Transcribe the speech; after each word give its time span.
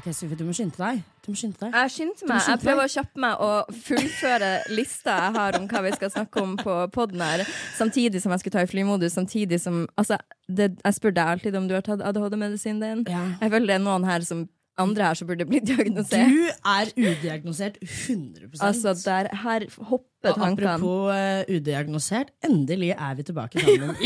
Ok, 0.00 0.06
Sofie, 0.16 0.36
du 0.38 0.46
må 0.48 0.54
skynde 0.56 0.78
deg. 0.80 1.00
Du 1.20 1.28
må 1.32 1.36
skynde 1.36 1.58
deg. 1.60 1.74
Jeg 1.76 1.92
skyndte 1.92 2.28
meg. 2.30 2.40
Jeg 2.48 2.60
prøver 2.62 2.86
å 2.86 2.90
kjappe 2.94 3.20
meg 3.20 3.42
og 3.44 3.74
fullføre 3.84 4.50
lista 4.72 5.16
jeg 5.26 5.34
har 5.36 5.58
om 5.58 5.66
hva 5.68 5.82
vi 5.84 5.90
skal 5.98 6.12
snakke 6.14 6.40
om 6.40 6.54
på 6.56 6.76
poden 6.94 7.20
her, 7.20 7.42
samtidig 7.76 8.22
som 8.22 8.32
jeg 8.32 8.40
skulle 8.42 8.56
ta 8.56 8.64
i 8.64 8.70
flymodus. 8.70 9.12
Samtidig 9.18 9.60
som 9.60 9.82
Altså, 10.00 10.16
det, 10.48 10.70
jeg 10.80 10.96
spør 10.96 11.14
deg 11.18 11.34
alltid 11.34 11.58
om 11.58 11.68
du 11.68 11.74
har 11.76 11.84
tatt 11.84 12.00
ADHD-medisinen 12.06 12.80
din. 12.80 13.04
Ja. 13.12 13.26
Jeg 13.42 13.52
føler 13.52 13.66
det 13.74 13.76
er 13.76 13.84
noen 13.84 14.08
her 14.08 14.24
som 14.24 14.46
andre 14.82 15.08
her 15.10 15.18
som 15.20 15.28
burde 15.30 15.46
bli 15.48 15.60
diagnosert. 15.70 16.30
Du 16.32 16.46
er 16.74 16.92
udiagnosert 16.96 17.78
100 17.82 18.50
Altså, 18.60 18.94
der, 19.04 19.30
her 19.44 19.66
hopper 19.90 20.34
Og 20.34 20.40
tankene. 20.42 20.74
apropos 20.74 21.12
uh, 21.14 21.56
udiagnosert, 21.56 22.32
endelig 22.44 22.90
er 22.96 23.14
vi 23.20 23.28
tilbake 23.30 23.60
sammen. 23.66 23.96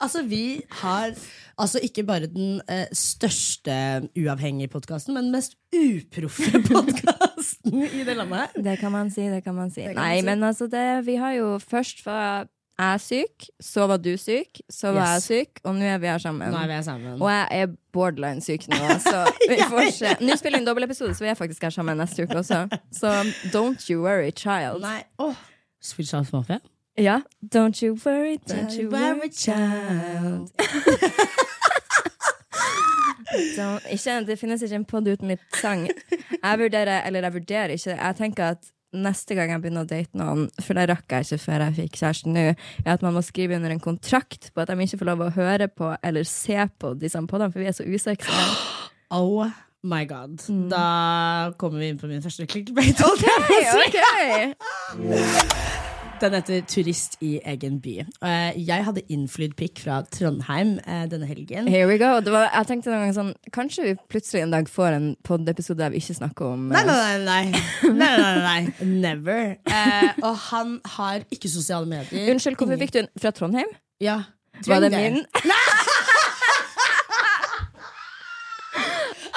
Altså, 0.00 0.22
vi 0.24 0.62
har 0.80 1.10
altså 1.60 1.80
ikke 1.84 2.02
bare 2.08 2.26
den 2.26 2.60
eh, 2.72 2.86
største 2.96 3.74
uavhengige 4.16 4.70
podkasten, 4.72 5.12
men 5.14 5.26
den 5.28 5.34
mest 5.34 5.58
uproffe 5.76 6.62
podkasten 6.70 7.82
i 7.84 8.04
det 8.08 8.14
landet 8.16 8.38
her. 8.46 8.62
Det 8.64 8.78
kan 8.80 8.94
man 8.94 9.10
si, 9.12 9.26
det 9.28 9.42
kan 9.44 9.54
man 9.58 9.68
si. 9.70 9.82
kan 9.84 9.98
Nei, 9.98 10.14
man 10.14 10.22
si. 10.22 10.26
men 10.30 10.46
altså, 10.48 10.70
det, 10.72 10.86
vi 11.06 11.18
har 11.20 11.34
jo 11.36 11.50
først 11.60 12.00
var 12.06 12.48
jeg 12.78 13.00
syk, 13.00 13.44
så 13.60 13.86
var 13.86 13.96
du 14.00 14.16
syk, 14.16 14.60
så 14.72 14.92
var 14.92 15.14
Yes. 15.16 15.28
jeg 15.30 15.46
syk, 15.46 15.60
og 15.64 15.74
nå 15.74 15.84
er 15.84 15.98
vi 15.98 16.06
her 16.06 16.18
sammen. 16.18 16.50
Nå 16.50 16.56
er 16.62 16.66
vi 16.66 16.72
her 16.72 16.82
sammen. 16.82 17.20
Og 17.22 17.28
jeg 17.30 17.46
er 17.50 17.66
borderline 17.92 18.40
syk 18.40 18.68
nå, 18.68 18.76
så 19.10 19.24
vi 19.48 19.56
får 19.68 19.90
se. 19.92 20.14
Nå 20.20 20.36
spiller 20.40 20.58
vi 20.58 20.62
en 20.62 20.66
dobbeltepisode, 20.68 21.14
så 21.14 21.24
vi 21.24 21.28
er 21.30 21.34
faktisk 21.34 21.62
her 21.62 21.70
sammen 21.70 21.96
neste 22.00 22.22
uke 22.24 22.36
også. 22.40 22.62
Så 22.92 23.12
don't 23.52 23.90
you 23.90 24.00
worry, 24.06 24.30
child. 24.36 24.80
Nei, 24.80 25.02
åh 25.18 25.34
Switch 25.82 26.12
House 26.14 26.30
Mafia? 26.36 26.58
Ja. 26.98 27.20
Don't 27.54 27.82
you 27.82 27.96
worry, 28.04 28.38
don't 28.48 28.72
you 28.80 28.90
worry, 28.90 29.28
child. 29.32 30.50
Don't, 33.56 33.84
ikke, 33.92 34.16
det 34.26 34.38
finnes 34.40 34.62
ikke 34.66 34.74
en 34.80 34.84
podd 34.90 35.06
uten 35.08 35.30
litt 35.30 35.42
sang. 35.60 35.84
Jeg 35.86 36.58
vurderer, 36.58 37.04
eller 37.06 37.22
jeg 37.28 37.32
vurderer 37.36 37.74
ikke, 37.76 37.94
jeg 37.94 38.16
tenker 38.18 38.44
at 38.56 38.70
neste 38.96 39.36
gang 39.38 39.52
jeg 39.54 39.62
begynner 39.62 39.86
å 39.86 39.90
date 39.90 40.18
noen, 40.18 40.48
for 40.58 40.78
det 40.78 40.88
rakk 40.90 41.14
jeg 41.14 41.28
ikke 41.28 41.40
før 41.44 41.64
jeg 41.66 41.76
fikk 41.78 41.98
kjæresten 42.00 42.36
nå, 42.36 42.44
er 42.84 42.92
at 42.94 43.04
man 43.06 43.16
må 43.16 43.22
skrive 43.24 43.58
under 43.58 43.74
en 43.74 43.82
kontrakt 43.82 44.50
på 44.54 44.64
at 44.64 44.72
de 44.72 44.86
ikke 44.86 45.00
får 45.02 45.10
lov 45.12 45.24
å 45.26 45.32
høre 45.38 45.70
på 45.70 45.92
eller 46.02 46.28
se 46.28 46.58
på 46.80 46.94
disse 46.98 47.22
podene, 47.30 47.52
for 47.54 47.62
vi 47.62 47.70
er 47.70 47.76
så 47.76 47.86
usexy. 47.86 48.30
Oh 49.10 49.42
my 49.82 50.04
god. 50.06 50.38
Mm. 50.46 50.68
Da 50.70 51.50
kommer 51.58 51.82
vi 51.82 51.88
inn 51.90 51.98
på 51.98 52.06
min 52.06 52.22
første 52.22 52.46
clickbait. 52.46 52.94
Okay, 52.94 53.26
jeg 53.26 53.42
på 53.48 53.58
å 53.58 55.18
si. 55.18 55.50
Ok! 55.50 55.66
Den 56.20 56.34
heter 56.36 56.60
'Turist 56.68 57.16
i 57.24 57.40
egen 57.44 57.78
by'. 57.80 58.04
Eh, 58.22 58.52
Jeg 58.66 58.84
hadde 58.84 59.00
innflydd 59.08 59.54
pikk 59.56 59.78
fra 59.80 60.02
Trondheim 60.12 60.74
eh, 60.86 61.06
denne 61.08 61.24
helgen. 61.26 61.68
Here 61.68 61.86
we 61.88 61.96
go. 61.98 62.20
Det 62.20 62.32
var, 62.32 62.50
jeg 62.52 62.66
tenkte 62.68 62.90
noen 62.92 63.06
gang 63.06 63.14
sånn 63.16 63.34
Kanskje 63.56 63.82
vi 63.86 63.94
plutselig 64.12 64.42
en 64.42 64.50
dag 64.52 64.68
får 64.68 64.96
en 64.98 65.08
poddepisode 65.24 65.78
der 65.80 65.88
vi 65.94 65.96
ikke 66.02 66.14
snakker 66.18 66.44
om 66.52 66.68
Nei, 66.68 66.82
eh, 66.82 66.86
nei, 66.86 67.18
nei. 67.24 67.44
nei. 67.88 67.94
nei, 67.94 68.16
nei, 68.20 68.36
nei. 68.44 68.84
Never. 69.00 69.56
Eh, 69.64 70.12
og 70.22 70.36
han 70.50 70.76
har 70.98 71.24
ikke 71.32 71.48
sosiale 71.48 71.86
medier. 71.88 72.28
Unnskyld, 72.34 72.56
hvorfor 72.60 72.76
fikk 72.84 72.92
du 72.92 72.98
en 73.04 73.08
fra 73.18 73.30
Trondheim? 73.30 73.72
Ja. 74.00 74.20
Var 74.66 74.80
det 74.84 74.90
min? 74.92 75.22
Nei! 75.44 75.64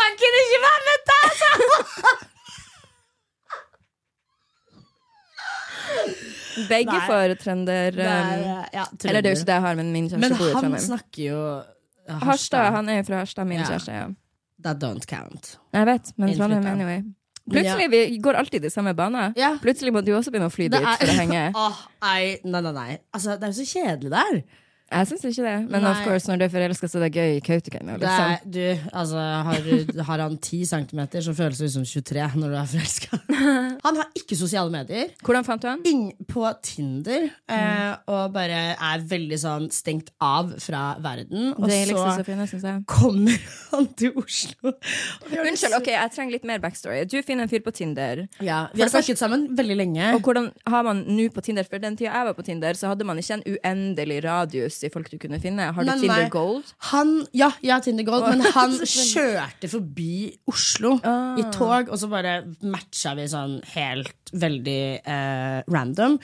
Han 0.03 0.11
kunne 0.19 0.39
ikke 0.45 0.59
være 0.67 0.81
med 0.87 0.99
deg, 1.09 1.31
Begge 6.69 6.91
Nei. 6.97 7.05
får 7.07 7.35
trønder... 7.43 7.97
Er, 7.99 8.33
Um, 8.43 8.65
ja, 8.73 8.85
eller 9.05 9.21
det 9.21 9.29
er 9.31 9.35
jo 9.35 9.39
ikke 9.41 9.49
det 9.49 9.55
jeg 9.57 9.61
har, 9.67 9.75
men 9.79 9.91
min 9.93 10.09
kjæreste 10.09 10.37
bor 10.37 10.47
i 10.47 10.51
Trondheim. 10.53 10.71
Men 10.71 10.79
han 10.79 10.85
snakker 10.87 11.23
jo 11.23 11.39
Harstad. 12.03 12.23
Harstad, 12.27 12.71
han 12.75 12.89
er 12.89 12.97
jo 13.01 13.03
fra 13.09 13.19
Harstad, 13.23 13.45
min 13.47 13.59
Ja. 13.59 13.65
kjæreste. 13.71 13.91
ja 13.93 14.07
That 14.63 14.77
don't 14.83 15.05
count. 15.09 15.57
Jeg 15.73 15.85
vet, 15.85 16.11
men 16.17 16.33
Trondheim 16.37 16.65
anyway. 16.67 17.01
Plutselig, 17.51 17.89
vi 17.91 18.17
går 18.23 18.37
alltid 18.39 18.63
i 18.65 18.69
samme 18.71 18.93
bane. 18.95 19.33
Ja. 19.35 19.57
Plutselig 19.61 19.91
må 19.91 19.99
du 20.05 20.13
også 20.15 20.31
begynne 20.31 20.47
å 20.47 20.53
fly 20.53 20.69
Det 20.69 20.79
dit 20.79 20.87
er- 20.87 20.95
for 21.01 21.11
å 21.11 21.17
henge. 21.19 21.51
Oh, 21.63 21.79
ei, 22.13 22.37
nei, 22.45 22.61
nei, 22.61 22.71
nei. 22.71 22.97
Altså, 23.13 23.35
det 23.39 23.43
er 23.43 23.51
jo 23.51 23.57
så 23.63 23.67
kjedelig 23.73 24.11
der. 24.13 24.43
Jeg 24.93 25.09
syns 25.09 25.23
ikke 25.29 25.45
det. 25.47 25.55
Men 25.73 25.85
of 25.89 26.01
course, 26.05 26.27
når 26.29 26.37
du 26.41 26.45
er 26.45 26.51
forelska, 26.53 26.87
så 26.91 26.99
er 26.99 27.05
det 27.07 27.11
gøy 27.17 27.37
i 27.37 27.41
Kautokeino. 27.43 27.97
Det 27.97 28.05
Liksom. 28.05 28.31
er, 28.31 28.37
du, 28.45 28.89
altså, 28.93 29.17
har, 29.47 30.03
har 30.09 30.23
han 30.25 30.37
10 30.37 30.59
centimeter, 30.69 31.21
så 31.25 31.33
føles 31.37 31.57
det 31.61 31.69
ut 31.71 31.75
som 31.77 31.85
23 31.85 32.27
når 32.39 32.53
du 32.53 32.57
er 32.61 32.69
forelska. 32.73 33.19
Han 33.83 33.97
har 33.99 34.07
ikke 34.15 34.35
sosiale 34.39 34.71
medier. 34.71 35.09
Hvordan 35.25 35.43
fant 35.43 35.61
du 35.63 35.67
han? 35.67 35.81
Inn 35.89 36.03
på 36.29 36.43
Tinder. 36.63 37.25
Eh, 37.51 37.95
og 38.07 38.29
bare 38.35 38.59
er 38.77 39.01
veldig 39.09 39.39
sånn 39.41 39.65
stengt 39.73 40.11
av 40.23 40.53
fra 40.63 40.83
verden. 41.03 41.49
Og 41.57 41.65
liksom 41.67 42.21
så 42.23 42.47
syns 42.53 42.63
jeg. 42.69 42.83
kommer 42.87 43.35
han 43.73 43.89
til 43.99 44.13
Oslo. 44.21 44.71
Unnskyld, 45.33 45.75
ok, 45.79 45.89
jeg 45.95 46.13
trenger 46.15 46.35
litt 46.37 46.47
mer 46.47 46.61
backstory. 46.63 47.01
Du 47.09 47.17
finner 47.25 47.47
en 47.47 47.51
fyr 47.51 47.63
på 47.65 47.73
Tinder. 47.75 48.23
Ja, 48.43 48.67
vi 48.73 48.85
har 48.85 48.91
snakket 48.93 49.19
sammen 49.19 49.49
veldig 49.57 49.77
lenge. 49.81 50.13
Og 50.15 50.23
hvordan 50.25 50.51
har 50.69 50.87
man 50.87 51.03
nå 51.09 51.27
på 51.35 51.43
Tinder? 51.45 51.67
For 51.67 51.81
den 51.83 51.97
tida 51.99 52.13
jeg 52.13 52.29
var 52.29 52.37
på 52.37 52.45
Tinder, 52.47 52.77
så 52.79 52.93
hadde 52.93 53.07
man 53.07 53.19
ikke 53.19 53.39
en 53.41 53.45
uendelig 53.57 54.21
radius 54.25 54.79
i 54.87 54.91
folk 54.93 55.09
du 55.11 55.17
kunne 55.21 55.39
finne. 55.43 55.69
Har 55.75 55.83
du 55.87 55.91
Tinder 55.91 56.23
nei. 56.25 56.29
Gold? 56.33 56.71
Han, 56.91 57.13
ja, 57.35 57.51
jeg 57.63 57.73
har 57.75 57.83
Tinder 57.85 58.07
Gold, 58.07 58.27
men 58.29 58.41
han 58.57 58.75
kjørte 58.79 59.69
forbi 59.71 60.31
Oslo 60.51 60.95
Ah. 61.03 61.35
i 61.39 61.43
tog, 61.55 61.89
og 61.89 61.97
så 61.99 62.09
bare 62.11 62.35
matcha 62.61 63.15
vi 63.17 63.25
sånn 63.31 63.59
helt 63.75 64.33
veldig 64.33 64.81
eh, 65.05 65.59
random. 65.71 66.19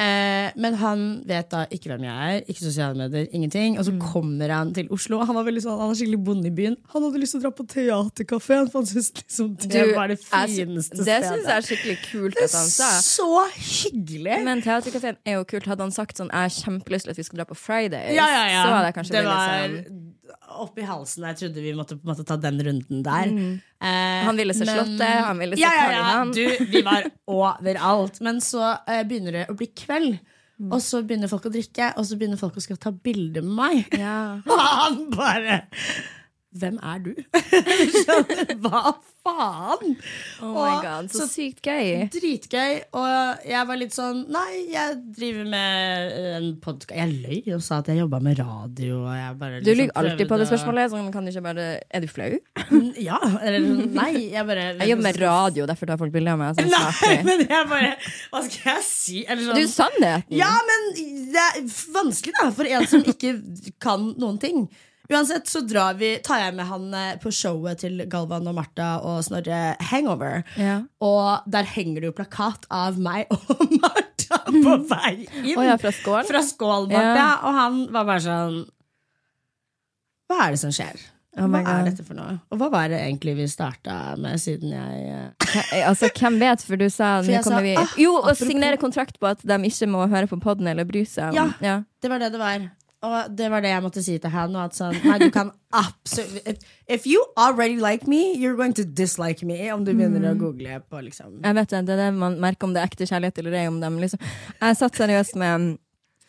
Eh, 0.00 0.50
men 0.56 0.74
han 0.80 1.00
vet 1.28 1.50
da 1.52 1.66
ikke 1.68 1.90
hvem 1.92 2.04
jeg 2.06 2.36
er, 2.38 2.44
ikke 2.48 2.62
sosiale 2.64 2.96
medier, 2.96 3.26
ingenting. 3.36 3.76
Og 3.78 3.84
så 3.84 3.92
Mm. 3.92 4.00
kommer 4.12 4.48
han 4.48 4.72
til 4.72 4.88
Oslo. 4.90 5.18
Han 5.24 5.34
var 5.36 5.44
veldig 5.44 5.60
sånn, 5.62 5.78
han 5.78 5.90
er 5.90 5.94
skikkelig 5.98 6.24
bonde 6.24 6.46
i 6.48 6.54
byen. 6.56 6.76
Han 6.94 7.02
hadde 7.04 7.20
lyst 7.20 7.32
til 7.36 7.40
å 7.40 7.42
dra 7.42 7.50
på 7.50 7.66
teaterkafeen, 7.68 8.70
for 8.72 8.80
han 8.80 8.86
syntes 8.86 9.12
liksom 9.18 9.56
det 9.58 9.68
Du, 9.90 9.94
var 9.94 10.08
det 10.08 10.18
fineste 10.24 10.96
stedet. 10.96 11.04
Det 11.04 11.28
syns 11.28 11.44
jeg 11.44 11.56
er 11.56 11.66
skikkelig 11.68 11.98
kult 12.10 12.36
at 12.40 12.52
han 12.56 12.70
sa. 12.72 12.88
Så 13.04 13.28
hyggelig! 13.58 14.42
Men 14.44 14.62
Teaterkafeen 14.62 15.16
er 15.26 15.32
jo 15.38 15.44
kult. 15.44 15.66
Hadde 15.66 15.80
han 15.84 15.90
sagt 15.92 16.16
sånn 16.16 16.30
'jeg 16.30 16.40
har 16.40 16.48
kjempelyst 16.48 17.04
til 17.04 17.10
at 17.10 17.16
vi 17.16 17.22
skal 17.22 17.36
dra 17.38 17.44
på 17.44 17.56
Fridays', 17.56 18.14
Ja, 18.14 18.26
ja, 18.26 18.46
ja. 18.48 18.64
så 18.64 18.70
hadde 18.72 18.86
jeg 18.86 18.94
kanskje 18.94 19.10
det 19.10 19.24
blitt 19.24 19.34
var 19.34 19.68
sånn 19.68 20.09
oppi 20.62 20.84
halsen. 20.88 21.26
Jeg 21.30 21.38
trodde 21.40 21.64
vi 21.64 21.72
måtte 21.76 21.96
på 21.98 22.06
en 22.06 22.12
måte 22.12 22.26
ta 22.28 22.36
den 22.40 22.60
runden 22.66 23.02
der. 23.06 23.32
Eh, 23.80 24.24
Han 24.26 24.36
ville 24.40 24.54
se 24.56 24.66
Slottet, 24.68 25.06
han 25.26 25.38
ville 25.42 25.56
se 25.56 25.62
ja, 25.62 25.72
ja, 25.78 26.02
ja. 26.14 26.24
Du, 26.34 26.64
vi 26.72 26.82
var 26.86 27.06
overalt. 27.40 28.20
Men 28.24 28.40
så 28.44 28.62
eh, 28.86 29.02
begynner 29.08 29.40
det 29.40 29.46
å 29.52 29.56
bli 29.58 29.70
kveld. 29.74 30.18
Mm. 30.60 30.72
Og 30.76 30.82
så 30.84 31.00
begynner 31.02 31.30
folk 31.30 31.46
å 31.48 31.52
drikke, 31.54 31.86
og 31.96 32.04
så 32.04 32.18
begynner 32.20 32.36
folk 32.40 32.58
å 32.60 32.62
skal 32.64 32.76
ta 32.76 32.90
bilde 32.92 33.40
med 33.40 33.54
meg. 33.56 33.94
Ja. 33.96 34.16
Og 34.50 34.60
han 34.60 34.98
bare 35.14 35.62
Hvem 36.50 36.78
er 36.82 36.98
du? 37.06 37.12
Hva 38.64 38.90
faen? 39.22 39.92
Oh 40.42 40.48
my 40.50 40.70
Og 40.72 40.82
god, 40.82 41.10
så 41.12 41.20
så- 41.22 41.28
sykt 41.30 41.60
gøy. 41.62 42.08
Dritgøy. 42.10 42.80
Og 42.96 43.44
jeg 43.46 43.66
var 43.68 43.78
litt 43.78 43.94
sånn 43.94 44.24
Nei, 44.32 44.64
jeg 44.72 44.96
driver 45.14 45.46
med 45.52 46.16
en 46.40 46.48
podkast 46.64 46.96
Jeg 46.98 47.12
løy 47.22 47.54
og 47.54 47.62
sa 47.62 47.78
at 47.84 47.90
jeg 47.92 48.00
jobba 48.00 48.18
med 48.24 48.40
radio. 48.40 49.02
Bare 49.38 49.60
Du 49.60 49.70
liksom 49.70 49.78
lyver 49.84 49.94
alltid 50.02 50.28
på 50.32 50.40
det 50.42 50.48
spørsmålet. 50.50 50.90
Sånn, 50.94 51.12
kan 51.14 51.24
du 51.28 51.30
ikke 51.30 51.44
bare 51.46 51.68
Er 51.86 52.00
du 52.02 52.08
flau? 52.10 52.30
Ja, 52.98 53.20
eller 53.44 53.70
nei. 53.86 54.10
Jeg 54.34 54.46
bare 54.50 54.66
Jeg 54.82 54.90
jobber 54.94 55.06
med 55.06 55.20
radio, 55.22 55.66
derfor 55.70 55.86
tar 55.92 56.00
folk 56.02 56.12
bilder 56.16 56.34
av 56.34 56.42
meg. 56.42 56.58
Sånn, 56.58 56.74
Nei, 56.74 57.16
men 57.30 57.46
jeg 57.46 57.70
bare 57.70 57.94
Hva 58.32 58.42
skal 58.48 58.72
jeg 58.74 58.86
si? 58.90 59.22
Eller 59.26 59.46
sånn 59.52 59.60
Du, 59.62 59.66
sannheten! 59.70 60.38
Ja, 60.40 60.50
men 60.66 60.90
det 61.30 61.46
er 61.54 61.62
vanskelig 61.94 62.34
da 62.40 62.50
For 62.58 62.66
en 62.66 62.90
som 62.90 63.06
ikke 63.06 63.36
kan 63.82 64.10
noen 64.18 64.40
ting 64.42 64.64
Uansett 65.10 65.48
så 65.50 65.60
drar 65.66 65.96
vi 65.98 66.12
Tar 66.24 66.38
jeg 66.44 66.54
med 66.58 66.68
han 66.70 66.88
eh, 66.94 67.12
på 67.22 67.32
showet 67.34 67.82
til 67.82 68.04
Galvan 68.10 68.46
og 68.50 68.54
Martha 68.58 68.90
Og 69.02 69.22
Snorre 69.26 69.60
Hangover 69.90 70.42
Ja. 70.60 70.80
Og 71.02 71.46
der 71.50 71.66
henger 71.66 72.00
det 72.04 72.10
jo 72.12 72.16
plakat 72.20 72.68
av 72.70 72.98
meg 73.02 73.30
og 73.34 73.64
Martha 73.82 74.42
På 74.46 74.76
vei 74.92 75.14
inn 75.42 75.56
Oh, 75.58 75.64
ja, 75.66 75.76
fra 75.80 75.92
skål? 75.94 76.26
Fra 76.30 76.42
skål, 76.46 76.90
Martha 76.92 77.16
Ja. 77.18 77.30
Og 77.42 77.58
han 77.58 77.80
var 77.94 78.06
bare 78.12 78.24
sånn 78.26 78.60
Hva 80.30 80.44
er 80.46 80.54
det 80.54 80.62
som 80.62 80.74
skjer? 80.74 81.00
Oh 81.38 81.46
hva 81.46 81.60
er 81.62 81.84
dette 81.86 82.02
for 82.02 82.18
noe? 82.18 82.40
Og 82.50 82.58
hva 82.58 82.66
var 82.72 82.88
det 82.90 82.98
egentlig 83.04 83.36
vi 83.38 83.44
startet 83.50 84.18
med 84.18 84.40
Siden 84.42 84.72
jeg 84.74 85.04
eh, 85.14 85.84
Altså, 85.86 86.08
hvem 86.10 86.40
vet, 86.42 86.64
for 86.66 86.80
du 86.80 86.88
sa, 86.90 87.20
For 87.22 87.46
sa, 87.46 87.60
vi 87.62 87.76
ah, 87.78 87.92
Jo, 88.00 88.16
å 88.18 88.34
signere 88.38 88.80
kontrakt 88.82 89.20
på 89.22 89.28
at 89.30 89.42
de 89.46 89.58
ikke 89.70 89.86
må 89.90 90.02
høre 90.10 90.26
på 90.30 90.40
podden 90.42 90.70
eller 90.72 90.86
bry 90.88 91.04
seg 91.06 91.34
Ja, 91.38 91.46
Ja. 91.62 91.80
Det 92.02 92.08
var 92.10 92.18
det 92.22 92.30
det 92.34 92.40
var. 92.40 92.62
Og 93.02 93.32
det 93.32 93.46
var 93.48 93.62
det 93.64 93.70
jeg 93.72 93.82
måtte 93.82 94.02
si 94.04 94.18
til 94.20 94.32
han. 94.34 94.56
At 94.60 94.76
sånn, 94.76 94.96
nei, 95.06 95.16
du 95.22 95.30
kan 95.32 95.52
absolutt 95.72 96.64
if, 96.86 97.06
you 97.06 97.22
already 97.36 97.76
like 97.80 98.06
me, 98.06 98.34
you're 98.36 98.56
going 98.58 98.74
to 98.76 98.84
dislike 98.84 99.42
me. 99.46 99.70
Om 99.72 99.84
du 99.86 99.94
begynner 99.94 100.20
Mm. 100.20 100.36
å 100.36 100.38
google 100.38 100.80
på 100.90 101.00
liksom 101.06 101.40
Jeg 101.42 101.54
vet 101.54 101.68
det, 101.70 101.86
det 101.86 101.94
er 101.96 102.02
det 102.04 102.14
man 102.18 102.38
merker 102.40 102.68
om 102.68 102.74
det 102.74 102.82
er 102.82 102.90
ekte 102.90 103.08
kjærlighet 103.08 103.38
eller 103.38 103.56
ei. 103.56 103.66
Om 103.68 103.80
dem, 103.80 103.98
liksom. 103.98 104.20
Jeg 104.60 104.76
satt 104.76 105.00
seriøst 105.00 105.36
med, 105.40 105.78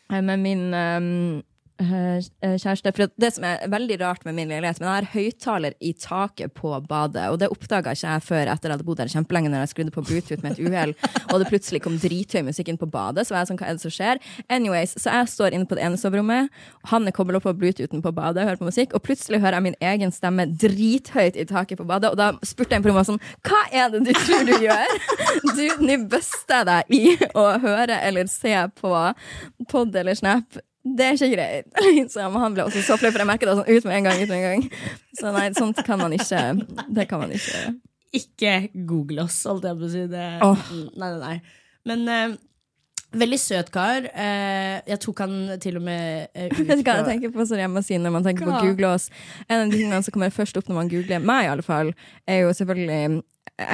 med 0.10 0.40
min 0.40 0.64
um, 0.74 1.38
eh, 1.40 1.44
kjæreste. 1.82 2.94
For 2.96 3.12
det 3.22 3.32
som 3.36 3.46
er 3.48 3.66
veldig 3.72 3.98
rart 4.02 4.26
med 4.28 4.38
min 4.38 4.52
leilighet, 4.52 4.80
men 4.82 4.88
jeg 4.88 4.96
har 4.96 5.10
høyttaler 5.14 5.76
i 5.80 5.94
taket 5.98 6.54
på 6.58 6.74
badet, 6.88 7.28
og 7.32 7.40
det 7.42 7.50
oppdaga 7.52 7.94
ikke 7.96 8.14
jeg 8.16 8.26
før 8.28 8.52
etter 8.52 8.70
jeg 8.70 8.78
hadde 8.78 8.88
bodd 8.88 9.02
der 9.02 9.12
kjempelenge, 9.12 9.52
når 9.52 9.66
jeg 9.66 9.74
skrudde 9.74 9.96
på 9.96 10.04
Bluetooth 10.08 10.46
med 10.46 10.56
et 10.56 10.64
uhell, 10.66 10.96
og 11.32 11.42
det 11.42 11.50
plutselig 11.50 11.82
kom 11.86 11.98
drithøy 12.02 12.42
musikk 12.48 12.72
inn 12.72 12.80
på 12.82 12.90
badet. 12.92 13.28
Så 13.28 13.36
var 13.36 13.44
jeg 13.44 13.52
sånn, 13.52 13.62
hva 13.62 13.70
er 13.70 13.78
det 13.78 13.86
som 13.86 13.96
skjer? 13.96 14.22
Anyways, 14.52 14.96
så 15.02 15.16
jeg 15.18 15.32
står 15.34 15.58
inne 15.58 15.70
på 15.70 15.78
det 15.80 15.86
ene 15.88 16.00
soverommet, 16.02 16.52
han 16.92 17.08
er 17.08 17.16
kobla 17.16 17.42
på 17.44 17.54
Bluetoothen 17.58 18.04
på 18.06 18.16
badet, 18.16 18.46
hører 18.48 18.62
på 18.62 18.70
musikk, 18.70 18.96
og 18.98 19.06
plutselig 19.06 19.42
hører 19.44 19.60
jeg 19.60 19.68
min 19.70 19.80
egen 19.92 20.16
stemme 20.16 20.48
drithøyt 20.52 21.40
i 21.40 21.48
taket 21.50 21.82
på 21.82 21.88
badet, 21.90 22.14
og 22.14 22.20
da 22.20 22.32
spurte 22.46 22.76
jeg 22.76 22.84
en 22.84 22.90
rommet 22.90 23.10
sånn, 23.12 23.22
hva 23.48 23.64
er 23.72 23.92
det 23.94 24.04
du 24.08 24.14
tror 24.16 24.48
du 24.48 24.56
gjør? 24.62 24.98
Du, 25.52 25.64
jeg 25.92 26.66
deg 26.68 26.92
i 26.96 27.16
å 27.38 27.46
høre 27.62 27.98
eller 28.06 28.28
se 28.32 28.54
på 28.80 28.92
pod 29.72 29.96
eller 29.96 30.18
snap. 30.18 30.60
Det 30.84 31.06
er 31.06 31.18
ikke 31.18 31.32
greit. 31.36 31.72
Liksom. 32.00 32.36
Han 32.42 32.56
ble 32.58 32.66
også 32.66 32.82
så 32.86 32.98
flau, 32.98 33.12
for 33.14 33.22
jeg 33.22 33.30
merket 33.30 33.52
det 33.52 33.58
sånn 33.60 33.70
ut 33.70 33.88
med 33.88 33.98
en 34.00 34.08
gang. 34.10 34.22
ut 34.22 34.30
med 34.32 34.38
en 34.38 34.46
gang 34.48 34.64
Så 35.20 35.34
nei, 35.36 35.48
sånt 35.58 35.82
kan 35.86 36.02
man 36.02 36.16
ikke. 36.18 36.44
Det 36.90 37.08
kan 37.10 37.22
man 37.22 37.34
ikke. 37.38 37.66
Ikke 38.18 38.56
google 38.90 39.28
oss, 39.28 39.44
holdt 39.48 39.68
jeg 39.70 39.78
på 39.78 39.88
å 39.88 39.92
si. 39.92 40.06
Det, 40.12 40.30
Oh. 40.44 40.72
Nei, 40.98 41.12
nei, 41.14 41.20
nei. 41.22 41.36
Men 41.88 42.04
uh, 42.10 42.34
veldig 43.22 43.40
søt 43.40 43.72
kar. 43.74 44.10
Uh, 44.10 44.82
jeg 44.90 45.00
tok 45.06 45.22
han 45.24 45.38
til 45.64 45.78
og 45.80 45.86
med 45.86 46.28
uh, 46.34 46.48
ut 46.50 46.60
Vet 46.66 46.82
du 46.82 46.86
hva 46.88 46.98
jeg 47.00 47.08
tenker 47.08 47.34
på 47.36 47.46
sorry, 47.46 47.64
jeg 47.64 47.74
må 47.74 47.84
si 47.86 48.00
når 48.02 48.16
man 48.18 48.26
tenker 48.28 48.50
Hva? 48.50 48.60
på 48.60 48.72
Google 48.72 48.94
oss? 48.98 49.10
En 49.48 49.62
av 49.62 49.70
de 49.70 49.78
tingene 49.78 50.02
som 50.04 50.16
kommer 50.16 50.34
først 50.34 50.58
opp 50.60 50.70
når 50.72 50.80
man 50.82 50.92
googler 50.92 51.24
meg, 51.24 51.46
i 51.46 51.52
alle 51.54 51.66
fall, 51.66 51.94
er 52.26 52.44
jo 52.46 52.56
selvfølgelig 52.58 53.22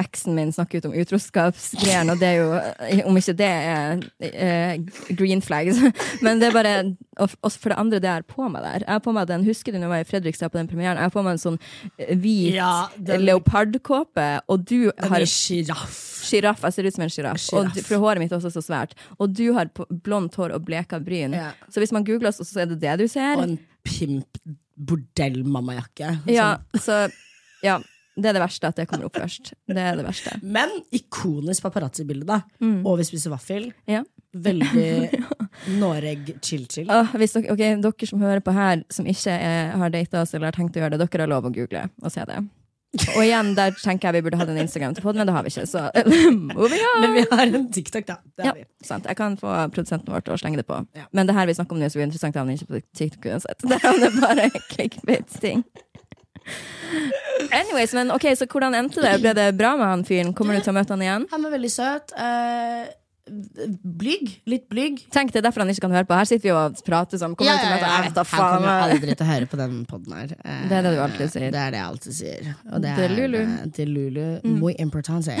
Eksen 0.00 0.34
min 0.36 0.52
snakker 0.52 0.78
ut 0.80 0.86
om 0.88 0.94
utroskapsgreier, 0.98 2.08
og 2.12 2.18
det 2.20 2.28
er 2.28 2.36
jo 2.40 3.02
Om 3.08 3.16
ikke 3.20 3.34
det 3.38 3.48
er 3.48 4.02
eh, 4.20 4.80
green 5.18 5.42
flags. 5.44 5.78
Men 6.24 6.40
det 6.42 6.48
er 6.50 6.56
bare 6.56 6.74
Og 7.18 7.30
for 7.52 7.72
det 7.72 7.78
andre, 7.78 8.00
det 8.02 8.08
jeg 8.10 8.20
har 8.20 8.26
på 8.28 8.48
meg 8.50 8.62
der. 8.64 8.84
Jeg 8.86 8.92
har 8.94 9.02
på 9.04 9.14
meg 9.16 9.28
den, 9.30 9.46
Husker 9.48 9.72
du 9.72 9.78
når 9.78 9.86
jeg 9.88 9.94
var 9.94 10.04
i 10.04 10.08
Fredrikstad 10.12 10.52
på 10.54 10.60
den 10.60 10.68
premieren? 10.70 10.96
Jeg 11.00 11.08
har 11.08 11.14
på 11.14 11.24
meg 11.26 11.36
en 11.36 11.42
sånn 11.42 11.58
eh, 11.98 12.14
hvit 12.18 12.54
Ja, 12.58 12.88
den- 12.96 13.24
leopardkåpe, 13.28 14.28
og 14.48 14.64
du 14.68 14.90
har 14.98 15.24
sjiraff. 15.28 15.96
Sjiraff. 16.28 16.62
Jeg 16.66 16.76
ser 16.76 16.88
ut 16.88 16.94
som 16.96 17.04
en 17.06 17.12
sjiraff. 17.12 17.42
For 17.88 18.02
håret 18.02 18.20
mitt 18.22 18.32
er 18.32 18.38
også 18.40 18.50
så 18.54 18.62
svært. 18.64 18.94
Og 19.18 19.32
du 19.34 19.46
har 19.56 19.70
blondt 20.04 20.34
hår 20.38 20.54
og 20.56 20.64
bleka 20.66 20.98
bryn. 21.02 21.34
Ja. 21.36 21.50
Så 21.72 21.80
hvis 21.82 21.92
man 21.94 22.04
googler 22.06 22.30
oss, 22.32 22.40
så 22.48 22.64
er 22.64 22.70
det 22.72 22.80
det 22.82 22.96
du 23.00 23.06
ser. 23.10 23.36
Og 23.38 23.44
en 23.48 23.58
pimp 23.86 24.40
bordellmammajakke. 24.78 26.18
Ja, 26.30 26.58
så 26.80 27.08
ja. 27.64 27.78
Det 28.18 28.30
er 28.30 28.34
det 28.36 28.42
verste, 28.42 28.70
at 28.72 28.78
det 28.80 28.88
kommer 28.90 29.06
opp 29.08 29.16
først. 29.18 29.52
Det 29.70 29.78
er 29.82 29.98
det 29.98 30.04
verste. 30.06 30.34
Men 30.42 30.72
ikonisk 30.94 31.62
paparazzi-bilde, 31.66 32.26
da. 32.26 32.40
Mm. 32.60 32.80
Og 32.82 32.98
vi 32.98 33.06
spiser 33.06 33.30
vaffel. 33.34 33.70
Ja. 33.86 34.02
Veldig 34.34 35.22
Noreg 35.80 36.34
chill-chill. 36.44 36.90
Åh, 36.92 37.14
okay, 37.14 37.78
dere, 37.80 38.10
som 38.10 38.22
hører 38.22 38.42
på 38.44 38.54
her, 38.56 38.82
som 38.92 39.06
ikke 39.08 39.32
er, 39.38 39.72
har 39.78 39.94
data 39.94 40.22
oss 40.24 40.34
eller 40.34 40.50
har 40.50 40.58
tenkt 40.58 40.76
å 40.76 40.82
gjøre 40.82 40.98
det, 40.98 41.06
dere 41.06 41.26
har 41.28 41.32
lov 41.32 41.48
å 41.48 41.54
google 41.54 41.86
og 42.02 42.12
se 42.12 42.26
det. 42.28 42.42
Og 43.12 43.20
igjen, 43.20 43.50
der 43.52 43.74
tenker 43.76 44.08
jeg 44.08 44.16
vi 44.16 44.22
burde 44.24 44.38
hatt 44.40 44.48
en 44.48 44.60
Instagram 44.62 44.94
til 44.96 45.04
podden, 45.04 45.20
men 45.20 45.28
det 45.28 45.34
har 45.36 45.44
vi 45.44 45.50
ikke. 45.52 45.66
Så 45.68 45.82
moving 46.56 46.84
on! 46.94 47.02
Men 47.04 47.16
vi 47.18 47.24
har 47.30 47.42
en 47.44 47.66
TikTok, 47.72 48.06
da. 48.08 48.16
Det 48.34 48.46
Ja, 48.46 48.52
har 48.54 48.60
vi. 48.62 48.64
sant. 48.84 49.04
Jeg 49.10 49.18
kan 49.18 49.36
få 49.40 49.52
produsenten 49.74 50.14
vår 50.14 50.24
til 50.24 50.34
å 50.34 50.38
slenge 50.40 50.60
det 50.62 50.64
på. 50.68 50.78
Ja. 50.96 51.04
Men 51.12 51.28
det 51.28 51.36
her 51.36 51.50
vi 51.50 51.56
snakker 51.58 51.76
om 51.76 51.82
nå, 51.82 51.84
er 51.88 51.92
så 51.92 52.00
interessant 52.00 52.38
å 52.38 52.44
han 52.46 52.54
ikke 52.54 52.70
på 52.72 52.80
TikTok 52.96 53.28
uansett. 53.28 53.60
Det 53.68 53.78
er 53.84 54.16
bare 54.22 54.48
clickbait-ting. 54.72 55.66
Anyways, 57.58 57.92
men 57.98 58.10
ok, 58.14 58.28
så 58.38 58.46
hvordan 58.50 58.76
endte 58.78 59.02
det? 59.04 59.16
Ble 59.24 59.34
det 59.38 59.48
bra 59.58 59.74
med 59.80 59.86
han 59.90 60.04
fyren? 60.08 60.32
Kommer 60.36 60.58
du 60.58 60.64
til 60.64 60.72
å 60.74 60.78
møte 60.78 60.94
han 60.94 61.02
igjen? 61.04 61.26
Han 61.32 61.46
var 61.48 61.54
veldig 61.56 61.70
søt. 61.74 62.14
Uh, 62.18 62.86
blyg. 63.84 64.30
Litt 64.48 64.68
blyg. 64.72 65.00
Tenk 65.12 65.32
det 65.34 65.42
er 65.42 65.46
derfor 65.48 65.60
han 65.64 65.68
ikke 65.72 65.82
kan 65.84 65.92
høre 65.98 66.06
på. 66.08 66.16
Her 66.16 66.28
sitter 66.30 66.46
vi 66.48 66.52
og 66.56 66.78
prater 66.86 67.20
sånn. 67.20 67.34
Kommer 67.36 67.58
du 67.58 67.60
til 67.60 67.68
å 67.68 67.74
møte 67.74 67.90
Jeg 67.90 68.04
vet 68.06 68.16
da 68.16 68.24
Han 68.24 68.40
kommer 68.40 68.70
faen. 68.70 68.92
aldri 68.94 69.16
til 69.18 69.26
å 69.26 69.30
høre 69.32 69.48
på 69.50 69.58
den 69.60 69.74
poden 69.90 70.14
her. 70.16 70.32
Uh, 70.44 70.62
Det 70.70 70.78
er 70.78 70.86
det 70.86 70.94
du 70.94 71.02
alltid 71.04 71.34
sier. 71.34 71.50
Det 71.52 71.60
er 71.64 71.74
det 71.74 71.82
jeg 71.82 71.88
alltid 71.92 72.16
sier. 72.20 72.48
Og 72.72 72.84
det 72.86 72.94
er 72.94 73.04
er 73.08 73.16
Lulu. 73.18 73.38
Mm. 73.42 73.58
eh, 73.58 73.68
til 73.80 73.92
Lulu. 73.98 74.24
Muy 74.62 74.72
importante. 74.80 75.36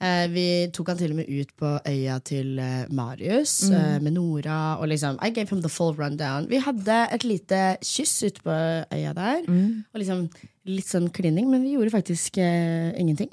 Uh, 0.00 0.24
vi 0.36 0.46
tok 0.72 0.88
han 0.94 1.00
til 1.02 1.12
og 1.12 1.20
med 1.20 1.28
ut 1.28 1.52
på 1.60 1.74
øya 1.92 2.18
til 2.32 2.58
uh, 2.60 2.84
Marius 2.88 3.58
Mm. 3.68 3.76
uh, 3.76 3.98
med 4.06 4.12
Nora. 4.16 4.58
Og 4.80 4.88
liksom, 4.88 5.18
I 5.20 5.30
gave 5.30 5.48
him 5.52 5.60
the 5.62 5.68
full 5.72 5.92
rundown. 6.00 6.48
Vi 6.48 6.62
hadde 6.64 7.02
et 7.12 7.24
lite 7.28 7.76
kyss 7.84 8.22
ute 8.24 8.40
på 8.44 8.56
øya 8.92 9.12
der. 9.16 9.44
Mm. 9.48 9.84
Og 9.92 10.00
liksom 10.00 10.28
litt 10.68 10.88
sånn 10.88 11.10
klining, 11.14 11.50
men 11.52 11.64
vi 11.64 11.76
gjorde 11.76 11.94
faktisk 11.94 12.38
eh, 12.42 12.90
ingenting. 12.98 13.30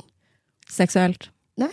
Seksuelt. 0.69 1.29
Nei. 1.61 1.71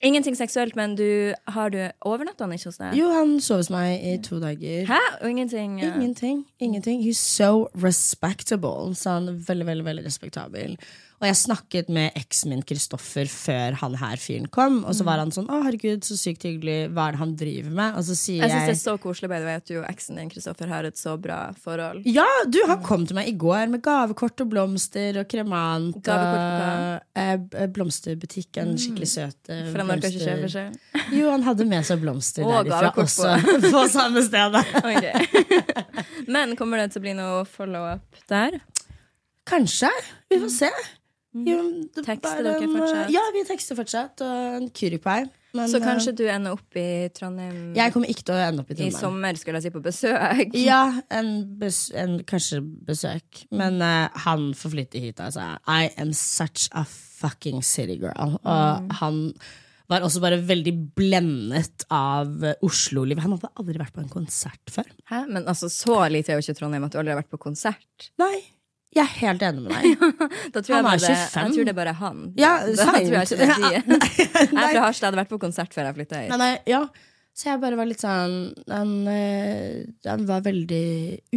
Ingenting 0.00 0.36
seksuelt, 0.36 0.78
men 0.78 0.94
du 0.96 1.34
har 1.52 1.72
du 1.74 1.80
overnatta 2.08 2.46
han 2.46 2.54
ikke 2.56 2.70
hos 2.70 2.78
deg? 2.80 2.94
Jo, 2.96 3.10
han 3.12 3.34
sov 3.44 3.60
hos 3.60 3.68
meg 3.72 4.00
i 4.00 4.14
to 4.24 4.38
dager. 4.40 4.86
Hæ? 4.88 5.00
Og 5.20 5.28
ingenting? 5.28 5.76
Ja. 5.82 5.90
Ingenting. 5.92 6.46
ingenting 6.58 7.02
He's 7.04 7.20
so 7.20 7.68
respectable. 7.76 8.94
Så 8.96 9.18
han 9.18 9.28
er 9.28 9.36
veldig, 9.44 9.66
veldig, 9.68 9.84
veldig 9.90 10.06
respektabel. 10.06 10.78
Og 11.20 11.26
jeg 11.28 11.36
snakket 11.36 11.90
med 11.92 12.14
eksen 12.16 12.48
min 12.48 12.62
Kristoffer 12.64 13.28
før 13.28 13.74
han 13.82 13.96
her 14.00 14.20
fyren 14.20 14.46
kom, 14.48 14.78
og 14.88 14.94
så 14.96 15.04
var 15.04 15.20
han 15.20 15.28
sånn 15.34 15.50
'Å, 15.52 15.58
herregud, 15.66 16.00
så 16.06 16.16
sykt 16.16 16.46
hyggelig. 16.48 16.88
Hva 16.96 17.08
er 17.08 17.12
det 17.12 17.20
han 17.20 17.34
driver 17.36 17.70
med?' 17.76 17.96
Og 17.98 18.04
så 18.08 18.16
sier 18.16 18.40
Jeg 18.40 18.50
syns 18.50 18.68
det 18.70 18.76
er 18.76 18.80
så 18.80 18.94
koselig 18.96 19.28
by 19.28 19.36
the 19.36 19.44
way, 19.44 19.56
at 19.60 19.66
du 19.68 19.74
og 19.82 19.84
eksen 19.90 20.16
din 20.16 20.30
Kristoffer 20.32 20.68
har 20.72 20.84
et 20.88 20.96
så 20.96 21.20
bra 21.20 21.52
forhold. 21.52 22.06
ja, 22.06 22.24
du, 22.48 22.58
han 22.66 22.82
kom 22.82 23.04
til 23.06 23.16
meg 23.16 23.28
i 23.28 23.36
går 23.36 23.68
med 23.68 23.82
gavekort 23.82 24.40
og 24.40 24.48
blomster 24.48 25.20
og 25.20 25.28
kremant. 25.28 26.00
Gavekort 26.02 27.04
og 27.16 27.58
eh, 27.60 27.66
blomsterbutikk. 27.68 28.56
En 28.56 28.78
skikkelig 28.78 29.08
søt 29.08 29.50
eh, 29.52 29.68
For 29.68 29.82
han 29.82 29.90
orker 29.90 30.08
ikke 30.08 30.24
kjøpe 30.24 30.48
seg. 30.48 30.78
Jo, 31.20 31.30
han 31.30 31.42
hadde 31.42 31.66
med 31.66 31.84
seg 31.84 32.00
blomster 32.00 32.46
Og 32.46 32.64
derifra 32.64 32.94
også, 32.96 33.34
på 33.74 33.82
samme 33.92 34.22
sted. 34.24 34.56
okay. 34.88 35.26
Men 36.30 36.56
kommer 36.56 36.80
det 36.80 36.94
til 36.94 37.02
å 37.02 37.04
bli 37.04 37.14
noe 37.18 37.44
follow-up 37.44 38.24
der? 38.30 38.56
Kanskje. 39.50 39.90
Vi 40.30 40.40
får 40.40 40.56
se. 40.56 40.72
Det 41.30 42.02
Tekster 42.02 42.42
dere 42.42 42.66
fortsatt? 42.66 43.10
Ja, 43.14 43.20
vi 43.34 43.44
tekster 43.46 43.76
fortsatt. 43.78 44.22
Og 44.26 44.56
en 44.58 44.66
currypie. 44.74 45.28
Men 45.54 45.66
Så 45.70 45.78
eh, 45.80 45.84
kanskje 45.84 46.12
du 46.14 46.24
ender 46.30 46.54
opp 46.54 46.76
i 46.78 47.08
Trondheim 47.14 47.72
jeg 47.74 47.90
kommer 47.94 48.10
ikke 48.10 48.22
til 48.28 48.36
å 48.36 48.42
ende 48.44 48.62
opp 48.62 48.68
i 48.70 48.74
Trondheim. 48.76 48.94
i 48.94 48.98
sommer, 48.98 49.38
skulle 49.38 49.58
jeg 49.58 49.66
si, 49.66 49.72
på 49.74 49.82
besøk? 49.82 50.52
Ja, 50.58 50.82
en, 51.10 51.30
bes 51.58 51.80
en 51.98 52.20
kanskje 52.26 52.60
besøk. 52.86 53.44
Men 53.50 53.80
uh, 53.82 54.06
han 54.26 54.50
får 54.58 54.74
flytte 54.76 55.02
hit. 55.02 55.18
Altså. 55.22 55.48
I 55.66 55.90
am 55.98 56.12
such 56.14 56.68
a 56.74 56.84
fucking 56.86 57.62
city 57.66 57.98
girl. 57.98 58.36
Og 58.44 58.84
Mm. 58.84 58.90
han 59.00 59.18
var 59.90 60.04
også 60.06 60.20
bare 60.22 60.36
veldig 60.46 60.72
blendet 60.94 61.82
av 61.90 62.44
eh, 62.46 62.54
Oslo-livet. 62.62 63.22
Han 63.24 63.32
hadde 63.34 63.50
aldri 63.58 63.78
vært 63.80 63.94
på 63.96 64.04
en 64.04 64.12
konsert 64.12 64.70
før. 64.70 64.86
Hæ? 65.10 65.24
Men 65.26 65.48
altså, 65.50 65.66
så 65.66 65.96
lite 66.10 66.30
er 66.30 66.38
jo 66.38 66.44
ikke 66.46 66.54
Trondheim 66.60 66.86
at 66.86 66.94
du 66.94 66.98
aldri 67.00 67.10
har 67.14 67.18
vært 67.24 67.32
på 67.34 67.40
konsert. 67.42 68.10
Nei, 68.22 68.36
jeg 68.90 69.02
er 69.04 69.12
helt 69.20 69.42
enig 69.46 69.62
med 69.62 69.70
deg. 69.76 70.16
Da 70.54 70.62
tror 70.66 70.74
Han 70.74 70.86
er 70.86 70.88
bare, 70.88 71.12
25. 71.12 71.44
jeg 71.44 71.54
tror 71.54 71.68
det 71.68 71.72
er 71.72 71.78
bare 71.78 71.92
han. 72.00 72.24
Ja, 72.40 72.52
da 72.66 72.74
sant. 72.80 72.96
tror 72.96 73.14
jeg 73.14 73.28
ikke 73.28 73.38
det 73.38 73.46
er 73.46 73.60
de. 73.60 74.00
Jeg 74.30 74.48
er 74.50 74.74
fra 74.74 74.82
Harstad, 74.88 75.06
hadde 75.10 75.20
vært 75.20 75.30
på 75.30 75.38
konsert 75.42 75.76
før 75.76 75.86
jeg 75.90 75.96
flytta 76.00 76.24
hit. 76.24 76.32
Nei, 76.34 76.38
nei, 76.42 76.52
ja. 76.70 76.82
Så 77.40 77.46
jeg 77.46 77.60
bare 77.62 77.76
var 77.78 77.86
litt 77.86 78.02
sånn 78.02 78.32
Han, 78.68 78.90
den 79.06 80.24
var 80.28 80.42
veldig 80.44 80.82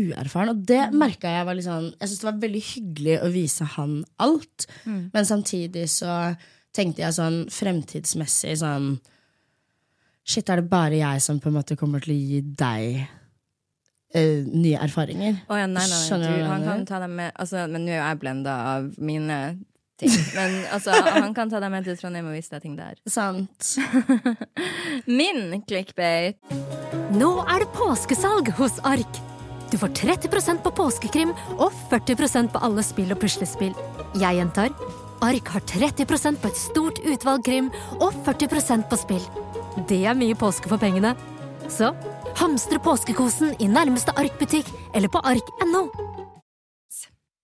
uerfaren. 0.01 0.49
Og 0.55 0.63
det 0.67 0.81
merka 0.97 1.29
jeg 1.31 1.45
var 1.47 1.55
litt 1.55 1.67
sånn 1.67 1.85
Jeg 1.91 2.09
syntes 2.09 2.23
det 2.23 2.27
var 2.31 2.39
veldig 2.41 2.63
hyggelig 2.71 3.17
å 3.21 3.29
vise 3.31 3.67
han 3.77 3.93
alt. 4.25 4.65
Men 4.89 5.29
samtidig 5.29 5.85
så 5.93 6.15
tenkte 6.73 7.05
jeg 7.05 7.15
sånn 7.19 7.43
fremtidsmessig 7.53 8.57
sånn 8.63 8.95
Shit, 10.25 10.47
er 10.49 10.61
det 10.63 10.69
bare 10.71 10.97
jeg 10.97 11.21
som 11.21 11.39
på 11.43 11.51
en 11.51 11.57
måte 11.59 11.75
kommer 11.79 12.01
til 12.03 12.15
å 12.15 12.19
gi 12.19 12.41
deg 12.57 13.01
eh, 14.13 14.45
nye 14.47 14.79
erfaringer? 14.81 15.37
Oh, 15.49 15.57
ja, 15.57 15.67
nei, 15.67 15.83
nei, 15.83 15.91
nei. 15.91 16.05
Skjønner 16.07 16.37
du 16.37 16.47
han 16.49 16.65
kan 16.67 16.87
ta 16.89 17.01
dem 17.03 17.15
med 17.19 17.31
altså, 17.33 17.67
Men 17.71 17.85
nå 17.87 17.93
er 17.95 18.01
jeg 18.01 18.21
blenda 18.21 18.55
av 18.73 18.89
mine 18.97 19.39
ting. 20.01 20.15
Men 20.37 20.57
altså, 20.73 20.95
han 21.17 21.35
kan 21.37 21.51
ta 21.51 21.61
deg 21.63 21.73
med 21.73 21.87
til 21.87 21.99
Trondheim 21.99 22.31
og 22.31 22.37
vise 22.37 22.55
deg 22.55 22.65
ting 22.65 22.77
der. 22.79 22.97
Sant? 23.09 23.75
Min 25.19 25.61
clickbait. 25.67 26.39
Nå 27.13 27.35
er 27.45 27.65
det 27.65 27.71
påskesalg 27.77 28.53
hos 28.57 28.79
Ark. 28.87 29.21
Du 29.73 29.79
får 29.81 29.89
30% 29.97 30.61
på 30.61 30.71
påskekrim 30.77 31.31
og 31.57 31.71
40% 31.89 32.51
på 32.53 32.61
alle 32.61 32.83
spill 32.85 33.13
og 33.13 33.21
puslespill. 33.23 33.73
Jeg 34.21 34.37
gjentar 34.37 34.69
Ark 35.23 35.49
har 35.55 35.63
30% 35.71 36.41
på 36.41 36.49
et 36.51 36.59
stort 36.59 36.99
utvalg 37.07 37.45
krim 37.47 37.69
og 37.99 38.11
40% 38.25 38.89
på 38.91 38.99
spill. 38.99 39.23
Det 39.89 40.03
er 40.05 40.17
mye 40.19 40.35
påske 40.37 40.69
for 40.69 40.81
pengene. 40.81 41.15
Så 41.71 41.93
hamstre 42.39 42.79
påskekosen 42.83 43.53
i 43.61 43.67
nærmeste 43.69 44.13
Ark-butikk 44.19 44.69
eller 44.95 45.11
på 45.11 45.21
ark.no. 45.23 45.85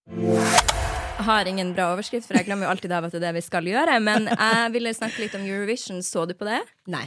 Jeg 0.10 1.26
har 1.28 1.50
ingen 1.52 1.74
bra 1.76 1.92
overskrift, 1.94 2.28
for 2.30 2.40
jeg 2.40 2.48
glemmer 2.48 2.66
jo 2.66 2.74
alltid 2.74 2.94
av 2.96 3.06
at 3.06 3.14
det 3.14 3.20
er 3.20 3.28
det 3.28 3.38
vi 3.38 3.46
skal 3.46 3.68
gjøre. 3.70 4.00
Men 4.02 4.30
jeg 4.32 4.74
ville 4.74 4.94
snakke 4.96 5.22
litt 5.26 5.36
om 5.38 5.46
Eurovision. 5.46 6.00
Så 6.06 6.26
du 6.26 6.34
på 6.38 6.48
det? 6.48 6.62
Nei. 6.90 7.06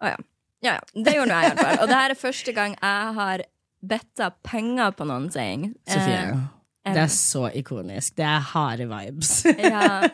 Å 0.00 0.12
ja. 0.12 0.18
ja. 0.64 0.76
ja. 0.76 0.76
Det 0.94 1.16
gjorde 1.16 1.32
nå 1.32 1.40
jeg, 1.42 1.50
i 1.50 1.54
hvert 1.54 1.64
fall. 1.66 1.80
Og 1.82 1.90
det 1.90 1.98
her 2.02 2.14
er 2.14 2.20
første 2.22 2.54
gang 2.56 2.76
jeg 2.78 3.16
har 3.18 3.44
betta 3.92 4.30
penger 4.46 4.94
på 4.96 5.08
noen 5.10 5.28
ting. 5.34 5.72
Sofie. 5.90 6.22
Eh, 6.22 6.94
det 6.94 7.02
er 7.02 7.12
så 7.12 7.48
ikonisk. 7.58 8.14
Det 8.16 8.24
er 8.26 8.46
harde 8.54 8.86
vibes. 8.88 9.32
Ja. 9.58 10.06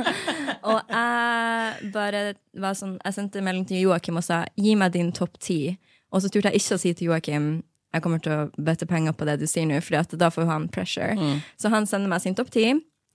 og 0.70 0.90
jeg 0.90 1.92
bare 1.94 2.24
var 2.60 2.76
sånn 2.76 2.98
Jeg 2.98 3.16
sendte 3.16 3.42
melding 3.44 3.64
til 3.70 3.86
Joakim 3.86 4.20
og 4.20 4.26
sa 4.26 4.42
'gi 4.58 4.74
meg 4.76 4.92
din 4.98 5.14
topp 5.16 5.38
ti'. 5.40 5.78
Og 6.10 6.22
så 6.22 6.28
turte 6.28 6.50
jeg 6.50 6.62
ikke 6.62 6.76
å 6.78 6.82
si 6.82 6.94
til 6.94 7.10
Joakim 7.12 7.50
jeg 7.90 8.04
kommer 8.04 8.20
til 8.22 8.32
å 8.32 8.62
bøtte 8.62 8.86
penger 8.86 9.14
på 9.18 9.26
det 9.26 9.40
du 9.40 9.48
sier 9.50 9.66
nå, 9.66 9.80
for 9.82 10.18
da 10.18 10.30
får 10.30 10.46
han 10.46 10.68
pressure. 10.70 11.16
Så 11.58 11.72
han 11.72 11.88
sender 11.90 12.10
meg 12.12 12.22
sin 12.22 12.36
topp 12.38 12.52
ti. 12.54 12.68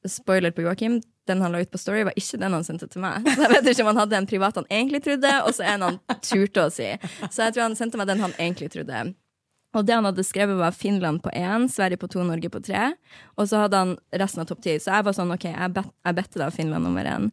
Spoiler 0.05 0.51
på 0.51 0.65
Joakim. 0.65 0.99
Den 1.25 1.39
han 1.41 1.55
la 1.55 1.61
ut 1.63 1.71
på 1.71 1.79
Story, 1.81 2.03
var 2.05 2.13
ikke 2.19 2.37
den 2.37 2.53
han 2.53 2.65
sendte 2.67 2.89
til 2.91 3.01
meg. 3.01 3.23
Så 3.25 3.39
jeg 3.39 3.53
vet 3.53 3.69
ikke 3.71 3.85
om 3.85 3.93
han 3.93 4.01
hadde 4.03 4.17
en 4.19 4.27
privat 4.29 4.57
han 4.59 4.67
egentlig 4.69 5.01
trodde, 5.07 5.31
og 5.47 5.55
så 5.55 5.65
en 5.71 5.85
han 5.87 6.01
turte 6.21 6.65
å 6.67 6.73
si. 6.73 6.91
Så 7.31 7.47
jeg 7.47 7.55
tror 7.55 7.63
han 7.63 7.77
sendte 7.79 7.97
meg 7.97 8.11
den 8.11 8.21
han 8.21 8.35
egentlig 8.35 8.69
trodde. 8.75 9.05
Og 9.75 9.87
det 9.87 9.95
han 9.95 10.05
hadde 10.07 10.23
skrevet, 10.23 10.59
var 10.59 10.75
Finland 10.75 11.23
på 11.23 11.31
én, 11.35 11.65
Sverige 11.71 11.99
på 11.99 12.11
to, 12.11 12.21
Norge 12.23 12.51
på 12.51 12.61
tre. 12.63 12.91
Og 13.39 13.49
så 13.49 13.63
hadde 13.63 13.79
han 13.81 13.95
resten 14.11 14.43
av 14.43 14.51
topp 14.51 14.61
ti. 14.63 14.75
Så 14.79 14.93
jeg 14.93 15.07
var 15.07 15.15
sånn, 15.17 15.33
ok, 15.35 15.49
jeg, 15.49 15.71
bet, 15.75 15.89
jeg 16.05 16.19
bedte 16.19 16.43
da 16.43 16.51
Finland 16.53 16.87
nummer 16.87 17.09
én. 17.15 17.31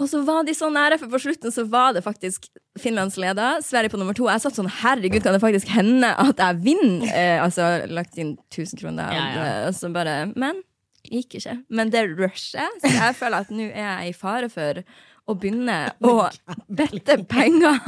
Og 0.00 0.08
så 0.08 0.22
var 0.24 0.46
de 0.48 0.54
så 0.56 0.70
nære, 0.72 0.96
for 1.00 1.12
på 1.12 1.20
slutten 1.20 1.52
så 1.52 1.66
var 1.68 1.92
det 1.96 2.04
faktisk 2.04 2.48
Finlands 2.80 3.18
leder, 3.20 3.60
Sverige 3.64 3.92
på 3.92 4.00
nummer 4.00 4.16
to. 4.16 4.28
Jeg 4.30 4.40
satt 4.40 4.56
sånn, 4.56 4.70
herregud, 4.80 5.20
kan 5.24 5.36
det 5.36 5.42
faktisk 5.42 5.68
hende 5.74 6.14
at 6.16 6.40
jeg 6.40 6.62
vinner? 6.64 7.06
Eh, 7.20 7.42
altså, 7.42 7.66
lagt 7.90 8.16
inn 8.20 8.36
1000 8.48 8.80
kroner. 8.80 9.10
Ja, 9.12 9.24
ja. 9.34 9.46
Og 9.68 9.74
så 9.76 9.90
bare, 9.92 10.30
men 10.38 10.62
gikk 11.10 11.36
ikke. 11.40 11.56
Men 11.68 11.90
det 11.92 12.06
rushet, 12.14 12.80
så 12.80 12.92
jeg 12.92 13.16
føler 13.18 13.44
at 13.44 13.50
nå 13.52 13.66
er 13.68 13.82
jeg 13.82 14.12
i 14.12 14.16
fare 14.16 14.48
for 14.52 14.80
å 15.28 15.34
begynne 15.38 15.76
å 16.06 16.14
bette 16.70 17.18
penger 17.28 17.80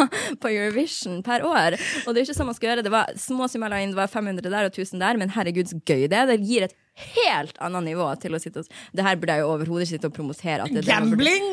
på 0.42 0.50
Eurovision 0.50 1.22
per 1.24 1.46
år. 1.48 1.78
Og 2.04 2.12
det 2.12 2.22
er 2.22 2.26
ikke 2.26 2.36
sånn 2.36 2.50
man 2.50 2.58
skal 2.58 2.72
gjøre. 2.72 2.84
Det 2.86 2.92
var 2.92 3.14
små 3.20 3.48
summer 3.50 3.78
inn, 3.78 3.94
det 3.94 4.00
var 4.02 4.12
500 4.12 4.50
der 4.50 4.68
og 4.68 4.74
1000 4.74 5.02
der, 5.02 5.20
men 5.22 5.32
herregud, 5.36 5.70
så 5.70 5.80
gøy 5.80 6.08
det 6.10 6.18
er. 6.18 6.28
Det 6.34 6.40
gir 6.42 6.68
et 6.68 6.76
helt 6.92 7.56
annet 7.64 7.86
nivå 7.86 8.06
til 8.20 8.36
å 8.36 8.40
sitte 8.40 8.60
og 8.62 8.68
Det 8.92 9.04
her 9.04 9.16
burde 9.16 9.36
jeg 9.36 9.42
jo 9.42 9.50
overhodet 9.54 9.86
ikke 9.86 9.96
sitte 9.96 10.08
og 10.10 10.14
promotere. 10.16 10.66
Er 10.68 10.86
Gambling! 10.86 11.46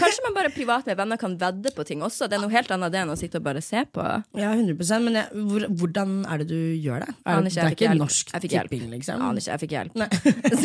Kanskje 0.00 0.24
man 0.26 0.34
bare 0.36 0.50
privat 0.54 0.88
med 0.88 0.98
venner 0.98 1.20
kan 1.20 1.36
vedde 1.38 1.72
på 1.76 1.84
ting 1.86 2.02
også. 2.02 2.28
Det 2.30 2.38
er 2.38 2.42
noe 2.42 2.52
helt 2.52 2.70
annet 2.74 2.92
det 2.92 3.02
enn 3.04 3.12
å 3.14 3.18
sitte 3.18 3.38
og 3.38 3.46
bare 3.46 3.62
se 3.64 3.84
på. 3.94 4.04
Ja, 4.38 4.50
100 4.56 4.98
Men 5.04 5.20
jeg, 5.20 5.44
hvor, 5.46 5.66
hvordan 5.82 6.16
er 6.26 6.42
det 6.42 6.48
du 6.50 6.58
gjør 6.58 7.06
det? 7.06 7.14
Er, 7.22 7.38
Aner 7.38 7.54
det 7.54 7.64
er 7.64 7.76
ikke 7.76 7.94
norsk 8.00 8.34
tipping, 8.34 8.88
liksom? 8.96 9.22
Aner 9.22 9.40
ikke, 9.40 9.54
jeg 9.54 9.62
fikk 9.64 9.76
hjelp. 9.78 9.96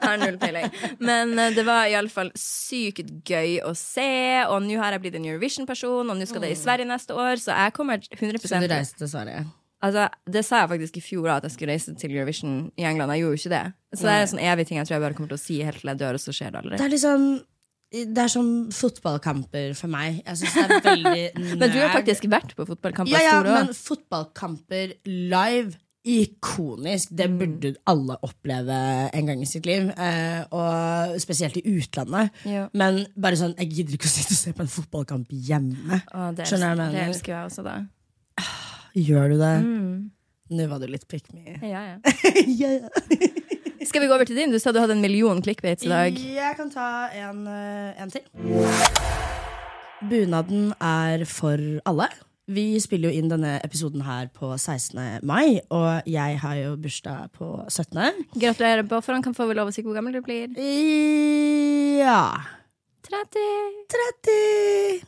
Så 0.00 0.08
har 0.08 0.20
null 0.24 0.40
peiling. 0.40 0.80
Men 1.04 1.36
eh, 1.38 1.52
det 1.56 1.66
var 1.68 1.90
iallfall 1.92 2.32
sykt 2.38 3.12
gøy 3.28 3.60
å 3.66 3.74
se, 3.76 4.10
og 4.48 4.64
nå 4.64 4.80
har 4.80 4.96
jeg 4.96 5.04
blitt 5.04 5.20
en 5.20 5.28
Eurovision-person, 5.28 6.08
og 6.08 6.16
nå 6.16 6.28
skal 6.28 6.46
det 6.46 6.54
i 6.54 6.58
Sverige 6.58 6.88
neste 6.88 7.16
år, 7.16 7.36
så 7.42 7.56
jeg 7.66 7.76
kommer 7.76 8.00
100 8.00 8.46
Skal 8.46 8.64
du 8.64 8.72
reise 8.72 8.96
til 8.96 9.10
Sverige? 9.10 9.44
Altså, 9.82 10.08
Det 10.28 10.42
sa 10.44 10.60
jeg 10.62 10.68
faktisk 10.74 10.96
i 11.00 11.00
fjor, 11.04 11.28
at 11.38 11.42
jeg 11.48 11.52
skulle 11.54 11.72
reise 11.72 11.94
til 11.96 12.12
Eurovision 12.16 12.70
i 12.76 12.84
England. 12.84 13.12
Jeg 13.14 13.22
gjorde 13.22 13.36
jo 13.36 13.40
ikke 13.40 13.54
det. 13.54 13.62
Så 13.96 14.02
det 14.06 14.12
er 14.16 14.20
en 14.26 14.32
sånn 14.34 14.44
evig 14.52 14.66
ting 14.68 14.78
jeg 14.78 14.86
tror 14.86 14.96
jeg 14.98 15.04
bare 15.06 15.14
kommer 15.18 15.32
til 15.32 15.38
å 15.40 15.44
si 15.46 15.62
helt 15.64 15.80
til 15.80 15.88
jeg 15.92 15.98
dør, 16.02 16.18
og 16.18 16.20
så 16.20 16.34
skjer 16.36 16.50
det 16.52 16.60
aldri. 16.60 16.76
Det 16.76 16.86
er 16.86 16.94
liksom 16.96 17.30
det 17.90 18.20
er 18.22 18.28
som 18.30 18.48
fotballkamper 18.70 19.72
for 19.74 19.90
meg. 19.90 20.20
Jeg 20.22 20.36
synes 20.38 20.52
det 20.54 20.62
er 20.62 20.84
veldig 20.84 21.22
Men 21.62 21.72
du 21.72 21.78
har 21.80 21.90
faktisk 21.90 22.28
vært 22.30 22.52
på 22.54 22.66
fotballkamper 22.68 23.10
ja, 23.16 23.22
ja, 23.24 23.40
men 23.42 23.72
fotballkamper 23.74 24.92
live 25.08 25.74
Ikonisk. 26.06 27.10
Det 27.12 27.26
Mm. 27.28 27.38
burde 27.38 27.74
alle 27.86 28.16
oppleve 28.24 29.10
en 29.12 29.26
gang 29.26 29.42
i 29.42 29.44
sitt 29.44 29.66
liv. 29.66 29.90
Eh, 29.90 30.44
og 30.50 31.18
spesielt 31.20 31.58
i 31.60 31.64
utlandet. 31.76 32.30
Ja. 32.48 32.68
Men 32.72 33.06
bare 33.20 33.36
sånn, 33.36 33.52
jeg 33.58 33.68
gidder 33.74 33.98
ikke 33.98 34.08
å 34.08 34.14
sitte 34.14 34.32
og 34.32 34.38
se 34.40 34.52
på 34.56 34.64
en 34.64 34.72
fotballkamp 34.72 35.28
hjemme. 35.28 36.00
Å, 36.14 36.30
det, 36.34 36.46
Skjønner 36.48 36.72
jeg 36.72 36.78
elsker, 36.78 36.94
det 36.96 37.06
elsker 37.10 37.34
jeg 37.34 37.50
også, 37.50 37.64
da. 37.66 37.74
Gjør 38.96 39.34
du 39.34 39.36
det? 39.38 39.54
Mm. 39.64 40.10
Nå 40.50 40.66
var 40.66 40.80
du 40.82 40.88
litt 40.90 41.06
pick 41.10 41.28
me. 41.32 41.58
Ja, 41.62 41.82
ja. 41.92 41.96
ja, 42.46 42.70
ja. 42.80 42.88
Skal 43.86 44.02
vi 44.02 44.08
gå 44.10 44.14
over 44.14 44.26
til 44.28 44.36
din? 44.36 44.50
Du 44.52 44.58
sa 44.60 44.72
du 44.74 44.80
hadde 44.82 44.96
en 44.96 45.02
million 45.02 45.38
clickbaits 45.42 45.86
i 45.86 45.92
dag. 45.92 46.18
Jeg 46.18 46.56
kan 46.58 46.72
ta 46.72 46.88
en, 47.16 47.46
eh, 47.46 48.02
en 48.02 48.10
til. 48.10 48.26
Bunaden 50.10 50.74
er 50.80 51.24
for 51.28 51.62
alle. 51.86 52.10
Vi 52.50 52.80
spiller 52.82 53.12
jo 53.12 53.22
inn 53.22 53.30
denne 53.30 53.56
episoden 53.62 54.02
her 54.02 54.26
på 54.34 54.50
16. 54.58 55.20
mai, 55.22 55.60
og 55.70 56.02
jeg 56.10 56.38
har 56.42 56.56
jo 56.58 56.74
bursdag 56.82 57.30
på 57.38 57.50
17. 57.70 58.24
Gratulerer 58.34 58.82
på 58.90 58.98
forhånd. 59.06 59.24
Kan 59.24 59.38
få 59.38 59.46
lov 59.54 59.70
å 59.70 59.74
si 59.74 59.86
hvor 59.86 59.94
gammel 59.94 60.18
du 60.18 60.24
blir. 60.26 60.50
Ja 62.02 62.59
30. 63.10 63.40
30! 63.90 65.00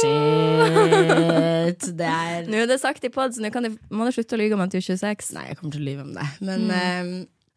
Shit. 0.00 1.90
Det 1.98 2.06
er 2.08 2.48
Nå 2.48 2.62
er 2.62 2.70
det 2.70 2.78
sagt 2.80 3.04
i 3.04 3.10
pod, 3.12 3.34
så 3.36 3.42
nå 3.44 3.50
kan 3.52 3.66
du, 3.66 3.74
må 3.92 4.06
du 4.08 4.14
slutte 4.16 4.38
å 4.38 4.40
lyve 4.40 4.56
om 4.56 4.64
at 4.64 4.72
du 4.72 4.78
er 4.80 4.86
26. 4.86 5.34
Nei, 5.36 5.44
jeg 5.50 5.58
kommer 5.60 5.74
til 5.76 5.82
å 5.84 5.88
lyve 5.90 6.06
om 6.06 6.14
det. 6.16 6.26
Men 6.46 6.64
eh, 6.72 7.10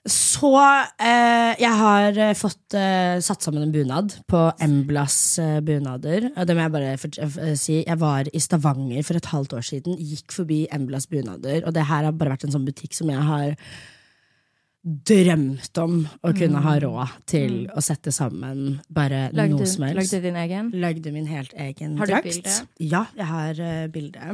så 0.03 0.51
eh, 0.99 1.53
Jeg 1.61 1.71
har 1.79 2.17
eh, 2.19 2.33
fått 2.35 2.75
eh, 2.75 3.21
satt 3.23 3.45
sammen 3.45 3.63
en 3.63 3.71
bunad 3.71 4.17
på 4.27 4.41
Emblas 4.65 5.17
eh, 5.39 5.61
bunader. 5.63 6.27
Det 6.35 6.57
må 6.57 6.65
jeg 6.65 6.75
bare 6.75 6.93
for, 6.99 7.23
eh, 7.23 7.55
si. 7.59 7.79
Jeg 7.85 7.99
var 8.03 8.27
i 8.27 8.43
Stavanger 8.43 9.07
for 9.07 9.15
et 9.21 9.31
halvt 9.31 9.55
år 9.61 9.63
siden. 9.69 9.95
Gikk 9.95 10.35
forbi 10.35 10.65
Emblas 10.75 11.07
bunader. 11.07 11.63
Og 11.63 11.71
det 11.77 11.87
her 11.87 12.09
har 12.09 12.19
bare 12.19 12.35
vært 12.35 12.43
en 12.49 12.55
sånn 12.57 12.67
butikk 12.67 12.99
som 12.99 13.07
jeg 13.13 13.23
har 13.31 13.55
drømt 14.83 15.79
om 15.79 16.01
å 16.27 16.33
kunne 16.35 16.59
ha 16.65 16.73
råd 16.83 17.13
til 17.29 17.53
å 17.71 17.81
sette 17.83 18.11
sammen 18.11 18.81
bare 18.91 19.29
Lagde, 19.31 19.55
noe 19.55 19.67
som 19.69 19.85
helst. 19.87 20.11
lagde 20.11 20.19
din 20.25 20.39
egen? 20.41 20.71
Lagde 20.83 21.13
min 21.15 21.29
helt 21.29 21.53
egen 21.55 21.95
Har 21.97 22.09
du 22.09 22.15
drakt. 22.17 22.27
bilde? 22.27 22.55
Ja, 22.83 23.05
jeg 23.15 23.29
har 23.29 23.61
uh, 23.63 23.87
bilde. 23.93 24.33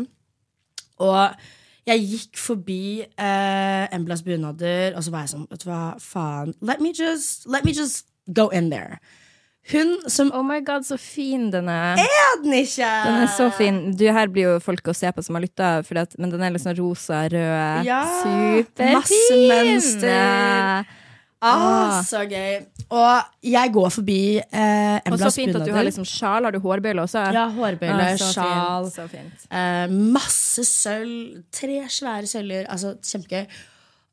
Og 1.06 1.46
jeg 1.90 2.06
gikk 2.06 2.42
forbi 2.42 2.82
uh, 3.06 3.86
Emblas 3.94 4.26
bunader, 4.26 4.98
og 4.98 5.06
så 5.06 5.14
var 5.14 5.28
jeg 5.28 5.36
sånn, 5.36 5.48
vet 5.54 5.64
du 5.64 5.70
hva, 5.70 5.84
faen, 6.02 6.56
let 6.66 6.82
me 6.82 6.94
just, 6.98 7.46
let 7.46 7.66
me 7.66 7.74
just 7.74 8.10
go 8.34 8.50
in 8.50 8.74
there. 8.74 8.98
Hun 9.70 9.90
som 10.10 10.32
Oh 10.34 10.42
my 10.46 10.62
god, 10.66 10.86
så 10.88 10.98
fin 10.98 11.52
den 11.54 11.68
er. 11.70 12.00
er 12.02 12.40
den 12.44 12.54
ikke! 12.54 12.88
Den 13.06 13.20
er 13.22 13.28
så 13.38 13.50
fin. 13.54 13.82
Du, 13.94 14.06
her 14.12 14.32
blir 14.32 14.48
jo 14.48 14.54
folk 14.64 14.88
å 14.90 14.96
se 14.98 15.12
på 15.14 15.22
som 15.26 15.38
har 15.38 15.44
lytta, 15.46 15.84
men 16.18 16.32
den 16.34 16.42
er 16.42 16.56
litt 16.56 16.64
sånn 16.64 16.78
rosa, 16.80 17.26
rød. 17.30 17.86
Ja, 17.86 18.00
Superfin! 18.24 18.96
masse 18.98 19.38
mønster. 19.52 20.90
Ah, 21.40 22.02
så 22.04 22.26
gøy. 22.28 22.58
Og 22.92 23.46
jeg 23.48 23.72
går 23.72 23.92
forbi 23.94 24.18
uh, 24.42 24.98
Og 25.08 25.20
så 25.22 25.30
fint 25.32 25.56
at 25.56 25.64
du 25.64 25.72
har 25.72 25.86
liksom 25.88 26.04
sjal. 26.08 26.44
Har 26.44 26.52
du 26.52 26.60
hårbøyle 26.60 27.06
også? 27.06 27.22
ja, 27.32 27.46
hårbøyle, 27.54 28.10
Ah, 28.10 28.18
sjal. 28.20 28.90
Fint, 28.90 28.96
så 28.98 29.06
fint. 29.08 29.46
Eh, 29.48 29.86
masse 30.18 30.66
sølv. 30.68 31.44
Tre 31.56 31.84
svære 31.88 32.28
søljer. 32.28 32.68
Altså, 32.68 32.96
kjempegøy. 33.06 33.46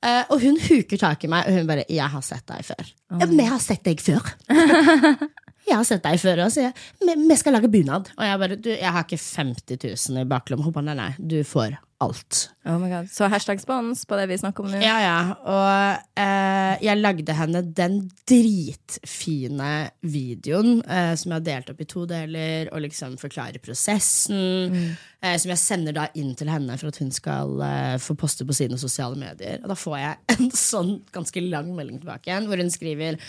Eh, 0.07 0.23
og 0.31 0.43
hun 0.43 0.59
huker 0.63 1.01
tak 1.01 1.25
i 1.27 1.31
meg, 1.31 1.49
og 1.49 1.57
hun 1.57 1.67
bare 1.67 1.85
'Jeg 1.89 2.09
har 2.13 2.23
sett 2.23 2.47
deg 2.47 2.63
før'. 2.65 2.93
Ja, 3.11 3.27
men 3.27 3.39
jeg 3.41 3.49
har 3.49 3.59
sett 3.59 3.83
deg 3.85 4.01
før. 4.01 4.23
jeg 5.69 5.75
har 5.77 5.85
sett 5.85 6.03
deg 6.05 6.21
før, 6.21 6.45
og 6.45 6.53
sier 6.53 6.69
jeg, 6.71 6.75
"Vi- 7.03 7.27
'Vi 7.29 7.37
skal 7.37 7.53
lage 7.53 7.69
bunad'. 7.69 8.13
Og 8.17 8.25
jeg 8.25 8.39
bare 8.39 8.57
du, 8.57 8.71
'Jeg 8.71 8.93
har 8.93 9.03
ikke 9.05 9.19
50 9.19 10.09
000 10.09 10.21
i 10.21 10.25
baklomma'. 10.25 10.63
Hun 10.65 10.73
bare 10.73 10.85
'Nei, 10.85 10.95
nei, 10.95 11.13
du 11.19 11.43
får 11.43 11.77
alt'. 12.05 12.49
Oh 12.67 12.79
my 12.79 12.91
god. 12.91 13.09
Så 13.11 13.29
hashtag 13.31 13.61
spons 13.61 14.05
på 14.07 14.17
det 14.19 14.27
vi 14.29 14.39
snakker 14.39 14.65
om 14.65 14.71
nå. 14.71 14.81
Ja, 14.85 14.97
ja. 15.01 15.19
Og 15.49 16.21
eh, 16.21 16.75
jeg 16.85 17.01
lagde 17.01 17.37
henne 17.39 17.63
den 17.65 17.99
dritfine 18.29 19.71
videoen 20.05 20.83
eh, 20.85 21.15
som 21.17 21.33
jeg 21.33 21.41
har 21.41 21.47
delt 21.47 21.73
opp 21.73 21.81
i 21.81 21.89
to 21.89 22.05
deler, 22.11 22.69
og 22.73 22.85
liksom 22.85 23.17
forklarer 23.21 23.63
prosessen. 23.65 24.97
Eh, 25.23 25.37
som 25.41 25.55
jeg 25.55 25.63
sender 25.63 25.97
da 25.97 26.07
inn 26.21 26.35
til 26.37 26.53
henne 26.53 26.77
for 26.77 26.93
at 26.93 27.01
hun 27.01 27.13
skal 27.15 27.57
eh, 27.65 27.97
få 28.03 28.19
poste 28.19 28.45
på 28.47 28.57
sine 28.57 28.79
sosiale 28.81 29.17
medier. 29.17 29.63
Og 29.63 29.73
da 29.73 29.79
får 29.79 29.99
jeg 30.03 30.17
en 30.37 30.55
sånn 30.55 30.97
ganske 31.17 31.49
lang 31.49 31.73
melding 31.77 32.03
tilbake 32.03 32.31
igjen, 32.31 32.51
hvor 32.51 32.61
hun 32.61 32.73
skriver 32.73 33.21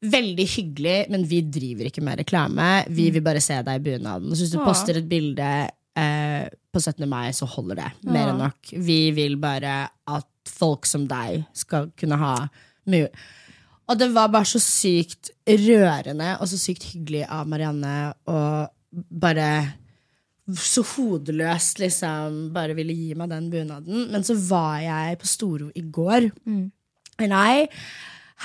Veldig 0.00 0.46
hyggelig, 0.48 1.10
men 1.12 1.26
vi 1.28 1.42
driver 1.44 1.90
ikke 1.90 2.00
med 2.00 2.22
reklame. 2.22 2.86
Vi 2.88 3.10
vil 3.12 3.20
bare 3.20 3.42
se 3.44 3.58
deg 3.60 3.82
i 3.82 3.84
bunaden. 3.84 4.30
Så 4.32 4.46
hvis 4.46 4.54
du 4.54 4.56
Åh. 4.56 4.64
poster 4.64 4.96
et 4.96 5.10
bilde 5.10 5.48
eh, 5.98 6.46
på 6.72 6.80
17. 6.80 7.06
mai, 7.08 7.32
så 7.34 7.48
holder 7.50 7.80
det. 7.82 7.90
Mer 8.10 8.32
enn 8.32 8.42
nok. 8.44 8.72
Vi 8.72 9.00
vil 9.16 9.36
bare 9.42 9.82
at 9.90 10.28
folk 10.50 10.86
som 10.88 11.06
deg 11.10 11.44
skal 11.56 11.90
kunne 11.98 12.18
ha 12.20 12.34
mye. 12.90 13.10
Og 13.90 13.98
det 13.98 14.10
var 14.14 14.30
bare 14.30 14.46
så 14.46 14.60
sykt 14.62 15.32
rørende 15.50 16.36
og 16.38 16.46
så 16.50 16.58
sykt 16.60 16.86
hyggelig 16.92 17.24
av 17.26 17.48
Marianne 17.50 17.94
å 18.30 18.40
bare 18.94 19.50
så 20.58 20.82
hodeløst 20.96 21.78
liksom 21.78 22.38
bare 22.54 22.74
ville 22.78 22.94
gi 22.94 23.14
meg 23.18 23.30
den 23.30 23.48
bunaden. 23.52 24.06
Men 24.10 24.26
så 24.26 24.36
var 24.38 24.80
jeg 24.82 25.18
på 25.20 25.30
Storo 25.30 25.70
i 25.74 25.82
går, 25.82 26.30
and 26.46 27.34
I 27.34 27.68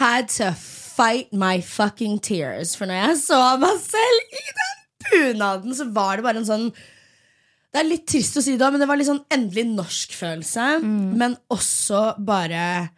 had 0.02 0.30
to 0.38 0.52
fight 0.60 1.32
my 1.34 1.62
fucking 1.62 2.20
tears. 2.20 2.76
For 2.76 2.90
når 2.90 3.02
jeg 3.02 3.22
så 3.24 3.42
meg 3.62 3.80
selv 3.82 4.36
i 4.42 4.46
den 4.60 4.84
bunaden, 5.10 5.78
så 5.78 5.90
var 5.96 6.18
det 6.18 6.28
bare 6.28 6.44
en 6.44 6.50
sånn 6.50 6.70
det 7.76 7.82
er 7.82 7.88
litt 7.90 8.06
trist 8.08 8.38
å 8.40 8.44
si 8.46 8.54
det, 8.56 8.68
men 8.72 8.80
det 8.80 8.88
var 8.88 8.96
litt 8.96 9.10
sånn 9.10 9.26
endelig 9.36 9.66
norsk-følelse. 9.74 10.68
Men 11.20 11.36
også 11.52 12.14
bare 12.24 12.90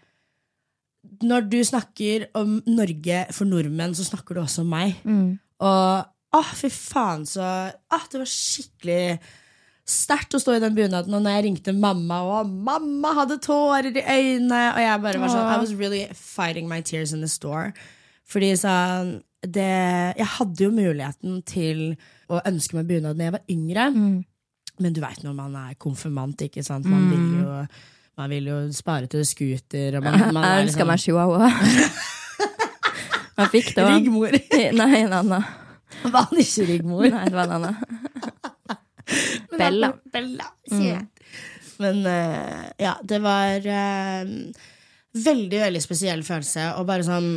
Når 1.24 1.48
du 1.50 1.58
snakker 1.66 2.28
om 2.38 2.60
Norge 2.70 3.24
for 3.34 3.50
nordmenn, 3.50 3.96
så 3.98 4.06
snakker 4.06 4.38
du 4.38 4.42
også 4.44 4.62
om 4.62 4.70
meg. 4.70 5.00
Og 5.66 6.38
åh, 6.38 6.50
fy 6.60 6.70
faen, 6.70 7.24
så 7.26 7.42
ah, 7.90 8.04
Det 8.12 8.20
var 8.22 8.30
skikkelig 8.30 9.18
sterkt 9.88 10.36
å 10.36 10.42
stå 10.44 10.58
i 10.58 10.62
den 10.62 10.76
bunaden. 10.76 11.14
Og 11.16 11.24
når 11.24 11.38
jeg 11.40 11.46
ringte 11.48 11.74
mamma, 11.74 12.20
og 12.28 12.50
mamma 12.52 13.14
hadde 13.22 13.40
tårer 13.42 13.88
i 13.96 14.04
øynene, 14.04 14.62
og 14.76 14.82
jeg 14.84 15.02
bare 15.08 15.22
var 15.24 15.32
sånn 15.34 15.48
I 15.56 15.58
was 15.64 15.74
really 15.74 16.06
fighting 16.14 16.68
my 16.70 16.82
tears 16.82 17.14
in 17.16 17.22
the 17.26 17.32
store. 17.32 17.74
Fordi 18.28 18.52
sånn 18.60 19.22
det, 19.48 19.70
Jeg 20.18 20.28
hadde 20.38 20.64
jo 20.66 20.72
muligheten 20.76 21.42
til 21.48 21.96
å 22.30 22.42
ønske 22.46 22.76
meg 22.76 22.88
bunad 22.90 23.16
da 23.18 23.24
jeg 23.30 23.38
var 23.40 23.46
yngre. 23.50 23.86
Men 24.84 24.94
du 24.94 25.02
veit 25.02 25.24
når 25.26 25.38
man 25.38 25.56
er 25.58 25.78
konfirmant, 25.82 26.42
ikke 26.46 26.64
sant. 26.66 26.86
Man, 26.90 27.08
vil, 27.12 27.24
jo, 27.42 27.62
man 28.20 28.30
vil 28.34 28.50
jo 28.52 28.60
spare 28.76 29.10
til 29.12 29.26
scooter. 29.26 29.98
Og 29.98 30.06
man, 30.06 30.20
man 30.36 30.44
er 30.44 30.60
Jeg 30.60 30.68
ønska 30.68 30.88
meg 30.90 31.02
chihuahua. 31.04 31.50
Man 33.38 33.52
fikk 33.54 33.68
det 33.78 33.84
òg. 33.86 33.92
Rigmor. 34.00 34.34
Nei, 34.74 34.94
en 35.04 35.12
annen. 35.14 35.44
Var 36.02 36.24
han 36.32 36.40
ikke 36.42 36.64
Rigmor? 36.72 37.06
Nei, 37.14 37.26
det 37.30 37.38
var 37.38 37.52
en 37.52 37.58
annen. 37.60 37.76
Bella. 39.60 39.92
Bella, 40.14 40.48
sier 40.66 40.88
jeg. 40.96 41.04
Men 41.78 42.02
eh, 42.10 42.64
ja, 42.82 42.96
det 43.06 43.20
var 43.22 43.62
uh, 43.62 44.32
veldig, 45.28 45.60
veldig 45.68 45.84
spesiell 45.84 46.26
følelse. 46.26 46.72
Og 46.80 46.90
bare 46.90 47.06
sånn 47.06 47.30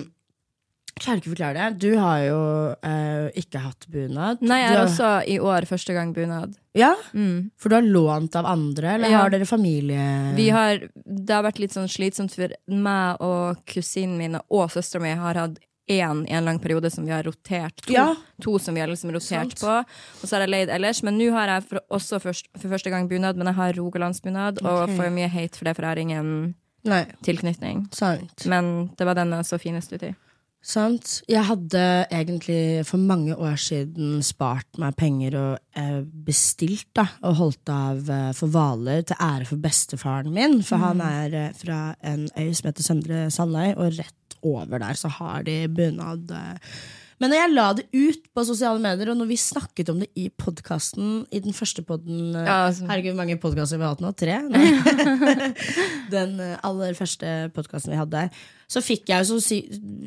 klarer 0.99 1.21
ikke 1.21 1.31
å 1.31 1.35
forklare 1.37 1.55
det. 1.55 1.79
Du 1.79 1.97
har 1.99 2.19
jo 2.25 2.41
eh, 2.83 3.31
ikke 3.41 3.61
hatt 3.63 3.87
bunad. 3.91 4.41
Nei, 4.43 4.59
jeg 4.63 4.75
har 4.77 4.85
også 4.87 5.11
i 5.29 5.39
år 5.39 5.67
første 5.71 5.95
gang 5.97 6.13
bunad. 6.17 6.57
Ja, 6.75 6.95
Mm. 7.15 7.51
For 7.59 7.69
du 7.69 7.75
har 7.77 7.83
lånt 7.83 8.37
av 8.37 8.47
andre, 8.47 8.95
eller 8.95 9.09
Ja. 9.11 9.19
har 9.23 9.31
dere 9.31 9.47
familie 9.47 10.35
Vi 10.37 10.49
har, 10.51 10.79
det 11.05 11.31
har 11.35 11.43
vært 11.43 11.59
litt 11.59 11.73
sånn 11.73 11.89
slitsomt 11.91 12.35
for 12.35 12.49
meg 12.69 13.17
og 13.21 13.65
kusinen 13.67 14.17
min 14.19 14.37
og 14.37 14.71
søstera 14.71 15.03
mi 15.03 15.11
har 15.15 15.35
hatt 15.35 15.59
én 15.91 16.25
i 16.29 16.33
en 16.33 16.45
lang 16.45 16.61
periode 16.61 16.91
som 16.93 17.05
vi 17.05 17.11
har 17.11 17.25
rotert. 17.25 17.75
To, 17.83 17.93
Ja. 17.93 18.15
to 18.41 18.59
som 18.59 18.75
vi 18.75 18.81
har 18.81 18.87
liksom 18.89 19.11
rotert 19.11 19.59
Sant. 19.59 19.59
på. 19.59 19.79
Og 20.23 20.29
så 20.29 20.37
har 20.37 20.41
jeg 20.47 20.51
leid 20.51 20.69
ellers. 20.69 21.03
Men 21.03 21.19
nå 21.19 21.33
har 21.33 21.49
jeg 21.49 21.65
for, 21.65 21.81
også 21.91 22.21
først, 22.23 22.47
for 22.57 22.69
første 22.69 22.91
gang 22.91 23.09
bunad, 23.09 23.35
men 23.37 23.47
jeg 23.49 23.57
har 23.57 23.73
rogalandsbunad. 23.73 24.63
Og 24.63 24.89
får 24.91 25.11
mye 25.13 25.29
hate 25.29 25.57
for 25.57 25.65
det, 25.65 25.75
for 25.75 25.83
jeg 25.83 25.91
har 25.91 25.99
ingen 25.99 26.55
Nei, 26.85 27.05
tilknytning. 27.25 27.93
sant. 27.93 28.47
Men 28.47 28.91
det 28.97 29.05
var 29.05 29.15
den 29.15 29.31
jeg 29.31 29.45
så 29.45 29.59
finest 29.61 29.93
ut 29.93 30.03
i. 30.05 30.15
Sant. 30.61 31.23
Jeg 31.25 31.41
hadde 31.49 31.83
egentlig 32.13 32.85
for 32.85 33.01
mange 33.01 33.33
år 33.33 33.57
siden 33.57 34.21
spart 34.25 34.69
meg 34.81 34.93
penger 35.01 35.37
og 35.41 35.79
eh, 35.81 36.03
bestilt 36.27 36.91
da, 36.97 37.07
og 37.25 37.39
holdt 37.39 37.73
av 37.73 38.11
eh, 38.13 38.29
for 38.37 38.53
Hvaler 38.53 39.07
til 39.09 39.17
ære 39.25 39.49
for 39.49 39.63
bestefaren 39.63 40.29
min. 40.35 40.59
For 40.67 40.83
han 40.83 41.01
er 41.01 41.37
eh, 41.47 41.53
fra 41.57 41.95
en 42.05 42.29
øy 42.37 42.53
som 42.53 42.69
heter 42.69 42.87
Søndre 42.87 43.23
Sandøy, 43.33 43.73
og 43.73 43.97
rett 43.97 44.37
over 44.45 44.85
der 44.85 45.01
så 45.01 45.09
har 45.17 45.49
de 45.49 45.63
bunad. 45.73 46.29
Eh. 46.29 46.77
Men 47.21 47.29
når 47.35 47.37
jeg 47.43 47.53
la 47.53 47.65
det 47.77 47.85
ut 47.93 48.23
på 48.33 48.43
sosiale 48.49 48.81
medier, 48.81 49.11
og 49.13 49.19
når 49.21 49.29
vi 49.29 49.37
snakket 49.37 49.91
om 49.93 49.99
det 50.01 50.09
i 50.17 50.31
podkasten 50.41 51.27
i 51.29 51.41
den 51.45 51.53
første 51.53 51.83
podden 51.85 52.31
eh, 52.35 52.47
Ja, 52.49 52.55
altså. 52.71 52.87
Herregud, 52.89 53.19
mange 53.19 53.37
podkaster 53.43 53.77
vi 53.77 53.85
har 53.85 53.93
hatt 53.93 54.01
nå? 54.01 54.13
Tre? 54.17 54.39
Den 56.15 56.39
eh, 56.41 56.55
aller 56.67 56.97
første 56.99 57.35
podkasten 57.57 57.93
vi 57.93 57.99
hadde, 58.01 58.23
så 58.71 58.81
fikk 58.85 59.11
jeg 59.13 59.21
jo 59.27 59.35
så 59.35 59.43
sy 59.45 59.59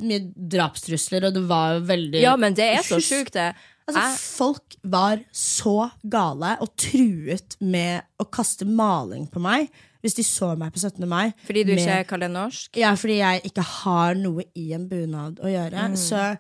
mye 0.02 0.24
drapstrusler, 0.56 1.28
og 1.30 1.38
det 1.38 1.44
var 1.50 1.78
jo 1.78 1.86
veldig 1.92 2.24
Ja, 2.24 2.34
men 2.40 2.58
det 2.58 2.70
er 2.80 2.84
så 2.88 2.98
sjukt, 3.04 3.36
det. 3.38 3.52
Altså, 3.84 4.00
Jeg- 4.00 4.20
folk 4.40 4.76
var 4.84 5.22
så 5.36 5.90
gale 6.08 6.56
og 6.64 6.72
truet 6.80 7.58
med 7.60 8.04
å 8.18 8.26
kaste 8.32 8.66
maling 8.66 9.28
på 9.30 9.42
meg 9.44 9.68
hvis 10.04 10.16
de 10.18 10.24
så 10.28 10.50
meg 10.60 10.74
på 10.76 10.82
17. 10.82 11.06
mai. 11.08 11.30
Fordi 11.48 11.62
du 11.64 11.76
med- 11.76 12.06
ikke 12.08 12.18
det 12.20 12.32
norsk. 12.32 12.76
Ja, 12.76 12.90
fordi 13.00 13.20
jeg 13.22 13.44
ikke 13.48 13.64
har 13.64 14.16
noe 14.20 14.44
i 14.56 14.74
en 14.76 14.90
bunad 14.90 15.40
å 15.40 15.48
gjøre. 15.48 15.86
Mm. 15.94 15.96
Så 15.96 16.38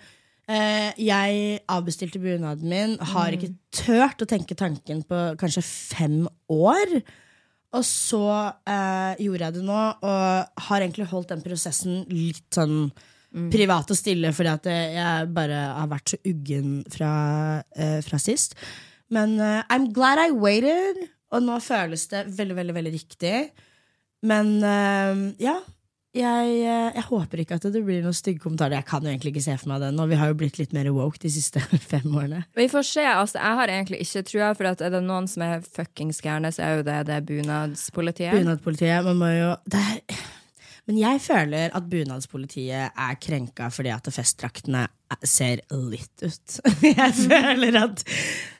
jeg 0.47 1.59
avbestilte 1.71 2.19
bunaden 2.19 2.67
min, 2.69 2.97
har 2.99 3.31
Mm. 3.31 3.37
ikke 3.37 3.55
tørt 3.71 4.21
å 4.21 4.27
tenke 4.27 4.55
tanken 4.55 5.03
på 5.07 5.37
kanskje 5.39 5.63
fem 5.63 6.27
år. 6.51 7.01
Og 7.73 7.81
så 7.83 8.53
eh, 8.67 9.15
gjorde 9.23 9.39
jeg 9.47 9.53
det 9.53 9.63
nå, 9.63 9.81
og 10.03 10.61
har 10.67 10.79
egentlig 10.81 11.07
holdt 11.09 11.29
den 11.29 11.41
prosessen 11.41 12.05
litt 12.09 12.43
sånn 12.53 12.91
Mm. 13.33 13.49
privat 13.49 13.89
og 13.89 13.97
stille, 13.97 14.29
fordi 14.31 14.49
at 14.53 14.67
eh, 14.67 14.93
jeg 14.93 15.33
bare 15.33 15.61
har 15.79 15.87
vært 15.89 16.11
så 16.11 16.17
uggen 16.23 16.83
fra, 16.87 17.63
eh, 17.75 17.99
fra 18.01 18.19
sist. 18.19 18.53
Men 19.09 19.39
eh, 19.41 19.63
I'm 19.71 19.91
glad 19.91 20.19
I 20.19 20.29
waited, 20.29 21.09
og 21.31 21.41
nå 21.41 21.55
føles 21.59 22.05
det 22.11 22.27
veldig, 22.27 22.55
veldig, 22.59 22.75
veldig 22.75 22.93
riktig. 22.93 23.49
Men 24.21 24.63
eh, 24.63 25.33
ja. 25.39 25.55
Jeg, 26.13 26.49
eh, 26.61 26.89
jeg 26.93 27.03
håper 27.07 27.41
ikke 27.41 27.55
at 27.57 27.63
det 27.73 27.79
blir 27.81 28.03
noen 28.05 28.13
stygge 28.13 28.43
kommentarer. 28.43 28.77
Jeg 28.77 28.85
kan 28.85 29.01
jo 29.01 29.09
egentlig 29.09 29.31
ikke 29.33 29.45
se 29.47 29.55
for 29.57 29.71
meg 29.71 29.81
det 29.81 29.89
nå. 29.95 30.05
Vi 30.11 30.19
har 30.19 30.29
jo 30.29 30.37
blitt 30.37 30.59
litt 30.61 30.75
mer 30.75 30.91
woke 30.93 31.17
de 31.23 31.31
siste 31.33 31.63
fem 31.93 32.05
årene. 32.05 32.43
Vi 32.53 32.67
får 32.69 32.85
se. 32.85 33.05
altså 33.09 33.39
Jeg 33.39 33.59
har 33.59 33.73
egentlig 33.73 34.03
ikke 34.05 34.23
trua, 34.29 34.51
for 34.59 34.69
at 34.69 34.83
er 34.85 34.93
det 34.93 35.01
noen 35.07 35.25
som 35.31 35.45
er 35.47 35.65
fuckings 35.65 36.21
gærne, 36.21 36.53
så 36.53 36.67
er 36.67 36.77
jo 36.77 36.85
det 36.85 36.99
det 37.09 37.19
bunadspolitiet. 37.31 38.37
Bunadspolitiet, 38.37 39.01
man 39.09 39.21
må 39.23 39.31
jo 39.33 39.49
er, 39.73 40.21
Men 40.85 40.99
jeg 41.01 41.21
føler 41.23 41.73
at 41.73 41.89
bunadspolitiet 41.89 42.93
er 42.93 43.19
krenka 43.23 43.71
fordi 43.73 43.95
at 43.95 44.13
festdraktene 44.13 44.85
ser 45.25 45.65
litt 45.73 46.25
ut. 46.25 46.59
Jeg 46.83 47.13
føler 47.13 47.77
at 47.77 48.01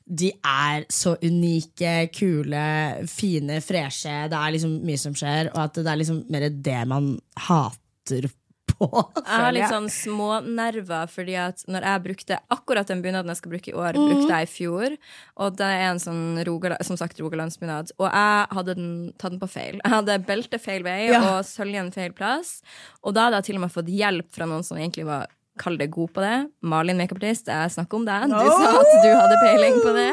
de 0.06 0.32
er 0.44 0.86
så 0.92 1.16
unike, 1.24 2.10
kule, 2.13 3.08
fine, 3.08 3.60
freshe. 3.63 4.28
Det 4.30 4.38
er 4.38 4.52
liksom 4.58 4.78
mye 4.84 5.00
som 5.00 5.13
skjer, 5.16 5.52
og 5.54 5.60
at 5.63 5.74
det 5.80 5.88
er 5.88 6.00
liksom 6.02 6.24
mer 6.30 6.50
det 6.50 6.88
man 6.92 7.13
hater 7.48 8.28
på. 8.68 8.88
Jeg 9.24 9.28
har 9.28 9.52
litt 9.54 9.70
sånn 9.70 9.88
smånerver, 9.92 11.08
fordi 11.12 11.36
at 11.39 11.62
når 11.70 11.86
jeg 11.86 12.02
brukte 12.08 12.38
akkurat 12.52 12.88
den 12.89 13.04
bunaden 13.04 13.30
jeg 13.32 13.38
skal 13.38 13.52
bruke 13.54 13.70
i 13.72 13.76
år, 13.78 13.94
Mhm. 13.94 14.08
brukte 14.10 14.34
jeg 14.34 14.48
i 14.48 14.52
fjor. 14.52 14.96
Og 15.38 15.58
det 15.60 15.68
er 15.68 15.84
en 15.92 16.00
sånn 16.02 16.24
Rogaland, 16.48 16.84
som 16.84 16.98
sagt 16.98 17.20
rogalandsbunad. 17.22 17.92
Og 18.00 18.10
jeg 18.10 18.48
hadde 18.58 18.76
den, 18.76 19.13
tatt 19.22 19.32
den 19.36 19.39
på 19.39 19.50
feil. 19.52 19.80
Jeg 19.84 19.94
hadde 19.94 20.18
beltet 20.26 20.62
feil 20.63 20.84
vei 20.84 21.12
Ja. 21.12 21.22
og 21.38 21.46
søljen 21.46 21.94
feil 21.94 22.12
plass. 22.18 22.62
Og 23.04 23.13
da 23.13 23.30
hadde 23.30 23.39
jeg 23.44 23.46
til 23.52 23.56
og 23.56 23.62
med 23.68 23.72
fått 23.78 23.88
hjelp 23.94 24.32
fra 24.32 24.46
noen 24.50 24.63
som 24.66 24.78
egentlig 24.78 25.06
var 25.06 25.28
Kall 25.62 25.76
det 25.78 25.88
god 25.94 26.10
på 26.16 26.22
det. 26.24 26.38
Malin 26.66 26.98
makeupartist, 26.98 27.46
jeg 27.52 27.74
snakker 27.76 28.00
om 28.00 28.06
deg. 28.08 28.24
Du 28.32 28.48
sa 28.50 28.72
at 28.80 28.94
du 29.04 29.10
hadde 29.13 29.36
peiling 29.44 29.76
på 29.84 29.92
det. 29.94 30.08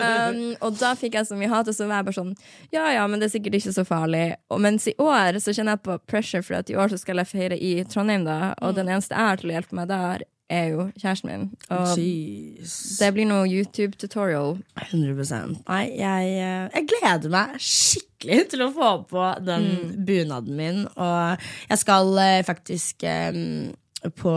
Um, 0.00 0.40
og 0.64 0.78
da 0.80 0.94
fikk 0.96 1.18
jeg 1.18 1.28
så 1.28 1.36
mye 1.36 1.50
hat, 1.52 1.68
og 1.68 1.76
så 1.76 1.84
var 1.90 2.00
jeg 2.00 2.08
bare 2.08 2.16
sånn 2.16 2.32
Ja 2.72 2.86
ja, 2.96 3.04
men 3.10 3.20
det 3.20 3.28
er 3.28 3.34
sikkert 3.36 3.58
ikke 3.60 3.74
så 3.76 3.84
farlig. 3.84 4.24
Og 4.48 4.62
mens 4.64 4.88
i 4.88 4.94
år 4.96 5.36
så 5.44 5.52
kjenner 5.52 5.76
jeg 5.76 5.84
på 5.84 5.98
pressure, 6.08 6.40
for 6.46 6.60
at 6.62 6.72
i 6.72 6.78
år 6.80 6.94
så 6.94 7.00
skal 7.02 7.20
jeg 7.20 7.28
feire 7.28 7.60
i 7.60 7.74
Trondheim, 7.84 8.24
da. 8.24 8.54
Og 8.64 8.72
den 8.80 8.88
eneste 8.88 9.12
jeg 9.16 9.28
har 9.28 9.42
til 9.42 9.52
å 9.52 9.58
hjelpe 9.58 9.76
meg 9.82 9.90
der, 9.92 10.24
er 10.50 10.72
jo 10.72 10.88
kjæresten 10.98 11.28
min. 11.30 11.44
Og 11.70 11.92
Jeez. 12.00 12.72
det 12.98 13.12
blir 13.14 13.28
noe 13.30 13.44
YouTube-tutorial. 13.46 14.56
100 14.88 15.60
Nei, 15.68 15.84
jeg, 16.00 16.32
eh, 16.40 16.64
jeg 16.74 16.88
gleder 16.90 17.30
meg 17.30 17.52
skikkelig 17.62 18.40
til 18.54 18.64
å 18.66 18.72
få 18.74 18.88
på 19.12 19.28
den 19.46 19.68
Mm. 19.70 19.92
bunaden 20.08 20.56
min. 20.58 20.80
Og 20.96 21.46
jeg 21.70 21.78
skal 21.84 22.10
eh, 22.18 22.40
faktisk 22.48 23.04
eh, 23.06 23.30
på 24.16 24.32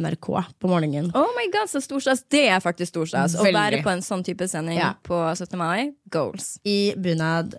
NRK 0.00 0.28
på 0.58 0.68
morgenen. 0.70 1.10
Oh 1.14 1.30
my 1.36 1.46
god, 1.52 1.68
så 1.70 1.80
storstas! 1.84 2.24
Det 2.32 2.46
er 2.48 2.60
faktisk 2.64 2.94
storstas. 2.94 3.36
Å 3.36 3.44
være 3.52 3.82
på 3.84 3.90
en 3.92 4.02
sånn 4.04 4.24
type 4.24 4.48
sending 4.48 4.78
Ja. 4.78 4.94
på 5.02 5.18
17. 5.36 5.58
mai, 5.60 5.92
goals. 6.10 6.58
I 6.64 6.94
bunad. 6.96 7.54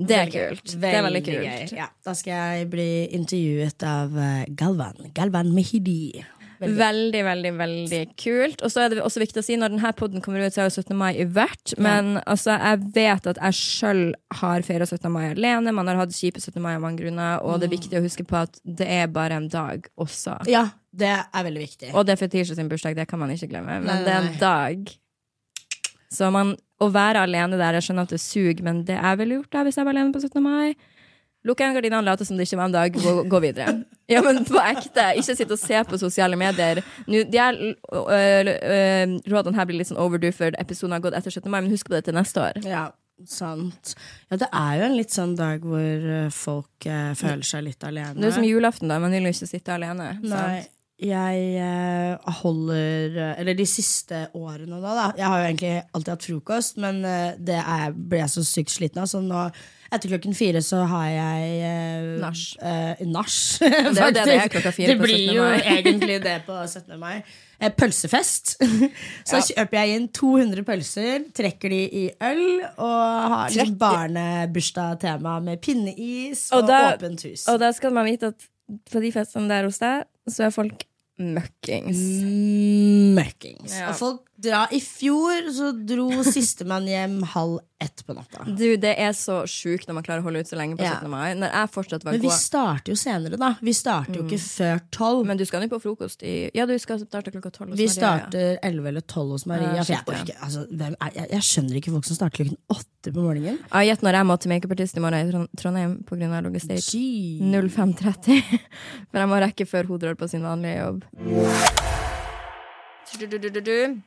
Det 0.00 0.16
er 0.16 0.30
kult. 0.32 0.74
Det 0.80 0.90
er 0.94 1.02
veldig 1.04 1.24
kult. 1.24 1.44
gøy. 1.44 1.72
Ja, 1.76 1.88
da 2.04 2.14
skal 2.16 2.32
jeg 2.58 2.70
bli 2.72 2.90
intervjuet 3.12 3.82
av 3.84 4.14
eh, 4.16 4.44
Galvan. 4.56 5.10
Galvan 5.12 5.50
Mehidi. 5.52 6.24
Veldig. 6.60 6.76
Veldig, 6.76 7.20
veldig 7.24 7.50
veldig 7.56 8.00
kult. 8.20 8.62
Og 8.66 8.72
så 8.72 8.82
er 8.84 8.92
det 8.92 9.04
også 9.04 9.22
viktig 9.22 9.40
å 9.40 9.44
si, 9.46 9.56
når 9.56 9.72
denne 9.72 9.92
podden 9.96 10.20
kommer 10.24 10.44
ut, 10.44 10.52
så 10.52 10.64
er 10.64 10.68
jo 10.68 10.82
17. 10.82 10.92
mai 10.98 11.14
i 11.22 11.24
hvert. 11.24 11.72
Men 11.80 12.18
altså, 12.26 12.52
jeg 12.52 12.82
vet 12.96 13.28
at 13.32 13.40
jeg 13.40 13.56
sjøl 13.56 14.02
har 14.42 14.66
feira 14.66 14.84
17. 14.84 15.08
mai 15.12 15.30
alene. 15.30 15.72
Man 15.76 15.88
har 15.88 16.02
hatt 16.02 16.12
kjipe 16.12 16.42
17. 16.42 16.60
mai 16.60 16.74
av 16.74 16.84
mange 16.84 17.00
grunner. 17.00 17.40
Og 17.40 17.62
det 17.62 17.70
er 17.70 17.76
viktig 17.78 17.96
å 17.96 18.04
huske 18.04 18.26
på 18.28 18.42
at 18.42 18.60
det 18.64 18.88
er 19.00 19.08
bare 19.12 19.40
en 19.40 19.48
dag 19.52 19.88
også. 19.96 20.36
Ja, 20.52 20.66
det 20.92 21.14
er 21.16 21.48
veldig 21.48 21.64
viktig. 21.64 21.94
Og 21.94 22.04
det 22.04 22.16
er 22.16 22.20
Fetisha 22.20 22.58
sin 22.58 22.68
bursdag, 22.68 22.98
det 22.98 23.08
kan 23.08 23.22
man 23.22 23.32
ikke 23.32 23.48
glemme. 23.54 23.80
Men 23.80 23.88
Nei, 23.88 24.00
det 24.04 24.14
er 24.14 24.28
en 24.28 24.40
dag. 24.42 24.94
Så 26.12 26.28
man, 26.34 26.56
å 26.82 26.90
være 26.92 27.24
alene 27.24 27.56
der, 27.56 27.78
jeg 27.78 27.88
skjønner 27.88 28.08
at 28.08 28.12
det 28.12 28.20
suger, 28.20 28.64
men 28.66 28.84
det 28.84 28.98
jeg 28.98 29.20
ville 29.20 29.40
gjort 29.40 29.52
da 29.54 29.64
hvis 29.64 29.78
jeg 29.78 29.86
var 29.86 29.96
alene 29.96 30.12
på 30.12 30.20
17. 30.20 30.42
mai 30.44 30.74
Lukk 31.48 31.62
igjen 31.62 31.72
gardinene, 31.72 32.04
late 32.04 32.26
som 32.28 32.36
det 32.36 32.44
ikke 32.44 32.58
var 32.60 32.68
en 32.68 32.74
dag, 32.74 32.96
gå, 33.00 33.12
gå 33.32 33.38
videre. 33.40 33.78
Ja, 34.10 34.22
men 34.26 34.42
på 34.48 34.58
ekte. 34.62 35.10
Ikke 35.20 35.36
sitte 35.38 35.56
og 35.56 35.60
se 35.62 35.82
på 35.86 35.98
sosiale 36.00 36.38
medier. 36.40 36.82
Nå, 37.06 37.24
de 37.30 37.38
her 37.40 37.58
øh, 37.60 38.50
øh, 38.50 39.14
rådene 39.30 39.60
her 39.60 39.68
blir 39.68 39.80
litt 39.80 39.90
sånn 39.90 40.00
overdue 40.02 40.34
for 40.34 40.56
episoden 40.60 40.96
har 40.96 41.04
gått 41.04 41.18
etter 41.18 41.32
17. 41.34 41.46
mai, 41.50 41.60
men 41.60 41.70
husk 41.74 41.90
på 41.90 41.96
det 41.96 42.04
til 42.08 42.18
neste 42.18 42.42
år. 42.42 42.58
Ja, 42.66 42.88
sant. 43.28 43.94
Ja, 44.30 44.40
det 44.40 44.50
er 44.50 44.74
jo 44.80 44.88
en 44.88 44.98
litt 44.98 45.14
sånn 45.14 45.36
dag 45.38 45.64
hvor 45.66 46.10
eh, 46.16 46.28
folk 46.34 46.90
eh, 46.90 47.12
føler 47.18 47.46
seg 47.46 47.66
litt 47.68 47.86
alene. 47.86 48.18
Det 48.18 48.30
er 48.30 48.36
som 48.40 48.46
julaften, 48.46 48.90
da. 48.90 49.00
Man 49.02 49.14
vil 49.14 49.28
jo 49.28 49.34
ikke 49.36 49.50
sitte 49.50 49.76
alene. 49.76 50.12
Nei, 50.22 50.30
sant? 50.34 50.76
Jeg 51.00 51.42
eh, 51.56 52.30
holder 52.42 53.14
eh, 53.16 53.40
Eller 53.40 53.56
de 53.58 53.66
siste 53.68 54.26
årene 54.36 54.80
da, 54.82 54.94
da. 54.98 55.08
Jeg 55.18 55.26
har 55.32 55.40
jo 55.42 55.48
egentlig 55.50 55.74
alltid 55.96 56.14
hatt 56.14 56.26
frokost, 56.28 56.80
men 56.82 57.02
eh, 57.08 57.34
det 57.40 57.58
er, 57.60 57.92
ble 57.96 58.20
jeg 58.24 58.32
så 58.34 58.44
sykt 58.44 58.74
sliten 58.74 59.00
av. 59.02 59.08
Så 59.10 59.22
nå, 59.24 59.44
etter 59.90 60.12
klokken 60.12 60.36
fire, 60.38 60.60
så 60.62 60.82
har 60.86 61.06
jeg 61.10 62.18
Nach. 62.22 62.42
eh, 62.62 63.00
nach, 63.10 63.36
er 63.66 63.78
jo 63.88 63.94
det 63.96 64.26
det 64.28 64.34
er 64.38 64.52
klokka 64.52 64.72
fire 64.76 64.92
Det 64.92 64.98
på 65.00 65.06
blir 65.08 65.32
jo 65.38 65.46
egentlig 65.76 66.20
det 66.26 66.36
på 66.46 66.58
17. 66.66 66.92
mai. 67.00 67.22
Eh, 67.60 67.72
pølsefest. 67.76 68.54
så 69.28 69.40
kjøper 69.48 69.80
jeg 69.80 69.96
inn 69.98 70.06
200 70.16 70.62
pølser, 70.68 71.26
trekker 71.36 71.72
de 71.74 71.80
i 72.04 72.04
øl, 72.28 72.44
og 72.76 73.34
har 73.34 73.50
Trekker- 73.56 73.76
barnebursdag-tema 73.82 75.38
med 75.44 75.60
pinneis 75.64 76.46
og, 76.52 76.62
Og 76.62 76.68
da- 76.70 76.94
åpent 76.94 77.24
hus. 77.28 77.48
Og 77.52 77.58
da 77.60 77.72
skal 77.76 77.92
man 77.96 78.08
vite 78.08 78.32
at 78.32 78.46
på 78.92 79.00
de 79.02 79.10
festene 79.10 79.50
der 79.50 79.66
hos 79.66 79.80
deg, 79.82 80.04
så 80.30 80.46
er 80.46 80.52
folk 80.54 80.84
møkkings. 81.20 82.00
Møkkings. 83.16 83.76
Ja. 83.76 83.90
Og 83.92 83.98
folk 84.00 84.24
dra 84.40 84.66
I 84.72 84.78
fjor 84.80 85.50
så 85.52 85.70
dro 85.86 86.22
sistemann 86.24 86.86
hjem 86.88 87.18
halv 87.34 87.58
ett 87.80 88.02
på 88.04 88.12
natta. 88.12 88.44
Du, 88.44 88.76
Det 88.76 88.90
er 89.00 89.14
så 89.16 89.38
sjukt 89.48 89.86
når 89.88 89.94
man 89.96 90.04
klarer 90.04 90.20
å 90.20 90.26
holde 90.26 90.42
ut 90.44 90.48
så 90.50 90.56
lenge 90.58 90.76
på 90.76 90.84
Ja. 90.84 90.98
17. 91.00 91.08
mai. 91.08 91.32
Når 91.34 91.52
jeg 91.54 91.70
fortsatt 91.72 92.04
var 92.04 92.12
Men 92.12 92.20
vi 92.20 92.28
gå 92.28 92.34
starter 92.36 92.92
jo 92.92 92.96
senere, 93.00 93.38
da. 93.40 93.54
Vi 93.64 93.72
starter 93.72 94.18
jo 94.18 94.24
ikke 94.26 94.38
før 94.42 94.80
tolv. 94.92 95.22
Men 95.30 95.40
du 95.40 95.44
skal 95.48 95.64
jo 95.64 95.68
på 95.72 95.80
frokost 95.80 96.22
i 96.28 96.50
Ja, 96.54 96.66
du 96.68 96.74
skal 96.78 96.98
starte 97.00 97.32
klokka 97.32 97.50
tolv. 97.54 97.70
hos 97.72 97.78
Vi 97.78 97.86
Maria, 97.86 97.88
Vi 97.88 97.96
starter 97.96 98.58
elleve 98.68 98.88
eller 98.92 99.00
tolv 99.00 99.30
hos 99.32 99.46
Maria. 99.48 99.72
Ja, 99.78 99.84
jeg, 99.88 100.02
orker, 100.06 100.36
altså, 100.44 100.66
hvem 100.68 100.94
er, 101.00 101.10
jeg, 101.14 101.30
jeg 101.30 101.40
skjønner 101.48 101.80
ikke 101.80 101.92
folk 101.96 102.04
som 102.10 102.16
starter 102.20 102.36
klokken 102.44 102.58
åtte 102.76 103.14
på 103.16 103.24
morgenen. 103.24 103.58
Ja, 103.72 103.80
Gjett 103.88 104.02
når 104.04 104.12
jeg 104.20 104.26
må 104.28 104.38
til 104.40 104.52
makeupartist 104.52 104.96
i 104.96 105.00
morgen 105.00 105.24
i 105.28 105.30
Trond- 105.32 105.56
Trondheim 105.56 105.96
pga. 106.04 106.42
logistikk. 106.44 106.84
05.30. 107.40 108.42
For 109.10 109.18
jeg 109.24 109.28
må 109.32 109.40
rekke 109.40 109.66
før 109.66 109.88
hun 109.88 109.98
drar 110.04 110.14
på 110.20 110.28
sin 110.28 110.42
vanlige 110.44 110.84
jobb. 110.84 111.04
Du, 113.18 113.26
du, 113.26 113.38
du, 113.38 113.48
du, 113.50 113.60
du. 113.60 114.00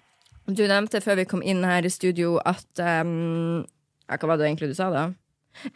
Du 0.48 0.64
nevnte 0.68 1.00
før 1.04 1.22
vi 1.22 1.26
kom 1.30 1.44
inn 1.46 1.64
her 1.64 1.86
i 1.86 1.92
studio 1.94 2.38
at 2.44 2.82
um, 2.84 3.64
ja, 4.10 4.18
Hva 4.20 4.28
var 4.34 4.38
det 4.42 4.50
egentlig 4.50 4.72
du 4.74 4.78
sa, 4.78 4.90
da? 4.92 5.06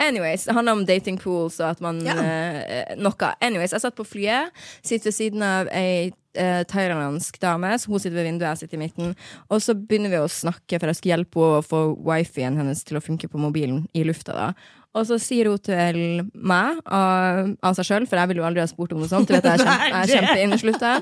Anyways, 0.01 0.45
Det 0.47 0.55
handler 0.57 0.73
om 0.79 0.85
dating 0.89 1.19
pools 1.21 1.59
og 1.61 1.69
at 1.69 1.81
man 1.85 2.01
Ja. 2.05 2.15
uh, 2.17 2.95
Noe. 2.99 3.33
Anyways, 3.41 3.71
Jeg 3.71 3.81
satt 3.85 3.95
på 3.95 4.05
flyet, 4.07 4.51
sitter 4.83 5.11
ved 5.11 5.15
siden 5.15 5.43
av 5.45 5.69
ei 5.71 6.11
uh, 6.37 6.63
thailandsk 6.67 7.39
dame. 7.39 7.75
Så 7.79 7.87
hun 7.93 7.99
sitter 8.01 8.17
ved 8.17 8.27
vinduet, 8.31 8.49
jeg 8.49 8.65
sitter 8.65 8.77
i 8.77 8.83
midten. 8.87 9.15
Og 9.49 9.61
så 9.61 9.73
begynner 9.77 10.09
vi 10.11 10.19
å 10.19 10.27
snakke, 10.27 10.79
for 10.79 10.87
jeg 10.91 10.99
skal 10.99 11.13
hjelpe 11.15 11.39
henne 11.45 11.61
å 11.61 11.65
få 11.65 11.83
wifien 12.09 12.57
hennes 12.59 12.83
til 12.83 12.97
å 12.99 13.03
funke 13.05 13.29
på 13.31 13.39
mobilen 13.41 13.85
i 13.93 14.03
lufta. 14.03 14.33
da 14.33 14.51
og 14.97 15.05
så 15.05 15.17
sier 15.21 15.45
hun 15.51 15.59
til 15.61 15.97
meg 16.33 16.79
av, 16.89 17.51
av 17.61 17.75
seg 17.77 17.85
sjøl, 17.85 18.05
for 18.09 18.17
jeg 18.17 18.31
ville 18.31 18.41
jo 18.41 18.47
aldri 18.47 18.63
ha 18.63 18.69
spurt 18.69 18.95
om 18.95 19.03
noe 19.03 19.09
sånt. 19.11 19.29
Du 19.29 19.35
vet, 19.35 19.45
jeg 19.45 19.59
er 19.59 19.61
kjempe, 19.61 19.89
jeg 19.93 19.99
er 19.99 20.13
kjempeinneslutta. 20.15 20.93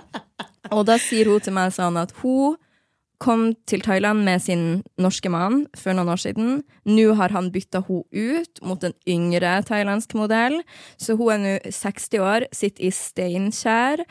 Og 0.76 0.82
da 0.90 0.98
sier 1.00 1.30
hun 1.32 1.40
til 1.46 1.56
meg 1.56 1.72
sånn 1.72 1.96
at 2.02 2.12
hun 2.20 2.58
kom 3.24 3.50
til 3.70 3.84
Thailand 3.86 4.26
med 4.26 4.44
sin 4.44 4.66
norske 5.02 5.30
mann 5.32 5.66
for 5.78 5.96
noen 5.96 6.12
år 6.14 6.22
siden. 6.22 6.62
Nå 6.88 7.14
har 7.20 7.34
han 7.36 7.52
bytta 7.54 7.84
hun 7.88 8.04
ut 8.12 8.62
mot 8.66 8.84
en 8.84 8.96
yngre 9.08 9.58
thailandsk 9.68 10.16
modell. 10.20 10.62
Så 11.02 11.18
hun 11.20 11.34
er 11.36 11.44
nå 11.44 11.56
60 11.72 12.24
år, 12.24 12.48
sitter 12.56 12.88
i 12.88 12.94
Steinkjer, 12.94 14.06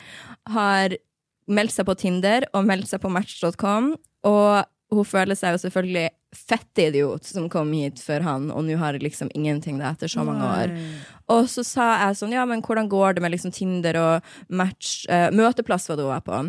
har 0.55 0.97
meldt 1.45 1.75
seg 1.75 1.87
på 1.87 1.97
Tinder 1.99 2.47
og 2.53 2.65
meldt 2.67 2.89
seg 2.89 3.03
på 3.03 3.11
Match.com. 3.13 3.93
Og 4.25 4.53
hun 4.95 5.07
føler 5.07 5.37
seg 5.37 5.55
jo 5.55 5.65
selvfølgelig 5.65 6.09
fette 6.35 6.89
idiot 6.89 7.27
som 7.29 7.47
kom 7.51 7.71
hit 7.75 8.01
før 8.03 8.25
han, 8.25 8.49
og 8.51 8.65
nå 8.67 8.75
har 8.81 8.97
liksom 8.99 9.29
ingenting 9.37 9.79
det 9.79 9.87
etter 9.87 10.11
så 10.11 10.25
mange 10.27 10.45
år. 10.45 10.73
Og 11.31 11.47
så 11.49 11.63
sa 11.65 11.87
jeg 12.03 12.19
sånn, 12.19 12.35
ja, 12.35 12.43
men 12.49 12.63
hvordan 12.65 12.89
går 12.91 13.15
det 13.15 13.23
med 13.23 13.33
liksom 13.33 13.53
Tinder 13.55 13.97
og 14.01 14.35
Match? 14.49 15.05
uh, 15.09 15.29
møteplass 15.33 15.89
var 15.89 15.99
det 15.99 16.07
var 16.09 16.25
på. 16.25 16.43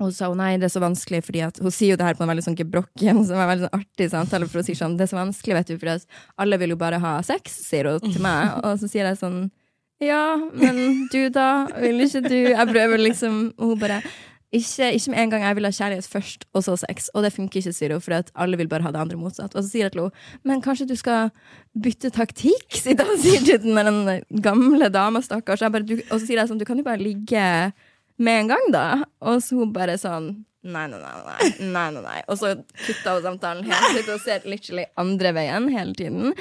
Og 0.00 0.08
så 0.08 0.16
sa 0.16 0.30
hun 0.32 0.40
nei, 0.40 0.54
det 0.56 0.70
er 0.70 0.72
så 0.72 0.80
vanskelig, 0.80 1.20
fordi 1.26 1.42
at 1.44 1.60
hun 1.60 1.74
sier 1.74 1.92
jo 1.92 2.00
det 2.00 2.06
her 2.06 2.16
på 2.16 2.24
en 2.24 2.30
veldig 2.32 2.46
sånn 2.46 2.56
gebrokken, 2.56 3.20
er 3.20 3.36
en 3.36 3.50
veldig 3.52 3.66
sånn 3.66 3.78
artig 3.82 4.10
samtale, 4.12 4.48
for 4.48 4.62
hun 4.62 4.68
sier 4.70 4.78
sånn, 4.78 4.96
det 4.96 5.04
er 5.04 5.12
så 5.12 5.18
vanskelig, 5.20 5.58
vet 5.58 5.72
du, 5.72 5.80
for 5.82 6.40
alle 6.40 6.60
vil 6.62 6.72
jo 6.72 6.80
bare 6.80 7.00
ha 7.02 7.18
sex, 7.26 7.58
sier 7.68 7.90
hun 7.92 8.06
til 8.06 8.22
meg. 8.24 8.56
Og 8.64 8.80
så 8.80 8.88
sier 8.88 9.04
jeg 9.10 9.20
sånn, 9.20 9.42
ja, 10.00 10.24
men 10.56 11.06
du 11.12 11.28
da, 11.28 11.66
vil 11.76 12.00
ikke 12.06 12.24
du? 12.24 12.38
Jeg 12.54 12.68
prøver 12.72 13.02
liksom, 13.04 13.40
og 13.60 13.74
hun 13.74 13.80
bare, 13.82 14.00
ikke, 14.56 14.88
ikke 14.96 15.12
med 15.12 15.20
en 15.20 15.34
gang 15.34 15.44
jeg 15.44 15.58
vil 15.58 15.68
ha 15.68 15.72
kjærlighet 15.76 16.08
først, 16.08 16.46
og 16.56 16.64
så 16.64 16.78
sex. 16.80 17.10
Og 17.12 17.26
det 17.26 17.34
funker 17.34 17.60
ikke, 17.60 17.74
sier 17.76 17.92
hun, 17.92 18.00
for 18.00 18.16
alle 18.16 18.58
vil 18.58 18.70
bare 18.72 18.88
ha 18.88 18.94
det 18.96 19.02
andre 19.02 19.20
motsatt. 19.20 19.52
Og 19.52 19.60
så 19.60 19.68
sier 19.68 19.86
jeg 19.86 19.94
til 19.94 20.06
henne, 20.06 20.24
men 20.48 20.64
kanskje 20.64 20.88
du 20.88 20.96
skal 20.96 21.28
bytte 21.76 22.08
taktikk, 22.16 22.64
sier 22.80 23.04
sier 23.20 23.44
til 23.44 23.68
den, 23.68 24.00
gamle 24.40 24.88
dama, 24.88 25.20
stakkars. 25.20 25.62
Og 25.68 26.16
så 26.16 26.24
sier 26.24 26.40
jeg 26.40 26.48
sånn, 26.48 26.64
du 26.64 26.66
kan 26.66 26.80
jo 26.80 26.88
bare 26.88 27.04
ligge 27.04 27.44
med 28.20 28.42
en 28.44 28.52
gang, 28.52 28.66
da. 28.74 28.84
Og 29.24 29.40
så 29.44 29.58
hun 29.60 29.74
bare 29.76 29.98
sånn 30.00 30.32
Nei, 30.60 30.82
nei, 30.92 30.98
nei. 31.00 31.46
nei, 31.72 31.86
nei, 31.94 32.00
nei. 32.04 32.18
Og 32.28 32.36
så 32.36 32.50
kutta 32.84 33.14
hun 33.16 33.22
samtalen 33.24 33.64
helt 33.64 33.96
ut 34.02 34.10
og 34.12 34.20
ser 34.20 34.42
literally 34.44 34.84
andre 35.00 35.30
veien 35.32 35.70
hele 35.72 35.94
tiden. 35.96 36.34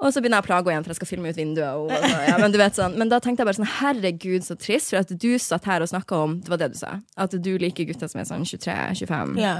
Og 0.00 0.10
så 0.10 0.18
begynner 0.18 0.40
jeg 0.40 0.46
å 0.46 0.48
plage 0.48 0.64
henne 0.64 0.72
igjen, 0.80 0.84
for 0.86 0.94
jeg 0.94 0.98
skal 0.98 1.10
filme 1.12 1.30
ut 1.30 1.38
vinduet. 1.38 1.76
Og, 1.76 1.92
og, 1.92 2.06
så, 2.10 2.22
ja, 2.26 2.38
men, 2.40 2.50
du 2.50 2.58
vet 2.58 2.74
sånn. 2.78 2.96
men 2.98 3.10
da 3.12 3.20
tenkte 3.22 3.44
jeg 3.44 3.50
bare 3.50 3.58
sånn, 3.60 3.70
herregud, 3.76 4.46
så 4.46 4.56
trist. 4.58 4.90
For 4.90 4.98
at 5.04 5.12
du 5.12 5.28
satt 5.38 5.68
her 5.68 5.84
og 5.84 5.90
snakka 5.92 6.18
om 6.24 6.38
Det 6.42 6.50
var 6.50 6.62
det 6.64 6.70
du 6.74 6.78
sa. 6.80 6.94
At 7.20 7.36
du 7.36 7.50
liker 7.62 7.86
gutter 7.86 8.10
som 8.10 8.22
er 8.22 8.26
sånn 8.32 8.46
23-25. 8.48 9.36
Ja. 9.38 9.54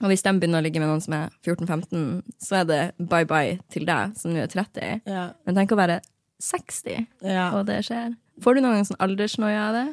Og 0.00 0.08
hvis 0.14 0.24
de 0.24 0.32
begynner 0.40 0.62
å 0.62 0.64
ligge 0.64 0.80
med 0.80 0.88
noen 0.88 1.02
som 1.04 1.12
er 1.18 1.28
14-15, 1.44 2.04
så 2.40 2.62
er 2.62 2.68
det 2.70 2.80
bye 3.10 3.26
bye 3.28 3.58
til 3.74 3.84
deg, 3.84 4.14
som 4.16 4.32
nå 4.32 4.46
er 4.46 4.48
30. 4.48 5.02
Ja. 5.10 5.26
Men 5.44 5.58
tenk 5.60 5.74
å 5.76 5.80
være 5.82 5.98
60, 6.40 7.04
Ja. 7.26 7.50
og 7.58 7.66
det 7.68 7.82
skjer. 7.84 8.14
Får 8.40 8.56
du 8.56 8.62
noen 8.64 8.78
gang 8.78 8.88
sånn 8.88 9.02
aldersnoia 9.04 9.66
av 9.66 9.76
det? 9.76 9.88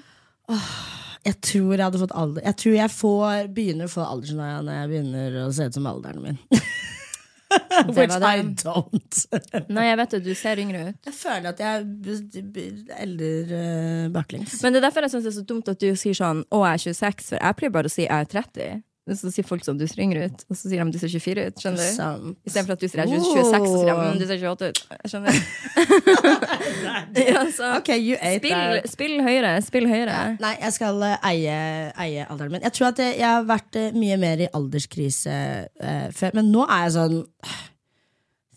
Jeg 1.27 1.39
tror 1.43 1.73
jeg 1.75 1.83
hadde 1.83 1.99
fått 1.99 2.13
alder 2.15 2.45
Jeg 2.45 2.55
tror 2.61 2.75
jeg 2.77 2.91
får, 2.93 3.47
begynner 3.55 3.89
å 3.89 3.91
få 3.91 4.05
aldersnoia 4.07 4.61
når 4.63 4.77
jeg 4.77 4.91
begynner 4.93 5.39
å 5.43 5.47
se 5.55 5.67
ut 5.67 5.75
som 5.75 5.89
alderen 5.89 6.23
min. 6.23 6.37
Which 7.95 8.11
det. 8.11 8.27
I 8.27 8.41
don't. 8.59 9.19
Nei, 9.75 9.85
jeg 9.87 9.97
vet 10.01 10.15
det, 10.15 10.19
du 10.25 10.33
ser 10.35 10.59
yngre 10.61 10.81
ut. 10.89 10.97
Jeg 11.07 11.15
føler 11.15 11.53
at 11.53 11.61
jeg 11.63 12.95
elder 13.05 13.53
uh, 13.53 14.09
baklengs. 14.13 14.59
Men 14.63 14.75
det 14.75 14.81
er 14.81 14.87
derfor 14.89 15.07
jeg 15.07 15.15
syns 15.15 15.27
det 15.27 15.31
er 15.31 15.37
så 15.37 15.45
dumt 15.47 15.71
at 15.71 15.79
du 15.79 15.87
sier 15.99 16.17
sånn 16.17 16.43
'Å, 16.43 16.63
jeg 16.67 16.75
er 16.75 16.83
26', 16.91 17.29
for 17.31 17.39
jeg 17.39 17.59
pleier 17.59 17.75
bare 17.77 17.91
å 17.91 17.93
si 17.93 18.03
'jeg 18.03 18.11
er 18.11 18.31
30'. 18.33 18.83
Så 19.07 19.31
sier 19.31 19.45
folk 19.47 19.63
sånn 19.63 19.77
'du 19.79 19.85
ser 19.87 20.01
yngre 20.03 20.25
ut', 20.27 20.43
og 20.49 20.57
så 20.57 20.67
sier 20.67 20.83
de 20.83 20.91
'du 20.91 20.99
ser 20.99 21.11
24 21.13 21.45
ut'. 21.47 21.61
Skjønner 21.63 21.79
du? 21.79 22.35
Istedenfor 22.43 22.75
at 22.75 22.81
du 22.81 22.87
sier 22.87 23.03
er 23.03 23.07
26', 23.07 23.69
så 23.71 23.77
sier 23.79 23.95
de 23.95 24.19
'du 24.19 24.27
ser 24.27 24.37
28 24.43 24.67
ut'. 24.67 24.81
Skjønner 25.07 25.31
du? 25.31 25.39
ja, 27.31 27.45
så 27.55 27.71
okay, 27.77 27.97
you 27.97 28.17
ate 28.19 28.43
spill, 28.43 28.57
that. 28.57 28.91
spill 28.91 29.15
høyere. 29.23 29.53
Spill 29.63 29.87
høyere. 29.87 30.19
Nei, 30.43 30.53
jeg 30.59 30.75
skal 30.75 30.99
uh, 30.99 31.15
eie, 31.29 31.57
eie 31.95 32.27
alderen 32.27 32.57
min. 32.57 32.67
Jeg 32.67 32.75
tror 32.75 32.91
at 32.91 32.99
jeg, 32.99 33.17
jeg 33.21 33.29
har 33.29 33.47
vært 33.47 33.79
uh, 33.79 33.89
mye 33.95 34.19
mer 34.19 34.43
i 34.43 34.51
alderskrise 34.53 35.39
uh, 35.71 36.07
før, 36.11 36.37
men 36.41 36.51
nå 36.51 36.67
er 36.67 36.87
jeg 36.87 36.95
sånn 36.99 37.17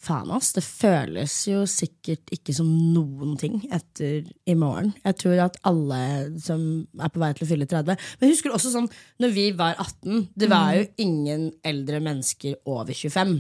Faen, 0.01 0.31
ass. 0.33 0.55
Det 0.57 0.63
føles 0.65 1.35
jo 1.51 1.67
sikkert 1.69 2.33
ikke 2.33 2.55
som 2.57 2.69
noen 2.95 3.35
ting 3.41 3.59
etter 3.69 4.25
i 4.49 4.57
morgen. 4.57 4.95
Jeg 5.05 5.19
tror 5.21 5.45
at 5.45 5.59
alle 5.69 6.01
som 6.41 6.63
er 6.97 7.13
på 7.13 7.21
vei 7.21 7.31
til 7.37 7.45
å 7.45 7.51
fylle 7.51 7.69
30 7.69 8.01
Men 8.21 8.33
husker 8.33 8.49
du 8.49 8.57
også 8.57 8.73
sånn 8.73 8.89
når 9.21 9.35
vi 9.37 9.47
var 9.59 9.77
18, 9.77 10.31
det 10.41 10.49
var 10.49 10.73
jo 10.79 10.87
ingen 11.05 11.51
eldre 11.67 12.01
mennesker 12.01 12.57
over 12.65 12.97
25. 12.97 13.37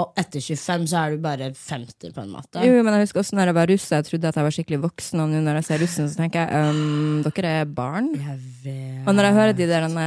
Og 0.00 0.18
etter 0.18 0.42
25 0.42 0.84
så 0.90 1.00
er 1.00 1.14
du 1.14 1.22
bare 1.22 1.48
50, 1.56 2.12
på 2.14 2.22
en 2.22 2.30
måte. 2.30 2.62
Jo, 2.62 2.82
men 2.86 2.94
jeg 2.94 3.08
husker 3.08 3.24
også 3.24 3.38
når 3.38 3.50
jeg 3.50 3.58
var 3.58 3.70
russ, 3.72 3.88
jeg 3.90 4.06
trodde 4.06 4.30
at 4.30 4.38
jeg 4.38 4.46
var 4.46 4.54
skikkelig 4.54 4.78
voksen, 4.84 5.22
og 5.22 5.32
nå 5.32 5.40
når 5.42 5.58
jeg 5.58 5.66
ser 5.66 5.82
russen, 5.82 6.06
så 6.10 6.20
tenker 6.20 6.46
jeg 6.46 6.70
um, 6.70 7.24
dere 7.26 7.54
er 7.62 7.72
barn. 7.78 8.12
Jeg 8.14 8.38
vet. 8.64 9.02
Og 9.02 9.16
når 9.16 9.28
jeg 9.28 9.38
hører 9.40 9.58
de 9.58 9.68
der 9.70 9.86
denne, 9.88 10.06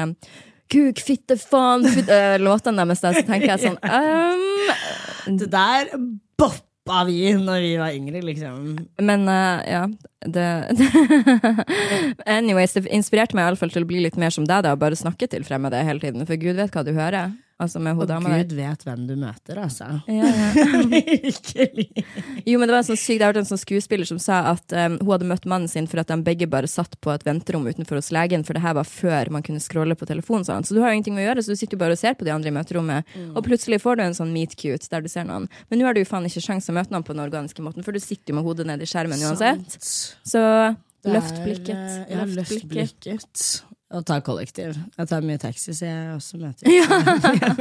Kuk, 0.74 1.02
fitte, 1.06 1.38
faen, 1.38 1.86
øh, 1.86 2.36
låtene 2.42 2.84
deres, 2.84 3.04
der, 3.04 3.20
så 3.20 3.26
tenker 3.28 3.54
jeg 3.54 3.62
sånn 3.62 3.78
um, 3.94 5.38
Det 5.40 5.50
der 5.54 5.92
boppa 6.40 7.04
vi 7.08 7.20
når 7.38 7.62
vi 7.64 7.74
var 7.80 7.94
yngre, 7.96 8.24
liksom. 8.26 8.74
Men 9.02 9.28
uh, 9.30 9.62
ja 9.70 9.86
det, 10.26 10.48
Anyways, 12.38 12.74
det 12.76 12.88
inspirerte 12.96 13.36
meg 13.38 13.46
i 13.46 13.52
alle 13.52 13.60
fall 13.60 13.74
til 13.74 13.86
å 13.86 13.90
bli 13.90 14.02
litt 14.04 14.18
mer 14.20 14.34
som 14.34 14.48
deg, 14.48 14.66
da, 14.66 14.74
og 14.74 14.82
bare 14.82 15.00
snakke 15.00 15.30
til 15.32 15.46
fremmede 15.48 15.84
hele 15.84 16.04
tiden. 16.04 16.26
For 16.28 16.40
Gud 16.40 16.58
vet 16.60 16.74
hva 16.74 16.86
du 16.88 16.94
hører. 16.96 17.34
Altså 17.63 17.80
med 17.84 17.95
hun 17.97 18.08
dama 18.10 18.30
der. 18.34 18.43
Gud 18.43 18.54
vet 18.58 18.84
hvem 18.88 19.06
du 19.08 19.13
møter, 19.19 19.60
altså. 19.63 19.88
Ja, 20.12 20.28
ja. 20.28 20.82
Virkelig. 20.93 21.86
Jo, 22.45 22.60
men 22.60 22.67
det 22.69 22.76
var 22.76 22.84
sånn 22.88 22.99
syk, 22.99 23.17
Jeg 23.21 23.28
hørte 23.30 23.41
en 23.43 23.47
sånn 23.49 23.62
skuespiller 23.62 24.08
som 24.10 24.19
sa 24.21 24.41
at 24.52 24.76
um, 24.76 24.97
hun 25.02 25.12
hadde 25.13 25.28
møtt 25.30 25.47
mannen 25.49 25.71
sin 25.71 25.88
for 25.89 26.02
at 26.04 26.12
de 26.12 26.17
begge 26.26 26.47
bare 26.52 26.67
satt 26.71 26.97
på 27.04 27.13
et 27.13 27.23
venterom 27.28 27.65
utenfor 27.69 27.99
hos 27.99 28.12
legen, 28.15 28.43
for 28.47 28.58
det 28.58 28.63
her 28.65 28.76
var 28.78 28.88
før 28.89 29.32
man 29.38 29.45
kunne 29.45 29.63
scrolle 29.63 29.95
på 29.99 30.08
telefonen. 30.10 30.45
Sånn. 30.47 30.65
Så 30.67 30.76
du 30.76 30.82
har 30.84 30.91
jo 30.91 30.99
ingenting 30.99 31.15
med 31.17 31.26
å 31.26 31.30
gjøre, 31.32 31.43
så 31.47 31.56
du 31.56 31.60
sitter 31.60 31.78
jo 31.78 31.84
bare 31.86 31.97
og 31.97 32.02
ser 32.04 32.17
på 32.19 32.28
de 32.28 32.34
andre 32.36 32.52
i 32.52 32.56
møterommet, 32.56 33.13
og 33.34 33.43
plutselig 33.47 33.80
får 33.84 33.99
du 33.99 34.06
en 34.10 34.17
sånn 34.17 34.34
meet 34.36 34.58
cute 34.60 34.89
der 34.91 35.02
du 35.06 35.10
ser 35.12 35.28
noen. 35.30 35.47
Men 35.69 35.80
nå 35.82 35.88
har 35.88 35.95
du 35.97 36.02
jo 36.04 36.10
faen 36.10 36.26
ikke 36.30 36.43
sjans 36.43 36.67
å 36.69 36.76
møte 36.76 36.91
noen 36.93 37.06
på 37.08 37.15
den 37.15 37.23
organiske 37.26 37.63
måten, 37.65 37.86
for 37.86 37.95
du 37.95 38.02
sitter 38.04 38.34
jo 38.34 38.39
med 38.41 38.47
hodet 38.47 38.67
ned 38.69 38.84
i 38.84 38.89
skjermen 38.89 39.21
uansett. 39.23 39.78
Sant. 39.78 39.91
Så 40.34 40.41
løft 41.04 41.39
blikket. 41.43 41.76
eh, 42.08 42.13
Ja, 42.15 42.26
løft 42.28 42.67
blikket. 42.71 43.45
Og 43.93 44.06
ta 44.08 44.17
kollektiv. 44.25 44.77
Jeg 44.97 45.10
tar 45.10 45.25
mye 45.25 45.41
taxi, 45.41 45.73
så 45.77 45.86
jeg 45.86 46.13
også 46.15 46.39
møter 46.41 46.65
Jeg 46.71 46.88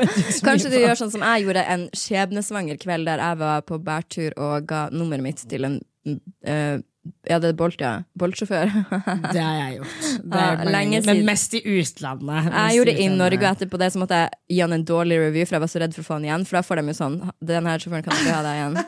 Kanskje 0.46 0.70
du 0.72 0.78
gjør 0.80 0.96
sånn 1.02 1.12
som 1.12 1.24
jeg 1.26 1.44
gjorde 1.44 1.64
en 1.74 1.88
skjebnesvanger 1.96 2.80
kveld 2.80 3.08
der 3.10 3.20
jeg 3.20 3.40
var 3.42 3.66
på 3.68 3.80
bærtur 3.82 4.32
og 4.40 4.70
ga 4.70 4.86
nummeret 4.94 5.26
mitt 5.26 5.44
til 5.50 5.68
en 5.68 5.76
uh, 6.08 6.80
ja, 7.26 7.40
det 7.42 7.48
er 7.50 7.54
Bolt, 7.58 7.80
ja. 7.82 8.04
Bolt-sjåfør. 8.18 8.70
Det 9.34 9.40
har 9.42 9.56
jeg 9.56 9.78
gjort. 9.80 10.02
Det 10.22 10.38
Ja, 10.38 10.50
jeg 10.54 10.70
mange. 10.70 11.00
Men 11.06 11.24
mest 11.26 11.54
i 11.58 11.62
utlandet. 11.66 12.28
Mest 12.28 12.54
Jeg 12.54 12.76
gjorde 12.76 12.92
det 12.92 13.02
i. 13.02 13.08
Norge, 13.10 13.40
og 13.42 13.56
etterpå 13.56 13.80
det 13.82 13.88
så 13.92 14.02
måtte 14.02 14.20
jeg 14.20 14.30
gi 14.54 14.60
han 14.62 14.76
en 14.76 14.84
dårlig 14.86 15.18
review, 15.18 15.48
for 15.48 15.56
jeg 15.58 15.64
var 15.64 15.72
så 15.72 15.82
redd 15.82 15.96
for 15.96 16.04
å 16.04 16.06
få 16.06 16.20
han 16.20 16.28
igjen. 16.28 16.46
For 16.46 16.60
da 16.60 16.62
får 16.66 16.78
de 16.78 16.92
jo 16.92 16.94
sånn 17.00 17.18
Den 17.42 17.66
her 17.66 17.82
sjåføren 17.82 18.06
kan 18.06 18.14
ikke 18.20 18.36
ha 18.36 18.44
deg 18.46 18.60
igjen. 18.60 18.78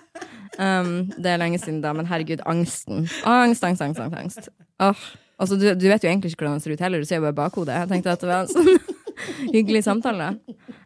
Um, 0.55 0.95
det 1.19 1.33
er 1.33 1.43
lenge 1.43 1.59
siden 1.59 1.83
da, 1.83 1.91
men 1.99 2.07
herregud, 2.07 2.45
angsten. 2.47 3.09
Angst, 3.27 3.67
angst, 3.67 3.83
angst. 3.83 4.01
angst, 4.07 4.21
angst. 4.23 4.53
Åh. 4.79 5.07
Altså, 5.35 5.59
du, 5.59 5.67
du 5.75 5.87
vet 5.91 6.05
jo 6.05 6.11
egentlig 6.11 6.33
ikke 6.33 6.45
hvordan 6.45 6.59
han 6.59 6.65
ser 6.65 6.75
ut 6.77 6.83
heller, 6.85 7.03
du 7.03 7.09
ser 7.09 7.19
jo 7.19 7.27
bare 7.27 7.39
bakhodet. 7.39 7.79
Jeg 7.83 7.91
tenkte 7.91 8.15
at 8.15 8.23
det 8.23 8.31
var 8.31 8.45
en 8.45 8.53
sånn 8.53 8.69
hyggelig 9.55 9.85
samtale. 9.87 10.35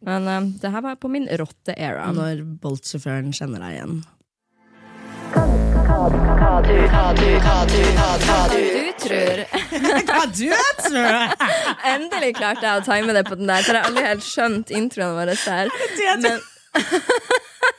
Men 0.04 0.28
um, 0.28 0.52
det 0.60 0.70
her 0.72 0.84
var 0.84 1.00
på 1.00 1.10
min 1.12 1.28
rotte-era. 1.40 2.08
Når 2.16 2.44
Bolt-sjåføren 2.62 3.34
kjenner 3.36 3.64
deg 3.66 3.76
igjen. 3.78 3.98
Du 8.48 8.84
tror 9.04 9.42
Hva 10.08 10.22
du 10.32 10.48
tror? 10.82 11.34
Endelig 11.92 12.32
klarte 12.38 12.64
jeg 12.64 12.80
å 12.80 12.84
time 12.86 13.14
det 13.16 13.24
på 13.28 13.36
den 13.38 13.50
der, 13.50 13.62
for 13.66 13.76
jeg 13.76 13.82
har 13.82 13.90
aldri 13.90 14.06
helt 14.06 14.24
skjønt 14.26 14.72
introen 14.74 15.16
vår 15.18 15.34
der. 15.44 15.72
Men, 16.24 16.40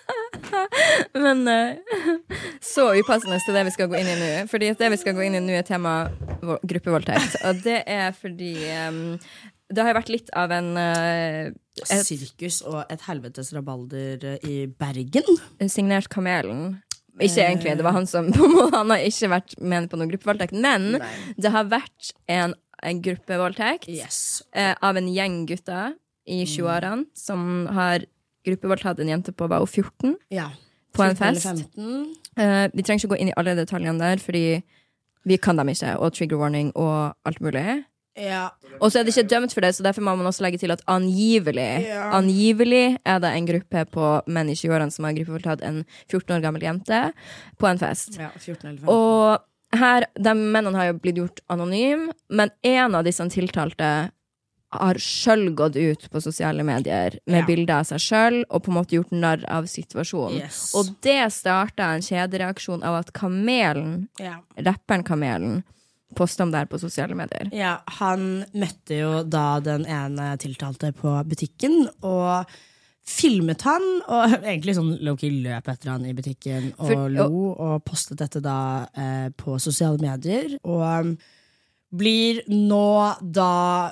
men 1.26 1.44
eh, 1.48 1.78
så 2.64 2.90
upassende 3.00 3.40
til 3.46 3.56
det 3.58 3.66
vi 3.70 3.74
skal 3.76 3.90
gå 3.92 4.00
inn 4.00 4.10
i 4.14 4.18
nå. 4.20 4.32
Fordi 4.52 4.72
det 4.80 4.92
vi 4.96 5.00
skal 5.02 5.16
gå 5.18 5.26
inn 5.28 5.38
i 5.40 5.44
nå, 5.44 5.54
er 5.60 5.68
tema 5.68 5.94
gruppevoldtekt. 6.42 7.40
Og 7.50 7.64
det 7.66 7.82
er 7.90 8.12
fordi 8.18 8.54
det 9.70 9.86
har 9.86 9.94
vært 9.98 10.10
litt 10.10 10.30
av 10.38 10.52
en 10.56 10.72
eh, 10.82 11.50
et, 11.80 12.06
Sirkus 12.06 12.62
og 12.68 12.82
et 12.92 13.04
helvetes 13.08 13.52
rabalder 13.56 14.40
i 14.48 14.64
Bergen. 14.68 15.28
signert 15.70 16.10
Kamelen. 16.12 16.80
Ikke 17.20 17.44
egentlig, 17.44 17.76
det 17.76 17.84
var 17.84 17.98
han 17.98 18.08
som 18.08 18.30
Han 18.74 18.94
har 18.94 19.02
ikke 19.04 19.28
vært 19.34 19.58
med 19.60 19.90
på 19.92 19.98
noen 20.00 20.12
gruppevoldtekt, 20.14 20.56
men 20.56 20.94
Nei. 20.98 21.10
det 21.38 21.52
har 21.52 21.68
vært 21.68 22.14
en, 22.32 22.54
en 22.80 23.02
gruppevoldtekt 23.04 23.90
Yes. 23.92 24.42
eh, 24.56 24.72
av 24.82 24.98
en 24.98 25.10
gjeng 25.12 25.42
gutter 25.50 25.98
i 26.30 26.44
20-årene 26.46 27.08
som 27.18 27.68
har 27.76 28.06
gruppevoldtatt 28.48 29.00
en 29.04 29.08
jente 29.14 29.32
på 29.36 29.48
var 29.50 29.60
hun 29.60 29.68
14 29.68 30.16
Ja. 30.32 30.50
på 30.94 31.04
en 31.04 31.16
fest. 31.16 31.46
15. 31.46 32.16
Eh, 32.38 32.68
vi 32.74 32.84
trenger 32.84 33.04
ikke 33.06 33.16
gå 33.16 33.20
inn 33.22 33.30
i 33.30 33.38
alle 33.38 33.56
detaljene 33.56 34.00
der, 34.00 34.18
fordi 34.18 34.64
vi 35.26 35.38
kan 35.38 35.56
dem 35.58 35.68
ikke, 35.70 35.98
og 36.00 36.14
trigger 36.14 36.38
warning 36.40 36.72
og 36.76 37.14
alt 37.26 37.40
mulig. 37.42 37.84
Ja. 38.18 38.50
Og 38.82 38.92
så 38.92 39.00
er 39.00 39.04
de 39.04 39.12
ikke 39.14 39.30
dømt 39.30 39.54
for 39.54 39.62
det, 39.62 39.76
så 39.76 39.84
derfor 39.84 40.02
må 40.02 40.16
man 40.18 40.26
også 40.28 40.42
legge 40.44 40.58
til 40.60 40.72
at 40.72 40.82
angivelig 40.88 41.86
Ja. 41.88 42.10
Angivelig 42.18 42.98
er 43.06 43.20
det 43.20 43.30
en 43.36 43.46
gruppe 43.48 43.86
på 43.92 44.22
menn 44.28 44.50
i 44.50 44.56
20-årene 44.56 44.92
som 44.92 45.06
har 45.06 45.14
gruppevoldtatt 45.14 45.62
en 45.64 45.86
14 46.10 46.36
år 46.36 46.42
gammel 46.42 46.62
jente 46.64 47.14
på 47.58 47.68
en 47.70 47.78
fest. 47.78 48.18
ja 48.20 48.30
14 48.38 48.68
eller 48.70 48.80
15. 48.80 48.90
Og 48.90 49.40
her, 49.80 50.06
de 50.18 50.34
mennene 50.34 50.76
har 50.76 50.86
jo 50.92 50.94
blitt 51.00 51.16
gjort 51.16 51.40
anonyme, 51.50 52.12
men 52.30 52.50
en 52.64 52.96
av 52.96 53.04
disse 53.06 53.22
tiltalte 53.30 54.12
har 54.72 55.00
sjøl 55.02 55.48
gått 55.58 55.76
ut 55.82 56.04
på 56.14 56.22
sosiale 56.22 56.62
medier 56.64 57.16
med 57.26 57.40
Ja. 57.42 57.46
bilder 57.48 57.80
av 57.80 57.86
seg 57.90 58.00
sjøl 58.04 58.44
og 58.50 58.64
på 58.64 58.70
en 58.70 58.76
måte 58.78 58.96
gjort 59.00 59.12
narr 59.12 59.44
av 59.50 59.66
situasjonen. 59.66 60.44
Yes. 60.44 60.76
Og 60.78 60.92
det 61.02 61.32
starta 61.34 61.88
en 61.96 62.02
kjedereaksjon 62.06 62.84
av 62.86 63.00
at 63.00 63.12
Kamelen, 63.14 64.08
ja. 64.20 64.36
rapperen 64.58 65.04
Kamelen, 65.04 65.64
posta 66.16 66.44
om 66.44 66.52
det 66.52 66.58
her 66.60 66.66
på 66.70 66.80
sosiale 66.80 67.16
medier. 67.16 67.50
ja, 67.54 67.80
han 68.00 68.46
møtte 68.54 69.00
jo 69.00 69.24
da 69.24 69.60
den 69.60 69.86
ene 69.86 70.36
tiltalte 70.38 70.92
på 70.94 71.16
butikken, 71.26 71.88
og 72.04 72.46
filmet 73.10 73.62
han, 73.66 73.82
og 74.08 74.36
egentlig 74.46 74.76
sånn 74.78 75.00
Loki 75.02 75.32
løp 75.42 75.68
etter 75.68 75.90
han 75.96 76.06
i 76.06 76.14
butikken 76.14 76.74
og 76.78 76.88
For- 76.92 77.10
lo, 77.10 77.56
og 77.58 77.84
postet 77.86 78.18
dette 78.22 78.42
da 78.46 78.86
eh, 78.94 79.30
på 79.38 79.58
sosiale 79.60 79.98
medier. 79.98 80.60
Og 80.64 81.16
blir 81.90 82.44
nå 82.52 83.18
da 83.22 83.92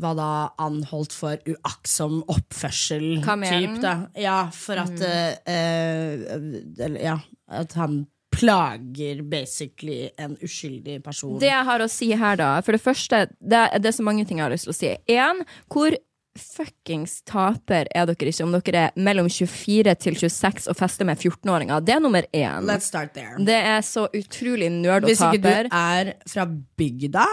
Hva 0.00 0.14
da 0.18 0.30
anholdt 0.58 1.14
for 1.14 1.38
uaktsom 1.46 2.24
oppførsel. 2.26 3.20
Typ, 3.22 3.76
da. 3.82 3.94
Ja, 4.18 4.40
for 4.54 4.80
at 4.82 4.96
mm. 4.98 5.44
uh, 5.46 6.86
eller, 6.86 6.98
Ja, 7.04 7.20
at 7.50 7.76
han 7.78 8.02
plager 8.30 9.22
basically 9.26 10.08
en 10.18 10.36
uskyldig 10.42 11.00
person. 11.04 11.38
Det 11.42 11.50
jeg 11.50 11.66
har 11.66 11.82
å 11.82 11.88
si 11.90 12.10
her, 12.14 12.38
da 12.38 12.50
For 12.62 12.76
det 12.76 12.82
første, 12.82 13.24
det 13.38 13.64
det 13.82 13.90
er 13.90 13.96
så 13.96 14.06
mange 14.06 14.26
ting 14.26 14.38
jeg 14.38 14.46
har 14.46 14.54
lyst 14.54 14.68
til 14.68 14.74
å 14.74 14.78
si. 14.78 14.92
Én, 15.10 15.42
hvor 15.72 15.96
fuckings 16.40 17.20
taper 17.28 17.88
er 17.94 18.08
dere 18.08 18.30
ikke 18.32 18.46
om 18.46 18.54
dere 18.56 18.82
er 18.88 18.96
mellom 19.00 19.28
24 19.30 19.94
til 20.00 20.16
26 20.18 20.68
og 20.72 20.78
fester 20.78 21.08
med 21.08 21.20
14-åringer? 21.20 21.84
Det 21.84 21.94
er 21.94 22.02
nummer 22.02 22.26
én. 22.32 22.66
Let's 22.68 22.88
start 22.90 23.14
there. 23.16 23.38
Det 23.44 23.56
er 23.56 23.80
så 23.86 24.06
utrolig 24.16 24.70
nerd 24.72 25.04
og 25.04 25.10
Hvis 25.12 25.20
ikke 25.20 25.42
taper. 25.44 25.68
du 25.68 25.76
er 25.76 26.12
fra 26.32 26.46
bygda, 26.80 27.26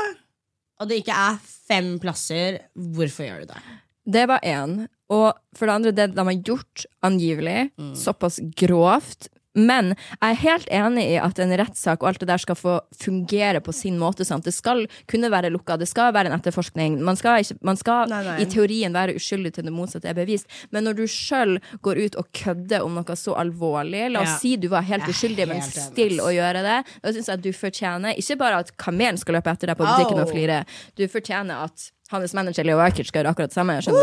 og 0.80 0.89
det 0.89 1.02
ikke 1.02 1.15
er 1.17 1.39
fem 1.67 1.96
plasser, 2.00 2.60
hvorfor 2.76 3.26
gjør 3.26 3.46
du 3.46 3.54
det? 3.54 3.63
Det 4.08 4.28
var 4.30 4.39
én. 4.46 4.86
Og 5.10 5.34
for 5.56 5.65
det 5.67 5.74
andre, 5.74 5.91
det 5.96 6.10
de 6.15 6.24
har 6.28 6.43
gjort, 6.43 6.86
angivelig, 7.04 7.72
såpass 7.96 8.39
grovt. 8.60 9.30
Men 9.58 9.93
jeg 9.96 10.30
er 10.30 10.39
helt 10.43 10.67
enig 10.70 11.04
i 11.12 11.17
at 11.22 11.39
en 11.41 11.54
rettssak 11.58 12.04
og 12.04 12.12
alt 12.12 12.22
det 12.22 12.30
der 12.30 12.41
skal 12.41 12.58
få 12.60 12.76
fungere 13.02 13.60
på 13.65 13.74
sin 13.74 13.98
måte. 14.00 14.26
Sant? 14.28 14.46
Det 14.46 14.54
skal 14.54 14.86
kunne 15.10 15.32
være 15.34 15.50
lukka, 15.54 15.78
det 15.82 15.88
skal 15.89 16.13
være 16.15 16.30
en 16.32 16.38
etterforskning. 16.38 17.00
Man 17.04 17.17
skal, 17.20 17.41
ikke, 17.41 17.58
man 17.65 17.80
skal 17.80 18.12
Nei, 18.12 18.22
nei. 18.28 18.38
i 18.43 18.48
teorien 18.52 18.93
være 18.96 19.15
uskyldig 19.17 19.54
til 19.58 19.67
det 19.67 19.74
motsatte 19.74 20.10
er 20.12 20.17
bevist. 20.17 20.46
Men 20.72 20.86
når 20.88 21.00
du 21.02 21.04
sjøl 21.10 21.58
går 21.86 22.02
ut 22.06 22.20
og 22.22 22.30
kødder 22.38 22.86
om 22.86 22.96
noe 23.00 23.17
så 23.17 23.34
alvorlig, 23.41 24.06
la 24.13 24.22
oss 24.22 24.36
Ja. 24.36 24.38
si 24.43 24.56
du 24.62 24.67
var 24.70 24.86
helt 24.86 25.08
uskyldig, 25.10 25.48
men 25.50 25.62
still 25.65 26.20
å 26.22 26.30
gjøre 26.34 26.62
det, 26.65 26.78
da 27.02 27.13
syns 27.15 27.28
jeg 27.32 27.39
at 27.39 27.46
du 27.46 27.52
fortjener 27.56 28.17
ikke 28.20 28.38
bare 28.38 28.62
at 28.63 28.74
kamelen 28.78 29.17
skal 29.17 29.39
løpe 29.39 29.50
etter 29.54 29.72
deg 29.72 29.78
på 29.80 29.88
butikken 29.88 30.22
og 30.22 30.30
flire, 30.32 30.62
du 30.98 31.08
fortjener 31.10 31.63
at 31.65 31.89
hans 32.12 32.34
manager 32.38 32.63
Leo 32.67 32.80
Ajkic 32.80 33.10
skal 33.10 33.22
gjøre 33.22 33.34
akkurat 33.36 33.52
det 33.52 33.58
samme. 33.58 33.78
Du? 33.84 33.96